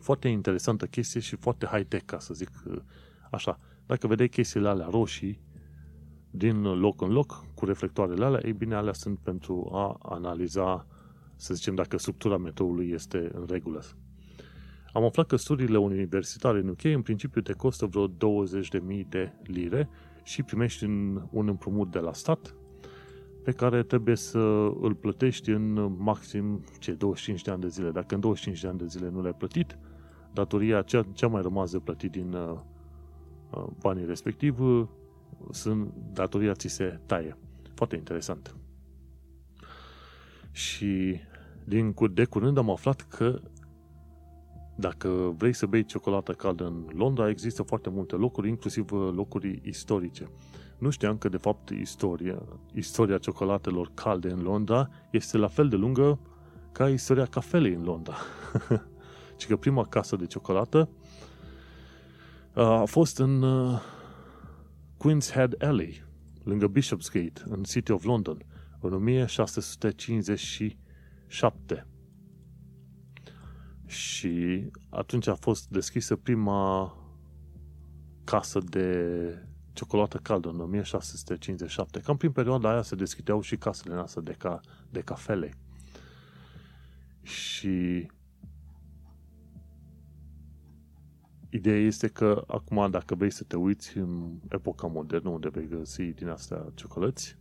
Foarte 0.00 0.28
interesantă 0.28 0.86
chestie 0.86 1.20
și 1.20 1.36
foarte 1.36 1.66
high-tech, 1.66 2.04
ca 2.04 2.18
să 2.18 2.34
zic 2.34 2.50
așa. 3.30 3.58
Dacă 3.86 4.06
vedeai 4.06 4.28
chestiile 4.28 4.68
alea 4.68 4.86
roșii 4.90 5.40
din 6.30 6.62
loc 6.62 7.00
în 7.00 7.10
loc 7.10 7.46
cu 7.54 7.64
reflectoarele 7.64 8.24
alea, 8.24 8.40
ei 8.44 8.52
bine, 8.52 8.74
alea 8.74 8.92
sunt 8.92 9.18
pentru 9.18 9.68
a 9.72 9.98
analiza, 10.02 10.86
să 11.36 11.54
zicem, 11.54 11.74
dacă 11.74 11.98
structura 11.98 12.36
metroului 12.36 12.90
este 12.90 13.30
în 13.34 13.46
regulă. 13.48 13.82
Am 14.94 15.04
aflat 15.04 15.26
că 15.26 15.36
studiile 15.36 15.78
universitare 15.78 16.58
în 16.58 16.68
UK 16.68 16.84
în 16.84 17.02
principiu 17.02 17.40
te 17.40 17.52
costă 17.52 17.86
vreo 17.86 18.08
20.000 18.08 18.14
de 19.08 19.32
lire 19.42 19.88
și 20.22 20.42
primești 20.42 20.84
un 21.30 21.48
împrumut 21.48 21.90
de 21.90 21.98
la 21.98 22.12
stat 22.12 22.54
pe 23.44 23.52
care 23.52 23.82
trebuie 23.82 24.16
să 24.16 24.38
îl 24.80 24.94
plătești 24.94 25.50
în 25.50 25.96
maxim 25.98 26.64
ce 26.78 26.92
25 26.92 27.42
de 27.42 27.50
ani 27.50 27.60
de 27.60 27.68
zile. 27.68 27.90
Dacă 27.90 28.14
în 28.14 28.20
25 28.20 28.60
de 28.60 28.68
ani 28.68 28.78
de 28.78 28.86
zile 28.86 29.08
nu 29.08 29.20
le-ai 29.20 29.34
plătit, 29.34 29.78
datoria, 30.32 30.82
cea, 30.82 31.06
cea 31.12 31.26
mai 31.26 31.42
rămas 31.42 31.70
de 31.70 31.78
plătit 31.78 32.10
din 32.10 32.32
uh, 32.32 32.58
uh, 33.50 33.66
banii 33.80 34.06
respectiv, 34.06 34.60
uh, 34.60 34.86
sunt, 35.50 35.92
datoria 36.12 36.52
ți 36.52 36.68
se 36.68 37.00
taie. 37.06 37.36
Foarte 37.74 37.96
interesant. 37.96 38.56
Și 40.50 41.20
din, 41.64 41.94
de 42.12 42.24
curând 42.24 42.58
am 42.58 42.70
aflat 42.70 43.00
că 43.00 43.40
dacă 44.74 45.34
vrei 45.36 45.52
să 45.52 45.66
bei 45.66 45.84
ciocolată 45.84 46.32
caldă 46.32 46.64
în 46.64 46.88
Londra, 46.94 47.28
există 47.28 47.62
foarte 47.62 47.90
multe 47.90 48.14
locuri, 48.14 48.48
inclusiv 48.48 48.92
uh, 48.92 49.12
locuri 49.14 49.60
istorice. 49.64 50.30
Nu 50.78 50.90
știam 50.90 51.16
că, 51.16 51.28
de 51.28 51.36
fapt, 51.36 51.70
istoria, 51.70 52.42
istoria 52.74 53.18
ciocolatelor 53.18 53.90
calde 53.94 54.30
în 54.30 54.42
Londra 54.42 54.90
este 55.10 55.36
la 55.36 55.48
fel 55.48 55.68
de 55.68 55.76
lungă 55.76 56.18
ca 56.72 56.88
istoria 56.88 57.26
cafelei 57.26 57.74
în 57.74 57.82
Londra. 57.82 58.14
Și 59.38 59.46
că 59.46 59.56
prima 59.56 59.86
casă 59.86 60.16
de 60.16 60.26
ciocolată 60.26 60.88
a 62.52 62.84
fost 62.84 63.18
în 63.18 63.42
uh, 63.42 63.80
Queen's 64.96 65.30
Head 65.32 65.62
Alley, 65.62 66.04
lângă 66.42 66.66
Bishopsgate, 66.66 67.42
în 67.44 67.62
City 67.62 67.90
of 67.90 68.04
London, 68.04 68.38
în 68.80 68.92
1657. 68.92 71.86
Și 73.94 74.64
atunci 74.90 75.26
a 75.26 75.34
fost 75.34 75.68
deschisă 75.68 76.16
prima 76.16 76.94
casă 78.24 78.58
de 78.58 78.98
ciocolată 79.72 80.18
caldă 80.18 80.48
în 80.48 80.60
1657. 80.60 82.00
Cam 82.00 82.16
prin 82.16 82.32
perioada 82.32 82.70
aia 82.70 82.82
se 82.82 82.94
deschideau 82.94 83.40
și 83.40 83.56
casele 83.56 83.94
noastre 83.94 84.20
de, 84.20 84.32
ca, 84.32 84.60
de 84.90 85.00
cafele. 85.00 85.54
Și 87.22 88.06
Ideea 91.50 91.78
este 91.80 92.08
că 92.08 92.44
acum 92.46 92.90
dacă 92.90 93.14
vrei 93.14 93.30
să 93.30 93.44
te 93.44 93.56
uiți 93.56 93.98
în 93.98 94.38
epoca 94.48 94.86
modernă 94.86 95.28
unde 95.28 95.48
vei 95.48 95.68
găsi 95.68 96.02
din 96.02 96.28
astea 96.28 96.72
ciocolăți, 96.74 97.38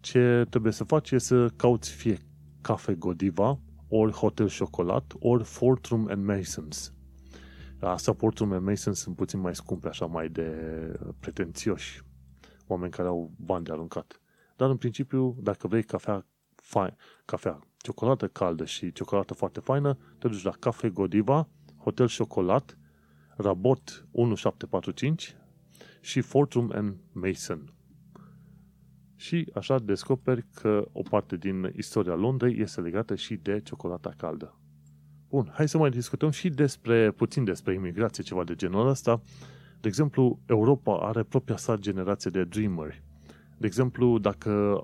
ce 0.00 0.46
trebuie 0.50 0.72
să 0.72 0.84
faci 0.84 1.10
e 1.10 1.18
să 1.18 1.48
cauți 1.48 1.90
fie 1.90 2.18
Cafe 2.60 2.94
Godiva, 2.94 3.60
ori 3.88 4.12
Hotel 4.12 4.50
Chocolat, 4.58 5.14
ori 5.18 5.44
Fortrum 5.44 6.06
and 6.10 6.24
Masons. 6.24 6.92
Asta 7.80 8.12
Fortrum 8.12 8.52
and 8.52 8.66
Masons 8.66 8.98
sunt 8.98 9.16
puțin 9.16 9.40
mai 9.40 9.54
scumpe, 9.54 9.88
așa 9.88 10.06
mai 10.06 10.28
de 10.28 10.50
pretențioși, 11.20 12.02
oameni 12.66 12.92
care 12.92 13.08
au 13.08 13.32
bani 13.36 13.64
de 13.64 13.72
aruncat. 13.72 14.20
Dar 14.56 14.70
în 14.70 14.76
principiu, 14.76 15.36
dacă 15.40 15.68
vrei 15.68 15.82
cafea, 15.82 16.26
fain, 16.54 16.96
cafea 17.24 17.58
ciocolată 17.76 18.28
caldă 18.28 18.64
și 18.64 18.92
ciocolată 18.92 19.34
foarte 19.34 19.60
faină, 19.60 19.98
te 20.18 20.28
duci 20.28 20.42
la 20.42 20.50
Cafe 20.50 20.90
Godiva, 20.90 21.48
Hotel 21.76 22.08
Chocolat, 22.18 22.78
Rabot 23.36 24.08
1745 24.12 25.36
și 26.00 26.20
Fortune 26.20 26.76
and 26.76 26.96
Mason. 27.12 27.72
Și 29.20 29.50
așa 29.54 29.78
descoperi 29.78 30.44
că 30.54 30.88
o 30.92 31.02
parte 31.02 31.36
din 31.36 31.72
istoria 31.76 32.14
Londrei 32.14 32.60
este 32.60 32.80
legată 32.80 33.14
și 33.14 33.34
de 33.34 33.60
ciocolata 33.64 34.12
caldă. 34.16 34.58
Bun, 35.28 35.50
hai 35.54 35.68
să 35.68 35.78
mai 35.78 35.90
discutăm 35.90 36.30
și 36.30 36.48
despre, 36.48 37.10
puțin 37.10 37.44
despre 37.44 37.74
imigrație, 37.74 38.22
ceva 38.22 38.44
de 38.44 38.54
genul 38.54 38.88
ăsta. 38.88 39.22
De 39.80 39.88
exemplu, 39.88 40.40
Europa 40.46 40.96
are 40.96 41.22
propria 41.22 41.56
sa 41.56 41.76
generație 41.76 42.30
de 42.30 42.44
dreameri. 42.44 43.02
De 43.56 43.66
exemplu, 43.66 44.18
dacă 44.18 44.80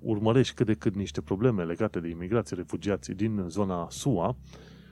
urmărești 0.00 0.54
cât 0.54 0.66
de 0.66 0.74
cât 0.74 0.94
niște 0.94 1.20
probleme 1.20 1.64
legate 1.64 2.00
de 2.00 2.08
imigrație, 2.08 2.56
refugiații 2.56 3.14
din 3.14 3.44
zona 3.48 3.86
SUA, 3.90 4.36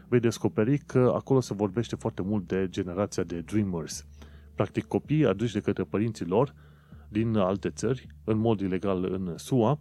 vei 0.08 0.20
descoperi 0.20 0.78
că 0.78 1.12
acolo 1.14 1.40
se 1.40 1.54
vorbește 1.54 1.96
foarte 1.96 2.22
mult 2.22 2.46
de 2.46 2.66
generația 2.70 3.22
de 3.22 3.40
dreamers. 3.40 4.06
Practic 4.54 4.84
copii 4.84 5.26
aduși 5.26 5.52
de 5.52 5.60
către 5.60 5.84
părinții 5.84 6.26
lor 6.26 6.54
din 7.08 7.36
alte 7.36 7.70
țări, 7.70 8.06
în 8.24 8.38
mod 8.38 8.60
ilegal 8.60 9.04
în 9.04 9.32
SUA, 9.36 9.78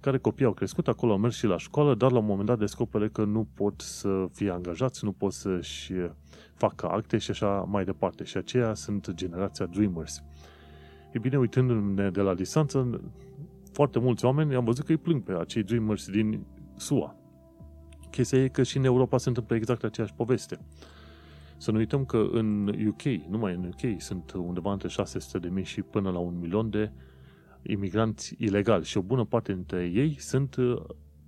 care 0.00 0.18
copii 0.18 0.44
au 0.44 0.52
crescut, 0.52 0.88
acolo 0.88 1.12
au 1.12 1.18
mers 1.18 1.36
și 1.36 1.46
la 1.46 1.58
școală, 1.58 1.94
dar 1.94 2.12
la 2.12 2.18
un 2.18 2.24
moment 2.24 2.46
dat 2.46 2.58
descoperă 2.58 3.08
că 3.08 3.24
nu 3.24 3.48
pot 3.54 3.80
să 3.80 4.28
fie 4.32 4.50
angajați, 4.50 5.04
nu 5.04 5.12
pot 5.12 5.32
să-și 5.32 5.92
facă 6.54 6.88
acte 6.88 7.18
și 7.18 7.30
așa 7.30 7.48
mai 7.48 7.84
departe. 7.84 8.24
Și 8.24 8.36
aceia 8.36 8.74
sunt 8.74 9.10
generația 9.10 9.66
Dreamers. 9.66 10.22
E 11.12 11.18
bine, 11.18 11.38
uitându-ne 11.38 12.10
de 12.10 12.20
la 12.20 12.34
distanță, 12.34 13.00
foarte 13.72 13.98
mulți 13.98 14.24
oameni 14.24 14.54
am 14.54 14.64
văzut 14.64 14.84
că 14.84 14.92
îi 14.92 14.98
plâng 14.98 15.22
pe 15.22 15.32
acei 15.32 15.62
dreamers 15.62 16.10
din 16.10 16.46
SUA. 16.76 17.16
Chestia 18.10 18.42
e 18.42 18.48
că 18.48 18.62
și 18.62 18.76
în 18.76 18.84
Europa 18.84 19.18
se 19.18 19.28
întâmplă 19.28 19.56
exact 19.56 19.84
aceeași 19.84 20.14
poveste. 20.14 20.58
Să 21.56 21.70
nu 21.70 21.78
uităm 21.78 22.04
că 22.04 22.28
în 22.32 22.68
UK, 22.86 23.02
numai 23.28 23.54
în 23.54 23.64
UK, 23.64 24.00
sunt 24.00 24.32
undeva 24.32 24.72
între 24.72 24.88
600 24.88 25.38
de 25.38 25.48
mii 25.48 25.64
și 25.64 25.82
până 25.82 26.10
la 26.10 26.18
un 26.18 26.38
milion 26.38 26.70
de 26.70 26.90
imigranți 27.62 28.34
ilegali 28.38 28.84
și 28.84 28.96
o 28.96 29.02
bună 29.02 29.24
parte 29.24 29.52
dintre 29.52 29.90
ei 29.94 30.16
sunt, 30.20 30.56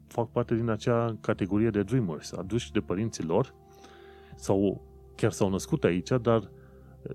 fac 0.06 0.30
parte 0.30 0.54
din 0.54 0.68
acea 0.68 1.16
categorie 1.20 1.70
de 1.70 1.82
dreamers, 1.82 2.32
aduși 2.32 2.72
de 2.72 2.80
părinții 2.80 3.24
lor 3.24 3.54
sau 4.34 4.82
chiar 5.16 5.30
s-au 5.30 5.50
născut 5.50 5.84
aici, 5.84 6.10
dar 6.22 6.50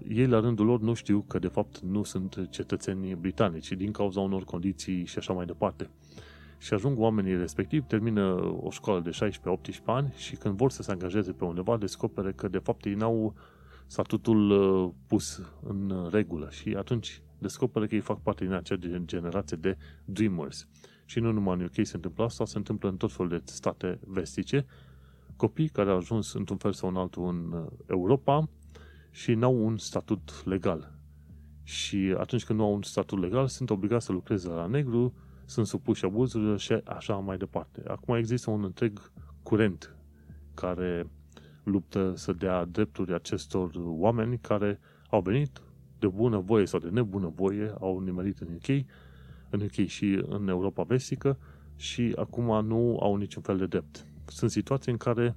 ei 0.07 0.27
la 0.27 0.39
rândul 0.39 0.65
lor 0.65 0.79
nu 0.79 0.93
știu 0.93 1.25
că 1.27 1.39
de 1.39 1.47
fapt 1.47 1.79
nu 1.79 2.03
sunt 2.03 2.47
cetățeni 2.49 3.15
britanici 3.15 3.71
din 3.71 3.91
cauza 3.91 4.19
unor 4.19 4.43
condiții 4.43 5.05
și 5.05 5.17
așa 5.17 5.33
mai 5.33 5.45
departe. 5.45 5.89
Și 6.63 6.73
ajung 6.73 6.99
oamenii 6.99 7.37
respectiv, 7.37 7.83
termină 7.85 8.23
o 8.61 8.69
școală 8.69 8.99
de 8.99 9.09
16-18 9.09 9.83
ani 9.85 10.13
și 10.15 10.35
când 10.35 10.57
vor 10.57 10.71
să 10.71 10.81
se 10.81 10.91
angajeze 10.91 11.31
pe 11.31 11.43
undeva, 11.43 11.77
descoperă 11.77 12.31
că 12.31 12.47
de 12.47 12.57
fapt 12.57 12.85
ei 12.85 12.93
n-au 12.93 13.33
statutul 13.87 14.49
uh, 14.49 14.91
pus 15.07 15.41
în 15.63 16.07
regulă 16.11 16.49
și 16.51 16.75
atunci 16.77 17.21
descoperă 17.37 17.85
că 17.85 17.95
ei 17.95 18.01
fac 18.01 18.21
parte 18.21 18.43
din 18.43 18.53
acea 18.53 18.75
generație 19.05 19.57
de 19.57 19.77
dreamers. 20.05 20.67
Și 21.05 21.19
nu 21.19 21.31
numai 21.31 21.55
în 21.55 21.63
UK 21.63 21.85
se 21.85 21.95
întâmplă 21.95 22.23
asta, 22.23 22.45
se 22.45 22.57
întâmplă 22.57 22.89
în 22.89 22.97
tot 22.97 23.11
felul 23.11 23.31
de 23.31 23.41
state 23.45 23.99
vestice, 24.07 24.65
copii 25.35 25.69
care 25.69 25.89
au 25.89 25.97
ajuns 25.97 26.33
într-un 26.33 26.57
fel 26.57 26.73
sau 26.73 26.89
în 26.89 26.95
altul 26.95 27.27
în 27.27 27.51
uh, 27.51 27.65
Europa, 27.85 28.49
și 29.11 29.33
n-au 29.33 29.65
un 29.65 29.77
statut 29.77 30.45
legal. 30.45 30.93
Și 31.63 32.15
atunci 32.17 32.45
când 32.45 32.59
nu 32.59 32.65
au 32.65 32.73
un 32.73 32.81
statut 32.81 33.19
legal, 33.19 33.47
sunt 33.47 33.69
obligați 33.69 34.05
să 34.05 34.11
lucreze 34.11 34.47
la 34.47 34.65
negru, 34.65 35.13
sunt 35.53 35.67
supuși 35.67 36.05
abuzurilor 36.05 36.59
și 36.59 36.73
așa 36.83 37.15
mai 37.15 37.37
departe. 37.37 37.83
Acum 37.87 38.15
există 38.15 38.49
un 38.49 38.63
întreg 38.63 39.11
curent 39.43 39.95
care 40.53 41.09
luptă 41.63 42.13
să 42.15 42.33
dea 42.33 42.65
drepturi 42.65 43.13
acestor 43.13 43.71
oameni 43.75 44.37
care 44.37 44.79
au 45.09 45.21
venit 45.21 45.61
de 45.99 46.07
bună 46.07 46.37
voie 46.39 46.65
sau 46.65 46.79
de 46.79 46.89
nebună 46.89 47.31
voie, 47.35 47.73
au 47.79 47.99
nimerit 47.99 48.39
în 48.39 48.47
UK, 48.53 48.85
în 49.49 49.61
UK 49.61 49.87
și 49.87 50.23
în 50.27 50.47
Europa 50.47 50.83
vestică 50.83 51.37
și 51.75 52.13
acum 52.15 52.65
nu 52.65 52.97
au 52.99 53.15
niciun 53.15 53.41
fel 53.41 53.57
de 53.57 53.65
drept. 53.65 54.05
Sunt 54.25 54.51
situații 54.51 54.91
în 54.91 54.97
care 54.97 55.35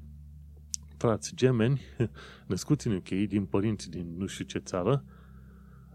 frați 0.97 1.35
gemeni, 1.35 1.81
născuți 2.47 2.87
în 2.87 2.95
UK, 2.95 3.09
din 3.09 3.45
părinți 3.45 3.91
din 3.91 4.15
nu 4.17 4.27
știu 4.27 4.45
ce 4.45 4.59
țară, 4.59 5.05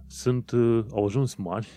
sunt, 0.08 0.52
uh, 0.52 0.86
au 0.92 1.06
ajuns 1.06 1.36
mari 1.36 1.68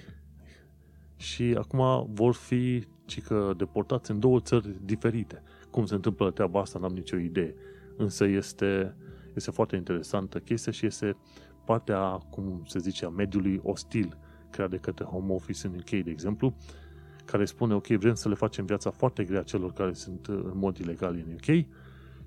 și 1.25 1.55
acum 1.59 2.07
vor 2.13 2.35
fi 2.35 2.85
cică 3.05 3.55
deportați 3.57 4.11
în 4.11 4.21
două 4.21 4.41
țări 4.41 4.77
diferite. 4.85 5.43
Cum 5.71 5.87
se 5.87 5.95
întâmplă 5.95 6.31
treaba 6.31 6.61
asta, 6.61 6.79
n-am 6.79 6.93
nicio 6.93 7.17
idee. 7.17 7.55
însă 7.97 8.25
este, 8.25 8.97
este 9.35 9.51
foarte 9.51 9.77
interesantă 9.77 10.39
chestia 10.39 10.73
și 10.73 10.87
este 10.87 11.17
partea, 11.65 12.01
cum 12.31 12.63
se 12.67 12.79
zice, 12.79 13.05
a 13.05 13.09
mediului 13.09 13.61
ostil 13.63 14.19
creat 14.51 14.71
de 14.71 14.77
către 14.77 15.05
Home 15.05 15.33
Office 15.33 15.67
în 15.67 15.75
UK, 15.75 16.05
de 16.05 16.11
exemplu, 16.11 16.57
care 17.25 17.45
spune, 17.45 17.75
ok, 17.75 17.87
vrem 17.87 18.15
să 18.15 18.29
le 18.29 18.35
facem 18.35 18.65
viața 18.65 18.91
foarte 18.91 19.25
grea 19.25 19.43
celor 19.43 19.73
care 19.73 19.93
sunt 19.93 20.27
în 20.27 20.53
mod 20.55 20.77
ilegal 20.77 21.15
în 21.15 21.33
UK 21.33 21.67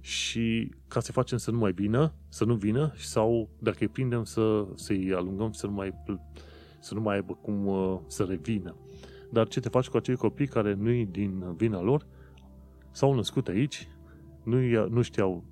și 0.02 0.72
ca 0.88 1.00
să 1.00 1.12
facem 1.12 1.38
să 1.38 1.52
nu 1.52 1.58
mai 1.58 1.72
vină, 1.72 2.14
să 2.30 2.46
nu 2.46 2.56
vină 2.56 2.94
sau 2.96 3.50
dacă 3.60 3.78
îi 3.80 3.88
prindem 3.88 4.24
să, 4.24 4.66
să-i 4.76 5.14
alungăm 5.14 5.52
să 5.52 5.68
nu 5.68 5.74
mai, 5.74 5.94
să 6.80 6.94
nu 6.94 7.02
mai 7.02 7.16
aibă 7.16 7.34
cum 7.42 7.66
uh, 7.66 8.00
să 8.08 8.24
revină. 8.24 8.76
Dar 9.32 9.48
ce 9.48 9.60
te 9.60 9.70
faci 9.70 9.88
cu 9.88 9.98
acei 9.98 10.16
copii 10.16 10.48
care 10.48 10.74
nu-i 10.74 11.06
din 11.06 11.54
vina 11.56 11.82
lor, 11.82 12.06
s-au 12.92 13.14
născut 13.14 13.48
aici, 13.48 13.88
nu, 14.44 14.88
nu 14.88 15.02
știau 15.02 15.44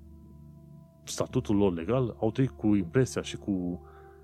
statutul 1.04 1.56
lor 1.56 1.72
legal, 1.72 2.16
au 2.20 2.30
trăit 2.30 2.50
cu 2.50 2.74
impresia 2.74 3.22
și 3.22 3.36
cu 3.36 3.80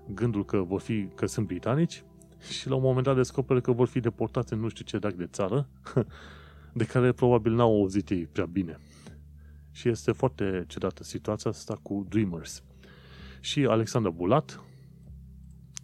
gândul 0.07 0.45
că 0.45 0.57
vor 0.57 0.79
fi, 0.79 1.07
că 1.15 1.25
sunt 1.25 1.47
britanici 1.47 2.03
și 2.49 2.69
la 2.69 2.75
un 2.75 2.81
moment 2.81 3.05
dat 3.05 3.15
descoperă 3.15 3.61
că 3.61 3.71
vor 3.71 3.87
fi 3.87 3.99
deportați 3.99 4.53
în 4.53 4.59
nu 4.59 4.67
știu 4.67 4.85
ce 4.85 4.97
dac 4.97 5.13
de 5.13 5.25
țară, 5.25 5.69
de 6.73 6.85
care 6.85 7.11
probabil 7.11 7.53
n-au 7.53 7.75
auzit 7.79 8.09
ei 8.09 8.25
prea 8.25 8.45
bine. 8.45 8.77
Și 9.71 9.89
este 9.89 10.11
foarte 10.11 10.63
ciudată 10.67 11.03
situația 11.03 11.51
asta 11.51 11.79
cu 11.81 12.05
Dreamers. 12.09 12.63
Și 13.39 13.65
Alexandra 13.65 14.11
Bulat, 14.11 14.63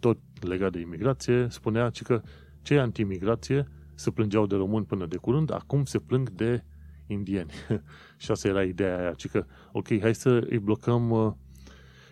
tot 0.00 0.18
legat 0.40 0.72
de 0.72 0.80
imigrație, 0.80 1.46
spunea 1.50 1.90
că 2.02 2.22
cei 2.62 2.78
anti-imigrație 2.78 3.68
se 3.94 4.10
plângeau 4.10 4.46
de 4.46 4.56
români 4.56 4.84
până 4.84 5.06
de 5.06 5.16
curând, 5.16 5.52
acum 5.52 5.84
se 5.84 5.98
plâng 5.98 6.30
de 6.30 6.64
indieni. 7.06 7.50
și 8.16 8.30
asta 8.30 8.48
era 8.48 8.62
ideea 8.62 8.98
aia, 8.98 9.12
ci 9.12 9.28
că, 9.28 9.44
ok, 9.72 10.00
hai 10.00 10.14
să 10.14 10.46
îi 10.50 10.58
blocăm, 10.58 11.10
uh, 11.10 11.32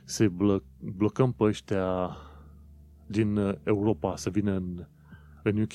să 0.05 0.27
blo- 0.27 0.65
blocăm 0.79 1.33
pe 1.33 1.45
ăștia 1.45 2.17
din 3.07 3.37
uh, 3.37 3.55
Europa 3.65 4.17
să 4.17 4.31
vină 4.31 4.53
în, 4.53 4.87
în 5.43 5.61
UK. 5.61 5.73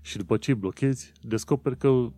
Și 0.00 0.16
după 0.16 0.36
ce 0.36 0.50
îi 0.50 0.56
blochezi, 0.56 1.12
descoperi 1.22 1.76
că 1.76 2.12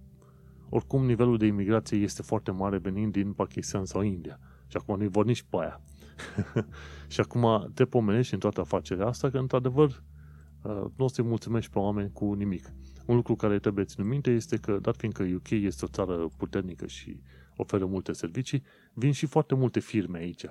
oricum 0.69 1.05
nivelul 1.05 1.39
de 1.39 1.47
imigrație 1.47 1.99
este 1.99 2.23
foarte 2.23 2.51
mare 2.51 2.79
venind 2.79 3.13
din 3.13 3.33
Pakistan 3.33 3.85
sau 3.85 4.03
India. 4.03 4.39
Și 4.67 4.77
acum 4.77 4.97
nu-i 4.97 5.09
vor 5.09 5.25
nici 5.25 5.43
pe 5.43 5.57
aia. 5.57 5.81
și 7.13 7.21
acum 7.21 7.71
te 7.75 7.85
pomenești 7.85 8.35
în 8.35 8.41
toată 8.41 8.61
afacerea 8.61 9.07
asta 9.07 9.31
că, 9.31 9.39
într-adevăr, 9.39 10.03
uh, 10.63 10.85
nu 10.97 11.05
o 11.05 11.09
să-i 11.09 11.25
mulțumești 11.25 11.71
pe 11.71 11.79
oameni 11.79 12.13
cu 12.13 12.33
nimic. 12.33 12.73
Un 13.07 13.17
lucru 13.17 13.37
care 13.37 13.59
trebuie 13.59 13.85
ținut 13.85 14.09
minte 14.09 14.31
este 14.31 14.57
că, 14.57 14.79
dat 14.81 14.97
fiindcă 14.97 15.23
UK 15.35 15.51
este 15.51 15.85
o 15.85 15.89
țară 15.89 16.29
puternică 16.37 16.87
și 16.87 17.21
oferă 17.57 17.87
multe 17.87 18.13
servicii, 18.13 18.63
vin 18.93 19.13
și 19.13 19.27
foarte 19.27 19.55
multe 19.55 19.81
firme 19.81 20.19
aici. 20.19 20.45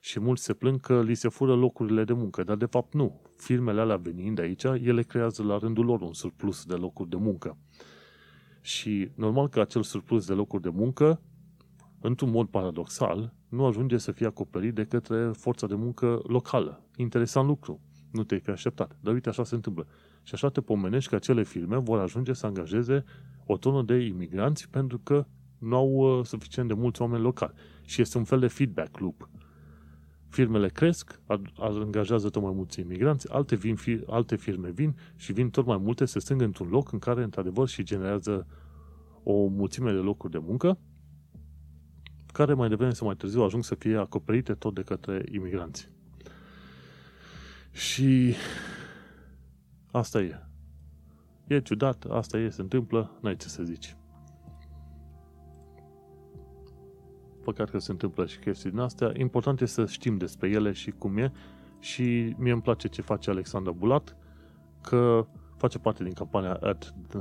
Și 0.00 0.20
mulți 0.20 0.42
se 0.42 0.54
plâng 0.54 0.80
că 0.80 1.02
li 1.02 1.14
se 1.14 1.28
fură 1.28 1.54
locurile 1.54 2.04
de 2.04 2.12
muncă, 2.12 2.42
dar 2.42 2.56
de 2.56 2.66
fapt 2.66 2.94
nu. 2.94 3.20
Firmele 3.36 3.80
alea 3.80 3.96
venind 3.96 4.38
aici, 4.38 4.64
ele 4.64 5.02
creează 5.02 5.42
la 5.42 5.58
rândul 5.58 5.84
lor 5.84 6.00
un 6.00 6.12
surplus 6.12 6.64
de 6.64 6.74
locuri 6.74 7.08
de 7.08 7.16
muncă. 7.16 7.58
Și 8.60 9.10
normal 9.14 9.48
că 9.48 9.60
acel 9.60 9.82
surplus 9.82 10.26
de 10.26 10.32
locuri 10.32 10.62
de 10.62 10.68
muncă, 10.68 11.22
într-un 12.00 12.30
mod 12.30 12.48
paradoxal, 12.48 13.34
nu 13.56 13.66
ajunge 13.66 13.98
să 13.98 14.12
fie 14.12 14.26
acoperit 14.26 14.74
de 14.74 14.84
către 14.84 15.30
forța 15.32 15.66
de 15.66 15.74
muncă 15.74 16.20
locală. 16.26 16.82
Interesant 16.96 17.46
lucru. 17.48 17.80
Nu 18.12 18.24
te-ai 18.24 18.40
fi 18.40 18.50
așteptat. 18.50 18.96
Dar 19.00 19.14
uite, 19.14 19.28
așa 19.28 19.44
se 19.44 19.54
întâmplă. 19.54 19.86
Și 20.22 20.34
așa 20.34 20.48
te 20.48 20.60
pomenești 20.60 21.10
că 21.10 21.14
acele 21.14 21.42
firme 21.42 21.76
vor 21.76 21.98
ajunge 21.98 22.32
să 22.32 22.46
angajeze 22.46 23.04
o 23.46 23.56
tonă 23.56 23.82
de 23.82 23.94
imigranți 23.94 24.68
pentru 24.70 24.98
că 24.98 25.26
nu 25.58 25.76
au 25.76 25.90
uh, 25.90 26.24
suficient 26.24 26.68
de 26.68 26.74
mulți 26.74 27.02
oameni 27.02 27.22
locali. 27.22 27.52
Și 27.84 28.00
este 28.00 28.18
un 28.18 28.24
fel 28.24 28.38
de 28.38 28.46
feedback 28.46 28.98
loop. 28.98 29.28
Firmele 30.28 30.68
cresc, 30.68 31.20
angajează 31.58 32.28
tot 32.28 32.42
mai 32.42 32.52
mulți 32.54 32.80
imigranți, 32.80 33.32
alte, 33.32 33.54
vin, 33.54 33.76
alte 34.06 34.36
firme 34.36 34.70
vin 34.70 34.96
și 35.16 35.32
vin 35.32 35.50
tot 35.50 35.66
mai 35.66 35.76
multe, 35.76 36.04
se 36.04 36.18
strâng 36.18 36.42
într-un 36.42 36.68
loc 36.68 36.92
în 36.92 36.98
care, 36.98 37.22
într-adevăr, 37.22 37.68
și 37.68 37.82
generează 37.82 38.46
o 39.22 39.46
mulțime 39.46 39.92
de 39.92 39.98
locuri 39.98 40.32
de 40.32 40.38
muncă, 40.38 40.78
care 42.36 42.54
mai 42.54 42.68
devreme 42.68 42.92
sau 42.92 43.06
mai 43.06 43.16
târziu 43.16 43.42
ajung 43.42 43.64
să 43.64 43.74
fie 43.74 43.96
acoperite 43.96 44.54
tot 44.54 44.74
de 44.74 44.82
către 44.82 45.24
imigranți. 45.32 45.90
Și 47.70 48.34
asta 49.90 50.20
e. 50.20 50.40
E 51.46 51.60
ciudat, 51.60 52.04
asta 52.04 52.38
e, 52.38 52.48
se 52.48 52.60
întâmplă, 52.60 53.18
n-ai 53.20 53.36
ce 53.36 53.48
să 53.48 53.62
zici. 53.62 53.96
Păcat 57.44 57.70
că 57.70 57.78
se 57.78 57.90
întâmplă 57.90 58.26
și 58.26 58.38
chestii 58.38 58.70
din 58.70 58.78
astea. 58.78 59.12
Important 59.16 59.60
este 59.60 59.80
să 59.80 59.92
știm 59.92 60.16
despre 60.16 60.48
ele 60.48 60.72
și 60.72 60.90
cum 60.90 61.16
e. 61.16 61.32
Și 61.78 62.34
mie 62.38 62.52
îmi 62.52 62.62
place 62.62 62.88
ce 62.88 63.02
face 63.02 63.30
Alexandra 63.30 63.72
Bulat, 63.72 64.16
că 64.80 65.26
face 65.56 65.78
parte 65.78 66.04
din 66.04 66.12
campania 66.12 66.54
at 66.54 66.94
the, 67.08 67.18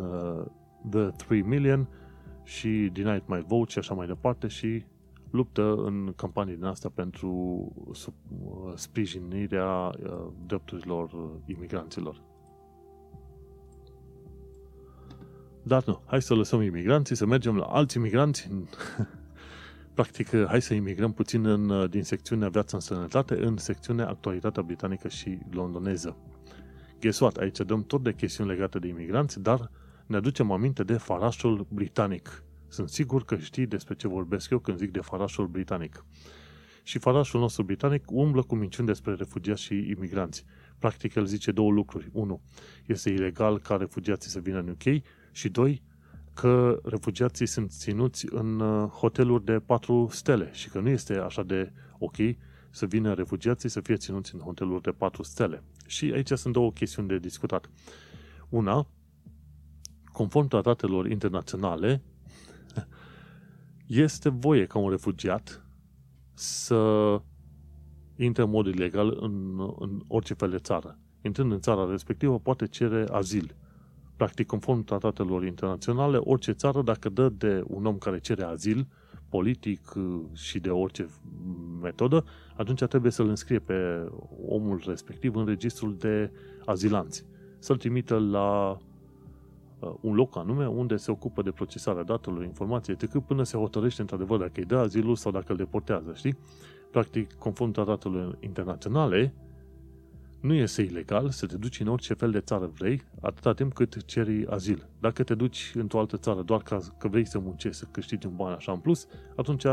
the 0.90 1.10
3 1.26 1.42
million 1.42 1.88
și 2.44 2.90
Denied 2.94 3.24
My 3.26 3.44
Vote 3.48 3.72
și 3.72 3.78
așa 3.78 3.94
mai 3.94 4.08
departe 4.08 4.48
și 4.48 4.84
luptă 5.36 5.76
în 5.76 6.14
campanii 6.16 6.56
din 6.56 6.64
asta 6.64 6.90
pentru 6.90 7.30
uh, 7.86 8.74
sprijinirea 8.76 9.68
uh, 9.68 10.28
drepturilor 10.46 11.12
uh, 11.12 11.30
imigranților. 11.46 12.22
Dar 15.64 15.84
nu, 15.86 16.02
hai 16.06 16.22
să 16.22 16.34
lăsăm 16.34 16.62
imigranții, 16.62 17.16
să 17.16 17.26
mergem 17.26 17.58
la 17.58 17.66
alți 17.66 17.98
imigranți. 17.98 18.50
Practic, 19.94 20.46
hai 20.48 20.62
să 20.62 20.74
imigrăm 20.74 21.14
puțin 21.14 21.46
în, 21.46 21.90
din 21.90 22.04
secțiunea 22.04 22.50
Viața 22.50 22.78
în 22.78 22.82
Sănătate 22.82 23.46
în 23.46 23.58
secțiunea 23.58 24.08
Actualitatea 24.08 24.64
Britanică 24.64 25.08
și 25.08 25.38
Londoneză. 25.52 26.18
Guess 27.00 27.20
what? 27.20 27.38
Aici 27.38 27.58
dăm 27.58 27.84
tot 27.84 28.04
de 28.04 28.14
chestiuni 28.14 28.50
legate 28.50 28.80
de 28.80 28.88
imigranți, 28.88 29.40
dar 29.40 29.72
ne 30.06 30.16
aducem 30.16 30.52
aminte 30.52 30.84
de 30.84 30.94
farașul 30.94 31.68
britanic. 31.70 32.44
Sunt 32.76 32.90
sigur 32.90 33.26
că 33.26 33.38
știi 33.38 33.66
despre 33.66 33.96
ce 33.96 34.08
vorbesc 34.08 34.50
eu 34.50 34.60
când 34.60 34.78
zic 34.78 34.92
de 34.92 35.00
farașul 35.00 35.48
britanic. 35.48 36.06
Și 36.84 37.00
farașul 37.00 37.40
nostru 37.40 37.64
britanic 37.64 38.12
umblă 38.12 38.42
cu 38.42 38.56
minciuni 38.56 38.88
despre 38.88 39.14
refugiați 39.14 39.62
și 39.62 39.74
imigranți. 39.74 40.46
Practic, 40.80 41.16
el 41.16 41.26
zice 41.26 41.52
două 41.52 41.72
lucruri. 41.72 42.10
Unu, 42.12 42.42
este 42.86 43.10
ilegal 43.10 43.60
ca 43.60 43.76
refugiații 43.76 44.30
să 44.30 44.40
vină 44.40 44.60
în 44.60 44.70
UK 44.70 45.04
și 45.32 45.50
doi, 45.50 45.82
că 46.34 46.80
refugiații 46.84 47.46
sunt 47.46 47.72
ținuți 47.72 48.26
în 48.30 48.60
uh, 48.60 48.90
hoteluri 48.90 49.46
de 49.46 49.60
patru 49.60 50.08
stele 50.12 50.50
și 50.54 50.70
că 50.70 50.80
nu 50.80 50.90
este 50.90 51.14
așa 51.14 51.44
de 51.44 51.72
ok 51.98 52.16
să 52.70 52.86
vină 52.86 53.14
refugiații 53.14 53.70
să 53.70 53.82
fie 53.82 53.96
ținuți 53.96 54.36
în 54.36 54.40
hoteluri 54.42 54.82
de 54.82 54.92
patru 54.92 55.24
stele. 55.24 55.64
Și 55.88 56.12
aici 56.14 56.32
sunt 56.32 56.54
două 56.54 56.72
chestiuni 56.72 57.08
de 57.08 57.18
discutat. 57.20 57.70
Una, 58.50 58.88
conform 60.12 60.48
tratatelor 60.48 61.10
internaționale, 61.10 62.02
este 63.86 64.30
voie 64.30 64.66
ca 64.66 64.80
un 64.80 64.90
refugiat 64.90 65.66
să 66.34 67.22
intre 68.16 68.44
în 68.44 68.50
mod 68.50 68.66
ilegal 68.66 69.18
în, 69.22 69.60
în 69.80 70.02
orice 70.08 70.34
fel 70.34 70.50
de 70.50 70.58
țară. 70.58 70.98
Intrând 71.22 71.52
în 71.52 71.60
țara 71.60 71.90
respectivă, 71.90 72.40
poate 72.40 72.68
cere 72.68 73.06
azil. 73.12 73.56
Practic, 74.16 74.48
conform 74.48 74.84
tratatelor 74.84 75.46
internaționale, 75.46 76.18
orice 76.18 76.52
țară, 76.52 76.82
dacă 76.82 77.10
dă 77.10 77.30
de 77.30 77.64
un 77.68 77.86
om 77.86 77.98
care 77.98 78.20
cere 78.20 78.44
azil, 78.44 78.88
politic 79.30 79.94
uh, 79.96 80.22
și 80.34 80.60
de 80.60 80.70
orice 80.70 81.08
metodă, 81.82 82.26
atunci 82.56 82.84
trebuie 82.84 83.12
să-l 83.12 83.28
înscrie 83.28 83.60
pe 83.60 84.10
omul 84.48 84.84
respectiv 84.86 85.36
în 85.36 85.46
registrul 85.46 85.96
de 85.98 86.32
azilanți. 86.66 87.26
Să-l 87.60 87.78
trimită 87.78 88.18
la 88.18 88.70
uh, 88.70 88.78
un 90.02 90.16
loc 90.16 90.38
anume 90.38 90.68
unde 90.68 90.96
se 90.96 91.12
ocupă 91.12 91.42
de 91.42 91.52
procesarea 91.52 92.04
datelor, 92.04 92.44
informației, 92.44 92.96
decât 92.96 93.26
până 93.26 93.44
se 93.44 93.58
hotărăște 93.58 94.02
într-adevăr 94.02 94.40
dacă 94.40 94.52
îi 94.56 94.66
dă 94.66 94.78
azilul 94.78 95.16
sau 95.16 95.32
dacă 95.32 95.52
îl 95.52 95.58
deportează, 95.58 96.14
știi? 96.16 96.38
Practic, 96.92 97.34
conform 97.34 97.72
tratatelor 97.72 98.38
internaționale, 98.40 99.34
nu 100.40 100.54
este 100.54 100.82
ilegal 100.82 101.30
să 101.30 101.46
te 101.46 101.58
duci 101.58 101.80
în 101.80 101.88
orice 101.88 102.14
fel 102.14 102.32
de 102.32 102.40
țară 102.40 102.66
vrei, 102.66 103.02
atâta 103.22 103.54
timp 103.54 103.74
cât 103.74 104.06
ceri 104.06 104.48
azil. 104.48 104.90
Dacă 105.00 105.24
te 105.24 105.36
duci 105.36 105.72
într-o 105.76 106.00
altă 106.00 106.18
țară 106.18 106.42
doar 106.42 106.62
ca 106.62 106.80
că 106.98 107.08
vrei 107.08 107.26
să 107.26 107.40
muncești, 107.40 107.78
să 107.78 107.88
câștigi 107.92 108.28
un 108.28 108.36
ban 108.36 108.54
așa 108.54 108.72
în 108.72 108.80
plus, 108.80 109.08
atunci 109.36 109.66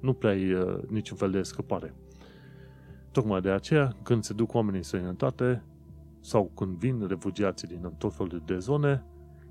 nu 0.00 0.12
prea 0.12 0.30
ai 0.30 0.52
uh, 0.52 0.78
niciun 0.88 1.16
fel 1.16 1.30
de 1.30 1.42
scăpare. 1.42 1.94
Tocmai 3.10 3.40
de 3.40 3.50
aceea, 3.50 3.96
când 4.02 4.22
se 4.22 4.32
duc 4.32 4.54
oamenii 4.54 4.78
în 4.78 4.84
străinătate 4.84 5.62
sau 6.20 6.50
când 6.54 6.76
vin 6.76 7.06
refugiații 7.06 7.68
din 7.68 7.92
tot 7.98 8.14
felul 8.14 8.42
de 8.46 8.58
zone, 8.58 9.04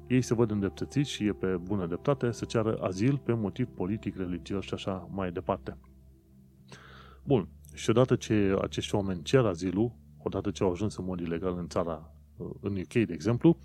ei 0.08 0.22
se 0.22 0.34
văd 0.34 0.52
îndreptățiți 0.52 1.12
și 1.12 1.26
e 1.26 1.34
pe 1.34 1.58
bună 1.58 1.86
dreptate 1.86 2.32
să 2.32 2.46
ceară 2.46 2.78
azil 2.82 3.18
pe 3.18 3.34
motiv 3.34 3.68
politic, 3.68 4.18
religios 4.18 4.64
și 4.64 4.74
așa 4.74 5.10
mai 5.12 5.32
departe. 5.32 5.78
Bun, 7.24 7.48
și 7.74 7.90
odată 7.90 8.16
ce 8.16 8.58
acești 8.62 8.96
oameni 8.96 9.24
cer 9.24 9.46
azilul, 9.46 9.92
odată 10.24 10.52
ce 10.52 10.64
au 10.64 10.72
ajuns 10.72 10.98
în 10.98 11.06
mod 11.06 11.20
ilegal 11.20 11.58
în 11.58 11.68
țara, 11.68 12.12
în 12.62 12.78
UK, 12.78 12.94
de 12.94 13.14
exemplu, 13.14 13.58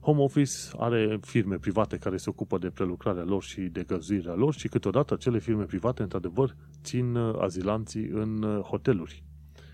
Home 0.00 0.22
Office 0.22 0.52
are 0.76 1.18
firme 1.20 1.56
private 1.56 1.96
care 1.96 2.16
se 2.16 2.30
ocupă 2.30 2.58
de 2.58 2.70
prelucrarea 2.70 3.24
lor 3.24 3.42
și 3.42 3.60
de 3.60 3.82
găzuirea 3.82 4.34
lor 4.34 4.54
și 4.54 4.68
câteodată 4.68 5.14
acele 5.14 5.38
firme 5.38 5.64
private, 5.64 6.02
într-adevăr, 6.02 6.56
țin 6.82 7.14
uh, 7.14 7.38
azilanții 7.40 8.06
în 8.06 8.42
uh, 8.42 8.60
hoteluri. 8.60 9.24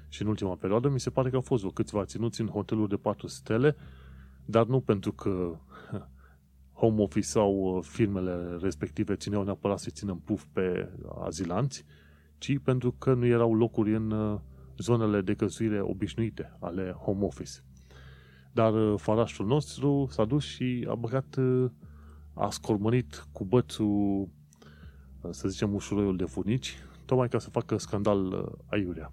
Și 0.09 0.23
în 0.23 0.29
ultima 0.29 0.55
perioadă 0.55 0.89
mi 0.89 1.01
se 1.01 1.11
pare 1.11 1.31
că 1.31 1.37
au 1.37 1.43
fost 1.43 1.65
câțiva 1.75 2.05
ținuți 2.05 2.41
în 2.41 2.47
hoteluri 2.47 2.89
de 2.89 2.97
4 2.97 3.27
stele, 3.27 3.77
dar 4.45 4.67
nu 4.67 4.81
pentru 4.81 5.13
că 5.13 5.59
home 6.73 7.03
office 7.03 7.27
sau 7.27 7.53
uh, 7.53 7.85
firmele 7.85 8.57
respective 8.61 9.15
țineau 9.15 9.43
neapărat 9.43 9.79
să 9.79 9.91
țină 9.91 10.13
în 10.13 10.19
puf 10.19 10.45
pe 10.53 10.89
azilanți, 11.25 11.85
ci 12.39 12.59
pentru 12.59 12.93
că 12.93 13.15
nu 13.15 13.27
erau 13.27 13.55
locuri 13.55 13.95
în 13.95 14.39
zonele 14.79 15.21
de 15.21 15.35
căsuire 15.35 15.81
obișnuite 15.81 16.57
ale 16.61 16.91
home 16.91 17.25
office. 17.25 17.65
Dar 18.53 18.75
uh, 18.75 19.01
farașul 19.01 19.47
nostru 19.47 20.07
s-a 20.11 20.25
dus 20.25 20.45
și 20.45 20.87
a 20.89 20.95
băgat, 20.95 21.37
uh, 21.37 21.71
a 22.35 22.51
scormănit 22.51 23.27
cu 23.33 23.45
bățul, 23.45 24.29
uh, 25.21 25.31
să 25.31 25.49
zicem, 25.49 25.75
ușuroiul 25.75 26.17
de 26.17 26.25
furnici, 26.25 26.77
tocmai 27.05 27.29
ca 27.29 27.39
să 27.39 27.51
facă 27.51 27.77
scandal 27.77 28.53
aiurea. 28.67 29.13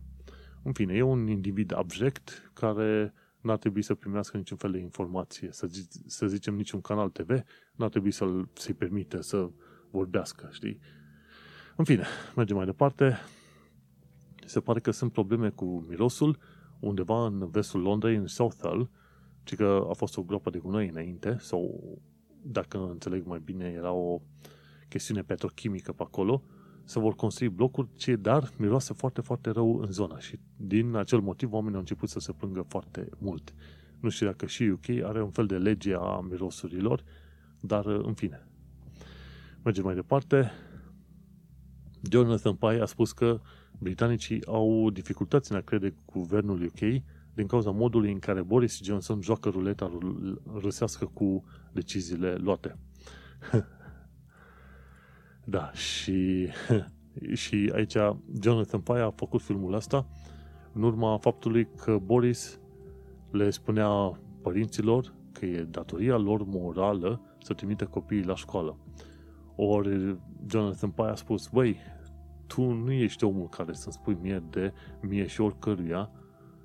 În 0.63 0.73
fine, 0.73 0.93
e 0.93 1.01
un 1.01 1.27
individ 1.27 1.73
abject 1.75 2.51
care 2.53 3.13
n-ar 3.41 3.57
trebui 3.57 3.81
să 3.81 3.95
primească 3.95 4.37
niciun 4.37 4.57
fel 4.57 4.71
de 4.71 4.77
informație, 4.77 5.51
să, 5.51 5.67
zi, 5.67 5.87
să 6.05 6.27
zicem 6.27 6.55
niciun 6.55 6.81
canal 6.81 7.09
TV, 7.09 7.29
n-ar 7.75 7.89
trebui 7.89 8.11
să-l, 8.11 8.49
să-i 8.53 8.73
permite 8.73 9.21
să 9.21 9.49
vorbească, 9.91 10.49
știi? 10.51 10.79
În 11.75 11.83
fine, 11.83 12.05
mergem 12.35 12.55
mai 12.55 12.65
departe. 12.65 13.17
Se 14.45 14.59
pare 14.59 14.79
că 14.79 14.91
sunt 14.91 15.11
probleme 15.11 15.49
cu 15.49 15.85
mirosul 15.87 16.37
undeva 16.79 17.25
în 17.25 17.49
vestul 17.49 17.81
Londrei, 17.81 18.15
în 18.15 18.27
Southall, 18.27 18.89
ci 19.43 19.55
că 19.55 19.85
a 19.89 19.93
fost 19.93 20.17
o 20.17 20.23
groapă 20.23 20.49
de 20.49 20.59
gunoi 20.59 20.87
înainte, 20.87 21.37
sau 21.39 21.81
dacă 22.41 22.77
înțeleg 22.89 23.25
mai 23.25 23.39
bine, 23.39 23.65
era 23.65 23.91
o 23.91 24.21
chestiune 24.89 25.21
petrochimică 25.21 25.91
pe 25.91 26.03
acolo, 26.03 26.43
să 26.83 26.99
vor 26.99 27.15
construi 27.15 27.49
blocuri, 27.49 27.87
ce 27.95 28.15
dar 28.15 28.51
miroase 28.57 28.93
foarte, 28.93 29.21
foarte 29.21 29.49
rău 29.49 29.79
în 29.79 29.91
zona 29.91 30.19
și 30.19 30.39
din 30.57 30.95
acel 30.95 31.19
motiv 31.19 31.53
oamenii 31.53 31.73
au 31.73 31.79
început 31.79 32.09
să 32.09 32.19
se 32.19 32.31
plângă 32.31 32.65
foarte 32.67 33.09
mult. 33.17 33.53
Nu 33.99 34.09
știu 34.09 34.25
dacă 34.25 34.45
și 34.45 34.63
UK 34.63 34.89
are 35.03 35.23
un 35.23 35.29
fel 35.29 35.45
de 35.45 35.57
lege 35.57 35.93
a 35.93 36.19
mirosurilor, 36.19 37.03
dar 37.59 37.85
în 37.85 38.13
fine. 38.13 38.47
Mergem 39.63 39.83
mai 39.83 39.95
departe. 39.95 40.51
Jonathan 42.11 42.55
Pye 42.55 42.81
a 42.81 42.85
spus 42.85 43.11
că 43.11 43.41
britanicii 43.79 44.45
au 44.45 44.89
dificultăți 44.89 45.51
în 45.51 45.57
a 45.57 45.61
crede 45.61 45.93
guvernul 46.05 46.63
UK 46.63 47.03
din 47.33 47.47
cauza 47.47 47.71
modului 47.71 48.11
în 48.11 48.19
care 48.19 48.41
Boris 48.41 48.83
Johnson 48.83 49.21
joacă 49.21 49.49
ruleta 49.49 49.99
rusească 50.53 51.05
cu 51.05 51.43
deciziile 51.71 52.35
luate. 52.35 52.77
da, 55.45 55.71
și, 55.73 56.47
și 57.43 57.71
aici 57.75 57.95
Jonathan 58.41 58.81
Pye 58.81 58.99
a 58.99 59.09
făcut 59.09 59.41
filmul 59.41 59.73
ăsta 59.73 60.07
în 60.73 60.83
urma 60.83 61.17
faptului 61.17 61.67
că 61.75 61.97
Boris 62.03 62.59
le 63.31 63.49
spunea 63.49 64.19
părinților 64.41 65.13
că 65.31 65.45
e 65.45 65.63
datoria 65.63 66.17
lor 66.17 66.43
morală 66.45 67.21
să 67.43 67.53
trimite 67.53 67.85
copiii 67.85 68.23
la 68.23 68.35
școală. 68.35 68.77
Ori 69.55 70.17
Jonathan 70.49 70.89
Pye 70.89 71.05
a 71.05 71.15
spus, 71.15 71.47
băi, 71.47 71.77
tu 72.47 72.71
nu 72.71 72.91
ești 72.91 73.23
omul 73.23 73.49
care 73.49 73.73
să-mi 73.73 73.93
spui 73.93 74.17
mie 74.21 74.43
de 74.49 74.73
mie 75.01 75.27
și 75.27 75.41
oricăruia 75.41 76.11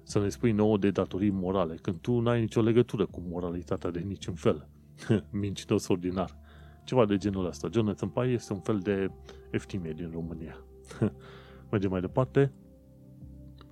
să 0.03 0.21
ne 0.21 0.29
spui 0.29 0.53
nouă 0.53 0.79
de 0.79 0.91
datorii 0.91 1.31
morale, 1.31 1.75
când 1.75 1.97
tu 1.97 2.21
n-ai 2.21 2.41
nicio 2.41 2.61
legătură 2.61 3.07
cu 3.07 3.23
moralitatea 3.29 3.91
de 3.91 3.99
niciun 3.99 4.35
fel. 4.35 4.69
Mincinos 5.41 5.89
ordinar. 5.89 6.39
Ceva 6.87 7.05
de 7.05 7.17
genul 7.17 7.47
ăsta. 7.47 7.69
Jonathan 7.73 8.09
Pye 8.09 8.23
este 8.23 8.53
un 8.53 8.61
fel 8.61 8.79
de 8.79 9.11
eftimie 9.51 9.93
din 9.93 10.11
România. 10.13 10.65
Mergem 11.71 11.91
mai 11.91 12.01
departe. 12.01 12.53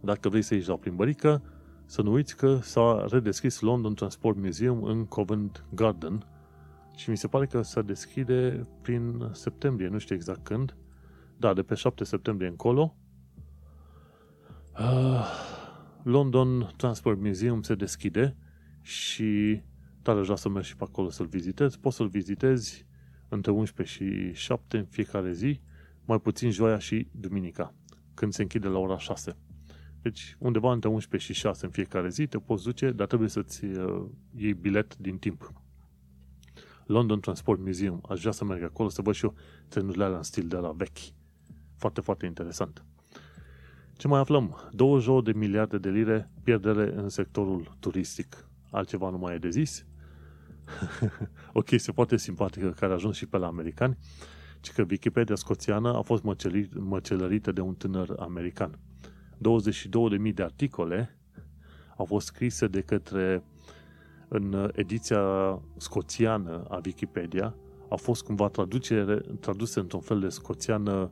Dacă 0.00 0.28
vrei 0.28 0.42
să 0.42 0.54
ieși 0.54 0.68
la 0.68 0.76
plimbărică, 0.76 1.42
să 1.84 2.02
nu 2.02 2.12
uiți 2.12 2.36
că 2.36 2.58
s-a 2.62 3.06
redeschis 3.10 3.60
London 3.60 3.94
Transport 3.94 4.38
Museum 4.38 4.82
în 4.82 5.04
Covent 5.04 5.64
Garden 5.74 6.26
și 6.96 7.10
mi 7.10 7.16
se 7.16 7.26
pare 7.26 7.46
că 7.46 7.62
se 7.62 7.82
deschide 7.82 8.60
prin 8.82 9.28
septembrie, 9.32 9.88
nu 9.88 9.98
știu 9.98 10.14
exact 10.14 10.44
când. 10.44 10.76
Da, 11.36 11.54
de 11.54 11.62
pe 11.62 11.74
7 11.74 12.04
septembrie 12.04 12.48
încolo. 12.48 12.96
Uh, 14.78 15.26
London 16.02 16.72
Transport 16.76 17.20
Museum 17.20 17.62
se 17.62 17.74
deschide 17.74 18.36
și 18.80 19.62
tare 20.02 20.18
aș 20.18 20.24
vrea 20.24 20.36
să 20.36 20.48
mergi 20.48 20.68
și 20.68 20.76
pe 20.76 20.84
acolo 20.84 21.10
să-l 21.10 21.26
vizitezi. 21.26 21.80
Poți 21.80 21.96
să-l 21.96 22.08
vizitezi 22.08 22.86
între 23.34 23.50
11 23.50 23.96
și 23.96 24.32
7 24.32 24.78
în 24.78 24.84
fiecare 24.84 25.32
zi, 25.32 25.60
mai 26.04 26.20
puțin 26.20 26.50
joia 26.50 26.78
și 26.78 27.08
duminica, 27.10 27.74
când 28.14 28.32
se 28.32 28.42
închide 28.42 28.68
la 28.68 28.78
ora 28.78 28.98
6. 28.98 29.36
Deci 30.02 30.36
undeva 30.38 30.72
între 30.72 30.88
11 30.88 31.32
și 31.32 31.40
6 31.40 31.64
în 31.64 31.70
fiecare 31.70 32.08
zi 32.08 32.26
te 32.26 32.38
poți 32.38 32.64
duce, 32.64 32.90
dar 32.90 33.06
trebuie 33.06 33.28
să-ți 33.28 33.64
uh, 33.64 34.04
iei 34.36 34.54
bilet 34.54 34.96
din 34.96 35.18
timp. 35.18 35.52
London 36.86 37.20
Transport 37.20 37.60
Museum. 37.60 38.00
Aș 38.08 38.20
vrea 38.20 38.32
să 38.32 38.44
merg 38.44 38.62
acolo 38.62 38.88
să 38.88 39.02
văd 39.02 39.14
și 39.14 39.24
eu 39.24 39.34
trenurile 39.68 40.04
alea 40.04 40.16
în 40.16 40.22
stil 40.22 40.48
de 40.48 40.56
la 40.56 40.72
vechi. 40.72 40.98
Foarte, 41.76 42.00
foarte 42.00 42.26
interesant. 42.26 42.84
Ce 43.96 44.08
mai 44.08 44.20
aflăm? 44.20 44.70
22 44.72 45.22
de 45.22 45.38
miliarde 45.38 45.78
de 45.78 45.90
lire 45.90 46.30
pierdere 46.42 46.94
în 46.94 47.08
sectorul 47.08 47.76
turistic. 47.80 48.48
Altceva 48.70 49.10
nu 49.10 49.18
mai 49.18 49.34
e 49.34 49.38
de 49.38 49.50
zis? 49.50 49.86
o 51.52 51.60
chestie 51.60 51.92
foarte 51.92 52.16
simpatică 52.16 52.70
care 52.70 52.92
a 52.92 52.94
ajuns 52.94 53.16
și 53.16 53.26
pe 53.26 53.36
la 53.36 53.46
americani, 53.46 53.98
ci 54.60 54.72
că 54.72 54.84
Wikipedia 54.90 55.34
scoțiană 55.34 55.94
a 55.96 56.00
fost 56.00 56.22
măcelărită 56.72 57.52
de 57.52 57.60
un 57.60 57.74
tânăr 57.74 58.14
american. 58.18 58.78
22.000 59.34 60.34
de 60.34 60.42
articole 60.42 61.18
au 61.96 62.04
fost 62.04 62.26
scrise 62.26 62.66
de 62.66 62.80
către 62.80 63.44
în 64.28 64.70
ediția 64.74 65.22
scoțiană 65.76 66.64
a 66.68 66.80
Wikipedia, 66.84 67.54
au 67.88 67.96
fost 67.96 68.22
cumva 68.22 68.48
traducere, 68.48 69.20
traduse 69.40 69.80
într-un 69.80 70.00
fel 70.00 70.20
de 70.20 70.28
scoțiană 70.28 71.10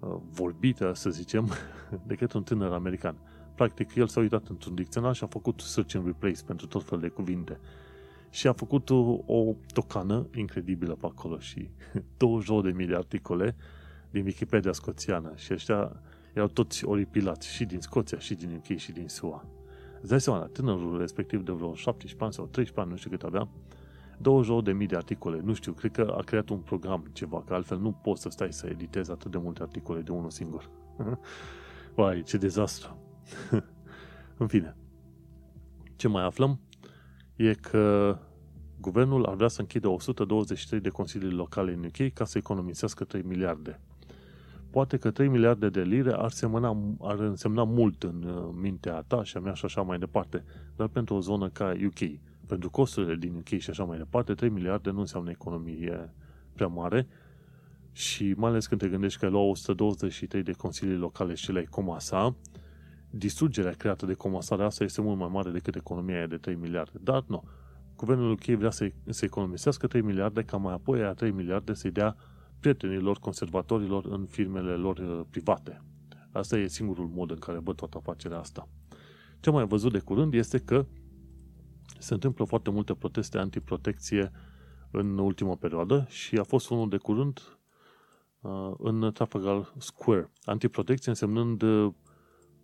Uh, 0.00 0.16
vorbită, 0.30 0.92
să 0.94 1.10
zicem, 1.10 1.50
de 2.06 2.14
către 2.14 2.38
un 2.38 2.44
tânăr 2.44 2.72
american. 2.72 3.16
Practic, 3.54 3.94
el 3.94 4.06
s-a 4.06 4.20
uitat 4.20 4.48
într-un 4.48 4.74
dicționar 4.74 5.14
și 5.14 5.24
a 5.24 5.26
făcut 5.26 5.60
search 5.60 5.94
and 5.94 6.06
replace 6.06 6.42
pentru 6.46 6.66
tot 6.66 6.84
fel 6.84 6.98
de 6.98 7.08
cuvinte. 7.08 7.60
Și 8.30 8.46
a 8.46 8.52
făcut 8.52 8.90
o, 8.90 9.18
o 9.26 9.54
tocană 9.72 10.26
incredibilă 10.36 10.94
pe 10.94 11.06
acolo 11.06 11.38
și 11.38 11.68
22.000 12.80 12.86
de 12.86 12.94
articole 12.94 13.56
din 14.10 14.24
Wikipedia 14.24 14.72
scoțiană 14.72 15.32
și 15.36 15.52
ăștia 15.52 16.02
erau 16.32 16.48
toți 16.48 16.84
oripilați 16.84 17.48
și 17.48 17.64
din 17.64 17.80
Scoția, 17.80 18.18
și 18.18 18.34
din 18.34 18.54
UK, 18.56 18.76
și 18.76 18.92
din 18.92 19.08
SUA. 19.08 19.44
Îți 20.00 20.08
dai 20.08 20.20
seama, 20.20 20.40
tânărul 20.40 20.98
respectiv 20.98 21.44
de 21.44 21.52
vreo 21.52 21.74
17 21.74 22.24
ani 22.24 22.32
sau 22.32 22.46
13 22.46 22.80
ani, 22.80 22.90
nu 22.90 22.96
știu 22.96 23.10
cât 23.10 23.22
avea, 23.22 23.48
22.000 24.82 24.86
de 24.86 24.96
articole. 24.96 25.40
Nu 25.40 25.54
știu, 25.54 25.72
cred 25.72 25.90
că 25.90 26.14
a 26.18 26.22
creat 26.22 26.48
un 26.48 26.58
program 26.58 27.04
ceva, 27.12 27.42
că 27.42 27.54
altfel 27.54 27.78
nu 27.78 27.92
poți 27.92 28.22
să 28.22 28.28
stai 28.28 28.52
să 28.52 28.66
editezi 28.66 29.10
atât 29.10 29.30
de 29.30 29.38
multe 29.38 29.62
articole 29.62 30.00
de 30.00 30.12
unul 30.12 30.30
singur. 30.30 30.70
Vai, 31.94 32.22
ce 32.22 32.36
dezastru! 32.36 32.96
În 34.36 34.46
fine, 34.46 34.76
ce 35.96 36.08
mai 36.08 36.24
aflăm 36.24 36.60
e 37.40 37.54
că 37.54 38.16
guvernul 38.80 39.24
ar 39.24 39.34
vrea 39.34 39.48
să 39.48 39.60
închidă 39.60 39.88
123 39.88 40.80
de 40.80 40.88
consilii 40.88 41.30
locale 41.30 41.72
în 41.72 41.84
UK 41.84 42.12
ca 42.12 42.24
să 42.24 42.38
economisească 42.38 43.04
3 43.04 43.22
miliarde. 43.22 43.80
Poate 44.70 44.96
că 44.96 45.10
3 45.10 45.28
miliarde 45.28 45.68
de 45.68 45.82
lire 45.82 46.12
ar, 46.12 46.30
semăna, 46.30 46.96
ar 47.00 47.18
însemna 47.18 47.64
mult 47.64 48.02
în 48.02 48.22
uh, 48.22 48.48
mintea 48.60 49.04
ta 49.06 49.24
și 49.24 49.36
a 49.36 49.40
mea 49.40 49.52
și 49.52 49.64
așa 49.64 49.82
mai 49.82 49.98
departe, 49.98 50.44
dar 50.76 50.88
pentru 50.88 51.14
o 51.14 51.20
zonă 51.20 51.48
ca 51.48 51.72
UK, 51.86 52.20
pentru 52.46 52.70
costurile 52.70 53.14
din 53.14 53.34
UK 53.34 53.60
și 53.60 53.70
așa 53.70 53.84
mai 53.84 53.98
departe, 53.98 54.34
3 54.34 54.48
miliarde 54.48 54.90
nu 54.90 55.00
înseamnă 55.00 55.30
economie 55.30 56.14
prea 56.52 56.66
mare 56.66 57.08
și 57.92 58.34
mai 58.36 58.50
ales 58.50 58.66
când 58.66 58.80
te 58.80 58.88
gândești 58.88 59.18
că 59.18 59.24
ai 59.24 59.30
luat 59.30 59.48
123 59.48 60.42
de 60.42 60.52
consilii 60.52 60.96
locale 60.96 61.34
și 61.34 61.52
le-ai 61.52 61.64
comasa, 61.64 62.34
distrugerea 63.10 63.72
creată 63.72 64.06
de 64.06 64.14
comasarea 64.14 64.66
asta 64.66 64.84
este 64.84 65.00
mult 65.00 65.18
mai 65.18 65.28
mare 65.32 65.50
decât 65.50 65.74
economia 65.74 66.16
aia 66.16 66.26
de 66.26 66.36
3 66.36 66.54
miliarde. 66.54 66.98
Dar 67.02 67.24
nu. 67.26 67.44
Guvernul 67.96 68.30
UK 68.30 68.44
vrea 68.44 68.70
să, 68.70 68.90
să 69.08 69.24
economisească 69.24 69.86
3 69.86 70.02
miliarde 70.02 70.42
ca 70.42 70.56
mai 70.56 70.72
apoi 70.72 71.00
aia 71.00 71.12
3 71.12 71.30
miliarde 71.30 71.74
să-i 71.74 71.90
dea 71.90 72.16
prietenilor, 72.60 73.18
conservatorilor 73.18 74.04
în 74.04 74.26
firmele 74.26 74.72
lor 74.72 74.98
uh, 74.98 75.20
private. 75.30 75.82
Asta 76.32 76.58
e 76.58 76.66
singurul 76.66 77.06
mod 77.06 77.30
în 77.30 77.38
care 77.38 77.58
văd 77.58 77.76
toată 77.76 77.96
afacerea 77.96 78.38
asta. 78.38 78.68
Ce 79.40 79.50
mai 79.50 79.66
văzut 79.66 79.92
de 79.92 79.98
curând 79.98 80.34
este 80.34 80.58
că 80.58 80.86
se 81.98 82.14
întâmplă 82.14 82.44
foarte 82.44 82.70
multe 82.70 82.94
proteste 82.94 83.38
antiprotecție 83.38 84.30
în 84.90 85.18
ultima 85.18 85.54
perioadă 85.54 86.06
și 86.08 86.36
a 86.36 86.42
fost 86.42 86.70
unul 86.70 86.88
de 86.88 86.96
curând 86.96 87.40
uh, 88.40 88.72
în 88.78 89.10
Trafalgar 89.12 89.72
Square. 89.78 90.30
Antiprotecție 90.44 91.10
însemnând 91.10 91.62
uh, 91.62 91.92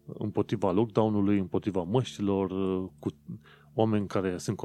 împotriva 0.07 0.71
lockdown-ului, 0.71 1.39
împotriva 1.39 1.83
măștilor, 1.83 2.51
uh, 2.51 2.89
cu 2.99 3.11
oameni 3.75 4.07
care 4.07 4.39
sunt 4.39 4.57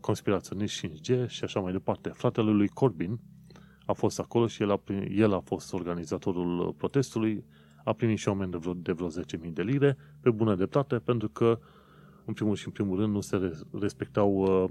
conspiraționiști 0.00 0.88
5G 0.88 1.26
și 1.26 1.44
așa 1.44 1.60
mai 1.60 1.72
departe. 1.72 2.08
Fratele 2.08 2.50
lui 2.50 2.68
Corbyn 2.68 3.18
a 3.86 3.92
fost 3.92 4.18
acolo 4.18 4.46
și 4.46 4.62
el 4.62 4.70
a, 4.70 4.80
el 5.10 5.32
a 5.32 5.40
fost 5.40 5.72
organizatorul 5.72 6.74
protestului, 6.76 7.44
a 7.84 7.92
primit 7.92 8.18
și 8.18 8.28
oameni 8.28 8.50
de 8.50 8.56
vreo, 8.56 8.72
de 8.74 8.92
vreo 8.92 9.08
10.000 9.08 9.52
de 9.52 9.62
lire, 9.62 9.96
pe 10.20 10.30
bună 10.30 10.54
dreptate, 10.54 10.98
pentru 10.98 11.28
că, 11.28 11.58
în 12.24 12.34
primul 12.34 12.54
și 12.54 12.66
în 12.66 12.72
primul 12.72 12.98
rând, 12.98 13.12
nu 13.12 13.20
se 13.20 13.56
respectau 13.80 14.32
uh, 14.34 14.70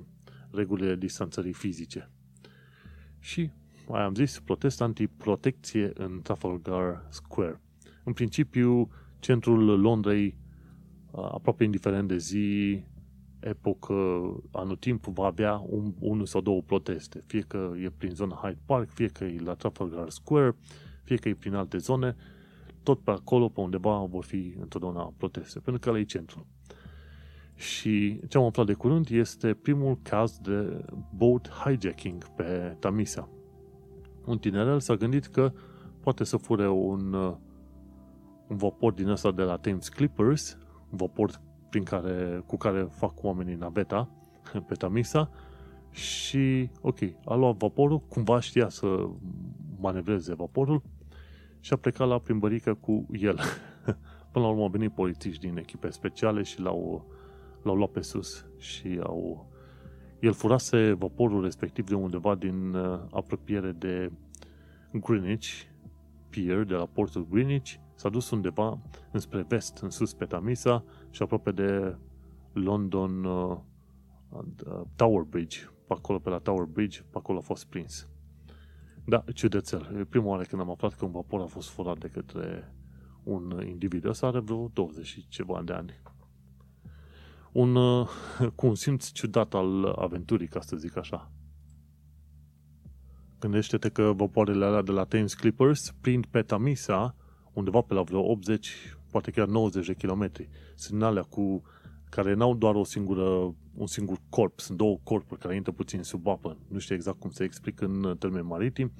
regulile 0.51 0.95
distanțării 0.95 1.53
fizice. 1.53 2.09
Și, 3.19 3.51
mai 3.87 4.01
am 4.01 4.13
zis, 4.13 4.39
protest 4.39 4.81
antiprotecție 4.81 5.91
în 5.93 6.19
Trafalgar 6.21 7.05
Square. 7.09 7.61
În 8.03 8.13
principiu, 8.13 8.89
centrul 9.19 9.79
Londrei, 9.79 10.37
uh, 11.11 11.29
aproape 11.31 11.63
indiferent 11.63 12.07
de 12.07 12.17
zi, 12.17 12.83
epocă, 13.39 13.93
anotimp, 14.51 15.05
va 15.05 15.25
avea 15.25 15.63
un, 15.69 15.93
unul 15.99 16.25
sau 16.25 16.41
două 16.41 16.61
proteste. 16.61 17.23
Fie 17.25 17.41
că 17.41 17.71
e 17.83 17.91
prin 17.97 18.11
zona 18.11 18.39
Hyde 18.41 18.59
Park, 18.65 18.89
fie 18.89 19.07
că 19.07 19.23
e 19.23 19.39
la 19.39 19.53
Trafalgar 19.53 20.09
Square, 20.09 20.55
fie 21.03 21.15
că 21.15 21.29
e 21.29 21.33
prin 21.33 21.53
alte 21.53 21.77
zone, 21.77 22.15
tot 22.83 22.99
pe 22.99 23.11
acolo, 23.11 23.49
pe 23.49 23.59
undeva, 23.59 24.05
vor 24.09 24.23
fi 24.23 24.55
întotdeauna 24.59 25.13
proteste, 25.17 25.59
pentru 25.59 25.91
că 25.91 25.97
e 25.97 26.03
centru. 26.03 26.45
Și 27.55 28.19
ce 28.27 28.37
am 28.37 28.43
aflat 28.43 28.65
de 28.65 28.73
curând 28.73 29.09
este 29.09 29.53
primul 29.53 29.99
caz 30.01 30.37
de 30.37 30.85
boat 31.15 31.49
hijacking 31.63 32.27
pe 32.27 32.75
Tamisa. 32.79 33.29
Un 34.25 34.37
tinerel 34.37 34.79
s-a 34.79 34.95
gândit 34.95 35.25
că 35.25 35.51
poate 35.99 36.23
să 36.23 36.37
fure 36.37 36.69
un, 36.69 37.15
un 38.47 38.57
vapor 38.57 38.93
din 38.93 39.07
ăsta 39.07 39.31
de 39.31 39.41
la 39.41 39.57
Thames 39.57 39.89
Clippers, 39.89 40.57
un 40.89 40.97
vapor 40.97 41.41
prin 41.69 41.83
care, 41.83 42.43
cu 42.45 42.57
care 42.57 42.87
fac 42.89 43.23
oamenii 43.23 43.55
naveta 43.55 44.09
pe 44.67 44.73
Tamisa 44.81 45.29
și, 45.91 46.69
ok, 46.81 46.97
a 47.25 47.35
luat 47.35 47.57
vaporul, 47.57 47.99
cumva 47.99 48.39
știa 48.39 48.69
să 48.69 49.09
manevreze 49.79 50.33
vaporul 50.33 50.81
și 51.59 51.73
a 51.73 51.75
plecat 51.75 52.07
la 52.07 52.19
plimbărică 52.19 52.73
cu 52.73 53.05
el. 53.11 53.39
Până 54.31 54.45
la 54.45 54.47
urmă 54.47 54.61
au 54.61 54.69
venit 54.69 54.91
polițiști 54.91 55.47
din 55.47 55.57
echipe 55.57 55.89
speciale 55.89 56.43
și 56.43 56.61
l-au, 56.61 57.05
l-au 57.63 57.75
luat 57.75 57.89
pe 57.89 58.01
sus 58.01 58.45
și 58.57 58.99
au... 59.03 59.49
El 60.19 60.33
furase 60.33 60.93
vaporul 60.93 61.43
respectiv 61.43 61.87
de 61.87 61.95
undeva 61.95 62.35
din 62.35 62.73
uh, 62.73 62.99
apropiere 63.11 63.71
de 63.71 64.11
Greenwich 64.91 65.47
Pier, 66.29 66.63
de 66.63 66.73
la 66.73 66.85
portul 66.85 67.27
Greenwich, 67.29 67.75
s-a 67.97 68.09
dus 68.09 68.29
undeva 68.29 68.79
înspre 69.11 69.45
vest, 69.47 69.77
în 69.77 69.89
sus 69.89 70.13
pe 70.13 70.25
Tamisa 70.25 70.83
și 71.09 71.21
aproape 71.21 71.51
de 71.51 71.97
London 72.53 73.23
uh, 73.23 73.57
uh, 74.29 74.81
Tower 74.95 75.23
Bridge, 75.23 75.59
pe 75.87 75.93
acolo 75.93 76.19
pe 76.19 76.29
la 76.29 76.37
Tower 76.37 76.65
Bridge, 76.65 77.01
pe 77.01 77.17
acolo 77.17 77.37
a 77.37 77.41
fost 77.41 77.65
prins. 77.65 78.07
Da, 79.05 79.23
ciudățel. 79.33 79.95
E 79.99 80.03
prima 80.03 80.25
oară 80.25 80.43
când 80.43 80.61
am 80.61 80.69
aflat 80.69 80.93
că 80.93 81.05
un 81.05 81.11
vapor 81.11 81.41
a 81.41 81.45
fost 81.45 81.69
furat 81.69 81.97
de 81.97 82.07
către 82.07 82.73
un 83.23 83.63
individ. 83.67 84.05
Ăsta 84.05 84.27
are 84.27 84.39
vreo 84.39 84.69
20 84.73 85.05
și 85.05 85.27
ceva 85.27 85.61
de 85.65 85.73
ani. 85.73 86.01
Un, 87.51 87.75
uh, 87.75 88.09
cu 88.55 88.67
un 88.67 88.75
simț 88.75 89.11
ciudat 89.11 89.53
al 89.53 89.85
aventurii, 89.85 90.47
ca 90.47 90.61
să 90.61 90.75
zic 90.75 90.97
așa. 90.97 91.31
Gândește-te 93.39 93.89
că 93.89 94.13
vapoarele 94.15 94.65
alea 94.65 94.81
de 94.81 94.91
la 94.91 95.03
Thames 95.03 95.33
Clippers 95.33 95.95
prind 96.01 96.25
pe 96.25 96.41
Tamisa 96.41 97.15
undeva 97.57 97.81
pe 97.81 97.93
la 97.93 98.01
vreo 98.01 98.31
80, 98.31 98.97
poate 99.11 99.31
chiar 99.31 99.47
90 99.47 99.85
de 99.85 99.93
kilometri. 99.93 100.49
Sunt 100.75 101.03
alea 101.03 101.21
cu 101.21 101.61
care 102.09 102.33
n-au 102.33 102.55
doar 102.55 102.75
o 102.75 102.83
singură, 102.83 103.55
un 103.75 103.87
singur 103.87 104.17
corp, 104.29 104.59
sunt 104.59 104.77
două 104.77 104.97
corpuri 105.03 105.39
care 105.39 105.55
intră 105.55 105.71
puțin 105.71 106.03
sub 106.03 106.27
apă. 106.27 106.57
Nu 106.67 106.79
știu 106.79 106.95
exact 106.95 107.19
cum 107.19 107.29
se 107.29 107.43
explică 107.43 107.85
în 107.85 108.17
termeni 108.17 108.45
maritim, 108.45 108.91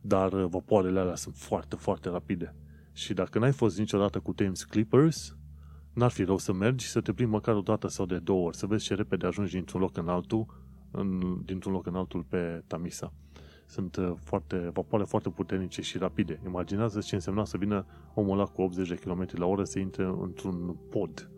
dar 0.00 0.34
vapoarele 0.34 1.00
alea 1.00 1.14
sunt 1.14 1.36
foarte, 1.36 1.76
foarte 1.76 2.08
rapide. 2.08 2.54
Și 2.92 3.14
dacă 3.14 3.38
n-ai 3.38 3.52
fost 3.52 3.78
niciodată 3.78 4.20
cu 4.20 4.32
Thames 4.32 4.64
Clippers, 4.64 5.36
n-ar 5.92 6.10
fi 6.10 6.24
rău 6.24 6.38
să 6.38 6.52
mergi, 6.52 6.86
să 6.86 7.00
te 7.00 7.12
plimbi 7.12 7.32
măcar 7.32 7.54
o 7.54 7.60
dată 7.60 7.88
sau 7.88 8.06
de 8.06 8.18
două 8.18 8.46
ori, 8.46 8.56
să 8.56 8.66
vezi 8.66 8.84
ce 8.84 8.94
repede 8.94 9.26
ajungi 9.26 9.52
dintr-un 9.52 9.80
loc 9.80 9.96
în 9.96 10.08
altul, 10.08 10.46
în, 10.90 11.20
dintr-un 11.44 11.72
loc 11.72 11.86
în 11.86 11.94
altul 11.94 12.22
pe 12.22 12.62
Tamisa. 12.66 13.12
Sunt 13.66 13.96
uh, 13.96 14.12
foarte, 14.22 14.70
vapoare 14.72 15.04
foarte 15.04 15.28
puternice 15.28 15.82
și 15.82 15.98
rapide. 15.98 16.40
Imaginează 16.46 17.00
ce 17.00 17.14
însemna 17.14 17.44
să 17.44 17.56
vină 17.56 17.86
omul 18.14 18.38
ăla 18.38 18.44
cu 18.44 18.62
80 18.62 18.88
de 18.88 18.94
km 18.94 19.26
la 19.32 19.46
oră 19.46 19.64
să 19.64 19.78
intre 19.78 20.04
într-un 20.04 20.76
pod 20.90 21.30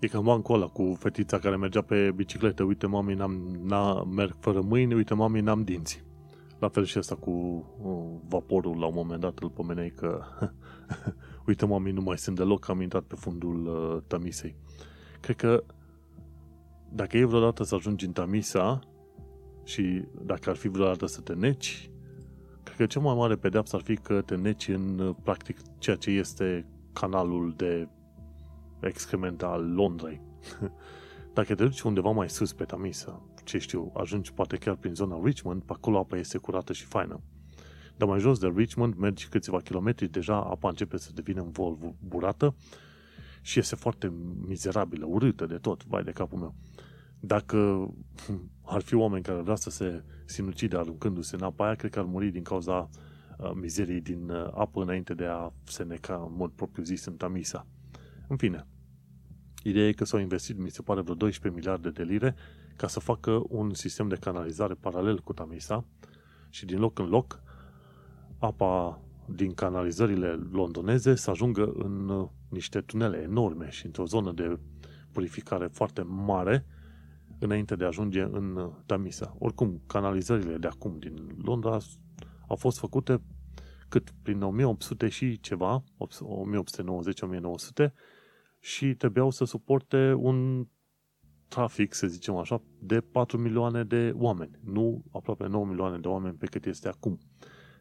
E 0.00 0.06
cam 0.06 0.24
bancul 0.24 0.54
ăla 0.54 0.66
cu 0.66 0.96
fetița 0.98 1.38
care 1.38 1.56
mergea 1.56 1.80
pe 1.82 2.12
bicicletă. 2.14 2.62
Uite, 2.62 2.86
mami, 2.86 3.14
n-am, 3.14 3.32
n 3.62 3.74
merg 4.14 4.36
fără 4.38 4.60
mâini, 4.60 4.94
uite, 4.94 5.14
mami, 5.14 5.40
n-am 5.40 5.62
dinți. 5.62 6.04
La 6.58 6.68
fel 6.68 6.84
și 6.84 6.98
asta 6.98 7.14
cu 7.14 7.30
uh, 7.30 8.20
vaporul, 8.28 8.78
la 8.78 8.86
un 8.86 8.94
moment 8.94 9.20
dat 9.20 9.38
îl 9.38 9.50
pomenei 9.50 9.90
că 9.90 10.22
uite, 11.46 11.66
mami, 11.66 11.90
nu 11.90 12.00
mai 12.00 12.18
sunt 12.18 12.36
deloc, 12.36 12.68
am 12.68 12.80
intrat 12.80 13.02
pe 13.02 13.14
fundul 13.14 13.66
uh, 13.66 14.02
Tamisei. 14.06 14.56
Cred 15.20 15.36
că 15.36 15.64
dacă 16.92 17.16
e 17.16 17.24
vreodată 17.24 17.62
să 17.62 17.74
ajungi 17.74 18.06
în 18.06 18.12
Tamisa 18.12 18.80
și 19.64 20.04
dacă 20.22 20.50
ar 20.50 20.56
fi 20.56 20.68
vreodată 20.68 21.06
să 21.06 21.20
te 21.20 21.32
neci, 21.32 21.90
cred 22.62 22.76
că 22.76 22.86
cea 22.86 23.00
mai 23.00 23.14
mare 23.14 23.36
pedeapsă 23.36 23.76
ar 23.76 23.82
fi 23.82 23.96
că 23.96 24.20
te 24.20 24.36
neci 24.36 24.68
în, 24.68 24.98
uh, 24.98 25.14
practic, 25.22 25.58
ceea 25.78 25.96
ce 25.96 26.10
este 26.10 26.66
canalul 26.92 27.54
de 27.56 27.88
excrement 28.80 29.42
al 29.42 29.72
Londrei. 29.72 30.20
Dacă 31.34 31.54
te 31.54 31.64
duci 31.64 31.80
undeva 31.80 32.10
mai 32.10 32.30
sus 32.30 32.52
pe 32.52 32.64
Tamisa, 32.64 33.22
ce 33.44 33.58
știu, 33.58 33.92
ajungi 33.94 34.32
poate 34.32 34.56
chiar 34.56 34.76
prin 34.76 34.94
zona 34.94 35.20
Richmond, 35.24 35.62
pe 35.62 35.72
acolo 35.72 35.98
apa 35.98 36.16
este 36.16 36.38
curată 36.38 36.72
și 36.72 36.84
faină. 36.84 37.20
Dar 37.96 38.08
mai 38.08 38.18
jos 38.18 38.38
de 38.38 38.52
Richmond 38.56 38.94
mergi 38.94 39.28
câțiva 39.28 39.58
kilometri, 39.58 40.08
deja 40.08 40.36
apa 40.36 40.68
începe 40.68 40.96
să 40.96 41.10
devină 41.14 41.40
învolburată 41.42 42.54
și 43.40 43.58
este 43.58 43.74
foarte 43.74 44.12
mizerabilă, 44.46 45.06
urâtă 45.08 45.46
de 45.46 45.56
tot, 45.56 45.84
vai 45.84 46.02
de 46.02 46.10
capul 46.10 46.38
meu. 46.38 46.54
Dacă 47.20 47.88
ar 48.70 48.80
fi 48.82 48.94
oameni 48.94 49.22
care 49.22 49.40
vrea 49.40 49.54
să 49.54 49.70
se 49.70 50.04
sinucide 50.24 50.76
aruncându-se 50.76 51.36
în 51.36 51.42
apa 51.42 51.64
aia, 51.64 51.74
cred 51.74 51.90
că 51.90 51.98
ar 51.98 52.04
muri 52.04 52.30
din 52.30 52.42
cauza 52.42 52.88
uh, 53.38 53.50
mizeriei 53.54 54.00
din 54.00 54.30
uh, 54.30 54.48
apă 54.54 54.82
înainte 54.82 55.14
de 55.14 55.26
a 55.26 55.52
se 55.64 55.82
neca 55.82 56.26
în 56.28 56.36
mod 56.36 56.50
propriu 56.50 56.84
zis 56.84 57.04
în 57.04 57.16
Tamisa. 57.16 57.66
În 58.28 58.36
fine, 58.36 58.66
ideea 59.62 59.88
e 59.88 59.92
că 59.92 60.04
s-au 60.04 60.20
investit, 60.20 60.58
mi 60.58 60.70
se 60.70 60.82
pare, 60.82 61.00
vreo 61.00 61.14
12 61.14 61.60
miliarde 61.60 61.90
de 61.90 62.10
lire 62.12 62.34
ca 62.76 62.86
să 62.86 63.00
facă 63.00 63.42
un 63.48 63.74
sistem 63.74 64.08
de 64.08 64.16
canalizare 64.16 64.74
paralel 64.74 65.20
cu 65.20 65.32
Tamisa 65.32 65.84
și 66.48 66.64
din 66.64 66.78
loc 66.78 66.98
în 66.98 67.08
loc 67.08 67.42
apa 68.38 69.02
din 69.26 69.54
canalizările 69.54 70.38
londoneze 70.52 71.14
să 71.14 71.30
ajungă 71.30 71.72
în 71.74 72.08
uh, 72.08 72.28
niște 72.48 72.80
tunele 72.80 73.18
enorme 73.18 73.70
și 73.70 73.86
într-o 73.86 74.04
zonă 74.04 74.32
de 74.32 74.58
purificare 75.12 75.66
foarte 75.66 76.02
mare 76.02 76.66
înainte 77.40 77.76
de 77.76 77.84
a 77.84 77.86
ajunge 77.86 78.22
în 78.22 78.56
uh, 78.56 78.72
Tamisa. 78.86 79.36
Oricum, 79.38 79.82
canalizările 79.86 80.56
de 80.56 80.66
acum 80.66 80.98
din 80.98 81.36
Londra 81.42 81.78
au 82.48 82.56
fost 82.56 82.78
făcute 82.78 83.22
cât 83.88 84.14
prin 84.22 84.42
1800 84.42 85.08
și 85.08 85.40
ceva, 85.40 85.84
1890-1900 85.84 85.86
și 88.60 88.94
trebuiau 88.94 89.30
să 89.30 89.44
suporte 89.44 90.12
un 90.12 90.66
trafic, 91.48 91.94
să 91.94 92.06
zicem 92.06 92.36
așa, 92.36 92.62
de 92.78 93.00
4 93.00 93.38
milioane 93.38 93.84
de 93.84 94.12
oameni, 94.16 94.58
nu 94.64 95.04
aproape 95.12 95.46
9 95.46 95.66
milioane 95.66 95.98
de 95.98 96.08
oameni 96.08 96.36
pe 96.36 96.46
cât 96.46 96.66
este 96.66 96.88
acum. 96.88 97.18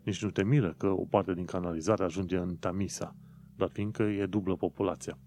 Nici 0.04 0.24
nu 0.24 0.30
te 0.30 0.44
miră 0.44 0.74
că 0.78 0.88
o 0.88 1.06
parte 1.06 1.34
din 1.34 1.46
canalizare 1.46 2.04
ajunge 2.04 2.38
în 2.38 2.56
Tamisa, 2.56 3.16
dar 3.56 3.70
fiindcă 3.70 4.04
e 4.04 4.26
dublă 4.26 4.56
populația. 4.56 5.18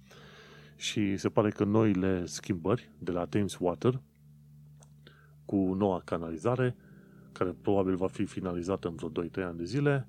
Și 0.76 1.16
se 1.16 1.28
pare 1.28 1.51
că 1.51 1.64
noile 1.64 2.26
schimbări 2.26 2.91
de 2.99 3.11
la 3.11 3.24
Thames 3.24 3.57
Water 3.59 4.01
cu 5.45 5.57
noua 5.57 6.03
canalizare, 6.05 6.76
care 7.32 7.55
probabil 7.62 7.97
va 7.97 8.07
fi 8.07 8.24
finalizată 8.24 8.88
în 8.88 8.95
vreo 8.95 9.24
2-3 9.24 9.30
ani 9.34 9.59
de 9.59 9.64
zile, 9.64 10.09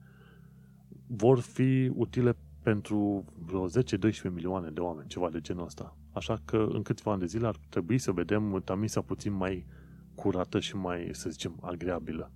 vor 1.07 1.39
fi 1.39 1.91
utile 1.93 2.35
pentru 2.63 3.25
vreo 3.45 3.67
10-12 3.67 3.71
milioane 4.33 4.69
de 4.69 4.79
oameni, 4.79 5.07
ceva 5.07 5.29
de 5.29 5.41
genul 5.41 5.65
ăsta. 5.65 5.97
Așa 6.11 6.41
că 6.45 6.67
în 6.71 6.81
câțiva 6.81 7.11
ani 7.11 7.19
de 7.19 7.25
zile 7.25 7.47
ar 7.47 7.55
trebui 7.69 7.97
să 7.97 8.11
vedem 8.11 8.61
Tamisa 8.65 9.01
puțin 9.01 9.33
mai 9.33 9.65
curată 10.15 10.59
și 10.59 10.75
mai, 10.75 11.09
să 11.11 11.29
zicem, 11.29 11.57
agreabilă. 11.61 12.31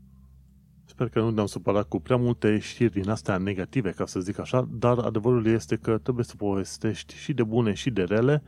Sper 0.85 1.09
că 1.09 1.19
nu 1.19 1.29
ne-am 1.29 1.45
supărat 1.45 1.87
cu 1.87 1.99
prea 1.99 2.17
multe 2.17 2.59
știri 2.59 2.91
din 2.91 3.09
astea 3.09 3.37
negative, 3.37 3.91
ca 3.91 4.05
să 4.05 4.19
zic 4.19 4.39
așa, 4.39 4.67
dar 4.71 4.97
adevărul 4.97 5.45
este 5.45 5.75
că 5.75 5.97
trebuie 5.97 6.25
să 6.25 6.35
povestești 6.35 7.15
și 7.15 7.33
de 7.33 7.43
bune 7.43 7.73
și 7.73 7.89
de 7.89 8.03
rele, 8.03 8.43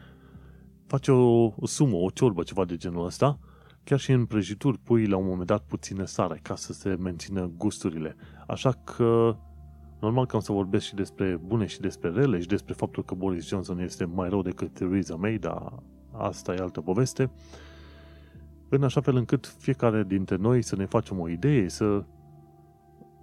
faci 0.86 1.08
o, 1.08 1.54
o 1.56 1.66
sumă, 1.66 1.96
o 1.96 2.10
ciorbă, 2.10 2.44
ceva 2.44 2.66
de 2.66 2.76
genul 2.76 3.06
ăsta, 3.06 3.40
chiar 3.90 4.00
și 4.00 4.12
în 4.12 4.26
prăjituri 4.26 4.78
pui 4.78 5.06
la 5.06 5.18
un 5.18 5.28
moment 5.28 5.48
dat 5.48 5.64
puține 5.64 6.06
sare 6.06 6.40
ca 6.42 6.56
să 6.56 6.74
se 6.74 6.96
mențină 7.00 7.52
gusturile. 7.58 8.16
Așa 8.48 8.72
că 8.72 9.38
Normal 10.00 10.26
că 10.26 10.36
am 10.36 10.42
să 10.42 10.52
vorbesc 10.52 10.86
și 10.86 10.96
despre 10.96 11.40
bune 11.46 11.66
și 11.66 11.80
despre 11.80 12.10
rele 12.10 12.40
și 12.40 12.48
despre 12.48 12.74
faptul 12.74 13.04
că 13.04 13.14
Boris 13.14 13.48
Johnson 13.48 13.80
este 13.80 14.06
mai 14.06 14.30
rău 14.30 14.42
decât 14.42 14.74
Theresa 14.74 15.16
May, 15.16 15.38
dar 15.38 15.84
asta 16.12 16.54
e 16.54 16.58
altă 16.58 16.82
poveste, 16.82 17.32
în 18.70 18.84
așa 18.84 19.02
fel 19.02 19.16
încât 19.16 19.56
fiecare 19.58 20.04
dintre 20.04 20.36
noi 20.36 20.62
să 20.62 20.76
ne 20.76 20.86
facem 20.86 21.20
o 21.20 21.30
idee, 21.30 21.68
să 21.68 22.04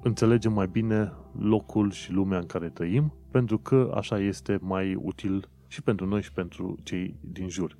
înțelegem 0.03 0.53
mai 0.53 0.67
bine 0.67 1.13
locul 1.39 1.91
și 1.91 2.13
lumea 2.13 2.39
în 2.39 2.47
care 2.47 2.69
trăim, 2.69 3.15
pentru 3.31 3.59
că 3.59 3.93
așa 3.95 4.19
este 4.19 4.59
mai 4.61 4.95
util 4.95 5.49
și 5.67 5.83
pentru 5.83 6.07
noi 6.07 6.23
și 6.23 6.33
pentru 6.33 6.77
cei 6.83 7.17
din 7.21 7.49
jur. 7.49 7.77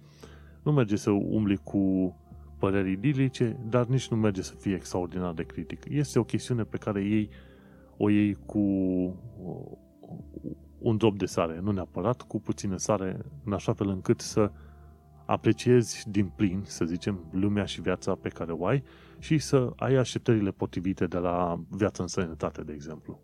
Nu 0.63 0.73
merge 0.73 0.97
să 0.97 1.11
umbli 1.11 1.57
cu 1.57 2.15
păreri 2.59 2.93
idilice, 2.93 3.57
dar 3.69 3.87
nici 3.87 4.09
nu 4.09 4.17
merge 4.17 4.43
să 4.43 4.55
fie 4.55 4.75
extraordinar 4.75 5.33
de 5.33 5.43
critic. 5.43 5.85
Este 5.89 6.19
o 6.19 6.25
chestiune 6.25 6.63
pe 6.63 6.77
care 6.77 7.05
ei 7.05 7.31
o 7.97 8.11
iei 8.11 8.37
cu 8.47 8.61
un 10.79 10.97
drop 10.97 11.19
de 11.19 11.27
sare, 11.27 11.61
nu 11.63 11.71
neapărat 11.71 12.23
cu 12.23 12.41
puțină 12.41 12.77
sare, 12.77 13.19
în 13.45 13.53
așa 13.53 13.73
fel 13.73 13.89
încât 13.89 14.21
să 14.21 14.51
apreciezi 15.27 16.11
din 16.11 16.27
plin, 16.37 16.63
să 16.65 16.85
zicem, 16.85 17.25
lumea 17.31 17.65
și 17.65 17.81
viața 17.81 18.15
pe 18.15 18.29
care 18.29 18.53
o 18.53 18.67
ai 18.67 18.83
și 19.19 19.39
să 19.39 19.73
ai 19.77 19.95
așteptările 19.95 20.51
potrivite 20.51 21.07
de 21.07 21.19
la 21.19 21.61
viața 21.71 22.03
în 22.03 22.09
sănătate, 22.09 22.63
de 22.63 22.73
exemplu. 22.73 23.21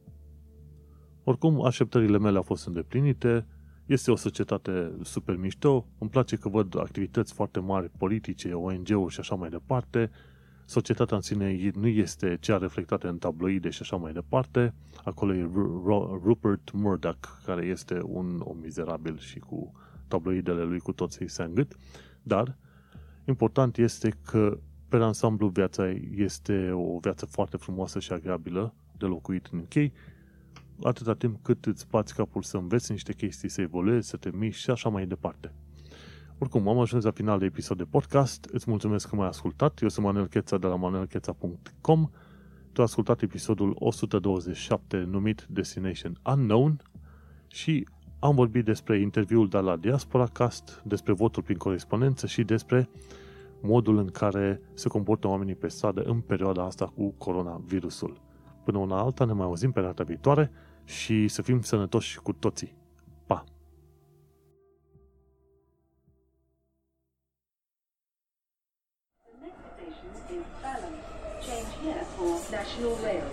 Oricum, 1.24 1.64
așteptările 1.64 2.18
mele 2.18 2.36
au 2.36 2.42
fost 2.42 2.66
îndeplinite, 2.66 3.46
este 3.92 4.10
o 4.10 4.16
societate 4.16 4.92
super 5.02 5.36
mișto, 5.36 5.86
îmi 5.98 6.10
place 6.10 6.36
că 6.36 6.48
văd 6.48 6.78
activități 6.78 7.32
foarte 7.32 7.60
mari 7.60 7.90
politice, 7.98 8.52
ONG-uri 8.52 9.12
și 9.12 9.20
așa 9.20 9.34
mai 9.34 9.48
departe, 9.48 10.10
societatea 10.64 11.16
în 11.16 11.22
sine 11.22 11.70
nu 11.74 11.86
este 11.86 12.36
cea 12.40 12.58
reflectată 12.58 13.08
în 13.08 13.18
tabloide 13.18 13.70
și 13.70 13.78
așa 13.82 13.96
mai 13.96 14.12
departe, 14.12 14.74
acolo 15.04 15.34
e 15.34 15.50
Rupert 16.24 16.72
Murdoch, 16.72 17.28
care 17.44 17.66
este 17.66 18.00
un 18.02 18.40
om 18.44 18.58
mizerabil 18.58 19.18
și 19.18 19.38
cu 19.38 19.72
tabloidele 20.08 20.62
lui 20.62 20.78
cu 20.78 20.92
toții 20.92 21.28
se 21.28 21.42
îngât, 21.42 21.76
dar 22.22 22.56
important 23.24 23.76
este 23.76 24.14
că 24.24 24.58
pe 24.88 24.96
ansamblu 24.96 25.48
viața 25.48 25.90
este 26.14 26.70
o 26.70 26.98
viață 26.98 27.26
foarte 27.26 27.56
frumoasă 27.56 27.98
și 27.98 28.12
agreabilă 28.12 28.74
de 28.98 29.06
locuit 29.06 29.48
în 29.52 29.58
UK, 29.58 29.92
atâta 30.84 31.14
timp 31.14 31.42
cât 31.42 31.66
îți 31.66 31.86
bați 31.90 32.14
capul 32.14 32.42
să 32.42 32.56
înveți 32.56 32.90
niște 32.90 33.12
chestii, 33.12 33.48
să 33.48 33.60
evoluezi, 33.60 34.08
să 34.08 34.16
te 34.16 34.30
miști 34.32 34.62
și 34.62 34.70
așa 34.70 34.88
mai 34.88 35.06
departe. 35.06 35.52
Oricum, 36.38 36.68
am 36.68 36.78
ajuns 36.78 37.04
la 37.04 37.10
final 37.10 37.38
de 37.38 37.44
episod 37.44 37.76
de 37.76 37.84
podcast. 37.84 38.44
Îți 38.52 38.70
mulțumesc 38.70 39.08
că 39.08 39.16
m-ai 39.16 39.28
ascultat. 39.28 39.82
Eu 39.82 39.88
sunt 39.88 40.06
Manuel 40.06 40.26
Cheța 40.26 40.58
de 40.58 40.66
la 40.66 40.76
manuelcheța.com. 40.76 42.10
Tu 42.72 42.80
ai 42.80 42.86
ascultat 42.86 43.22
episodul 43.22 43.76
127 43.78 44.96
numit 44.96 45.46
Destination 45.50 46.18
Unknown 46.24 46.82
și 47.46 47.86
am 48.18 48.34
vorbit 48.34 48.64
despre 48.64 49.00
interviul 49.00 49.48
de 49.48 49.58
la 49.58 49.76
Diaspora 49.76 50.26
Cast, 50.26 50.82
despre 50.84 51.12
votul 51.12 51.42
prin 51.42 51.56
corespondență 51.56 52.26
și 52.26 52.42
despre 52.42 52.88
modul 53.60 53.98
în 53.98 54.06
care 54.06 54.60
se 54.74 54.88
comportă 54.88 55.28
oamenii 55.28 55.54
pe 55.54 55.68
stradă 55.68 56.02
în 56.02 56.20
perioada 56.20 56.64
asta 56.64 56.86
cu 56.86 57.14
coronavirusul. 57.18 58.20
Până 58.64 58.78
una 58.78 58.98
alta 58.98 59.24
ne 59.24 59.32
mai 59.32 59.46
auzim 59.46 59.72
pe 59.72 59.80
data 59.80 60.04
viitoare 60.04 60.50
și 60.84 61.28
să 61.28 61.42
fim 61.42 61.62
sănătoși 61.62 62.18
cu 62.18 62.32
toții. 62.32 62.74
Pa! 63.26 63.44
The 72.52 72.60
next 73.02 73.31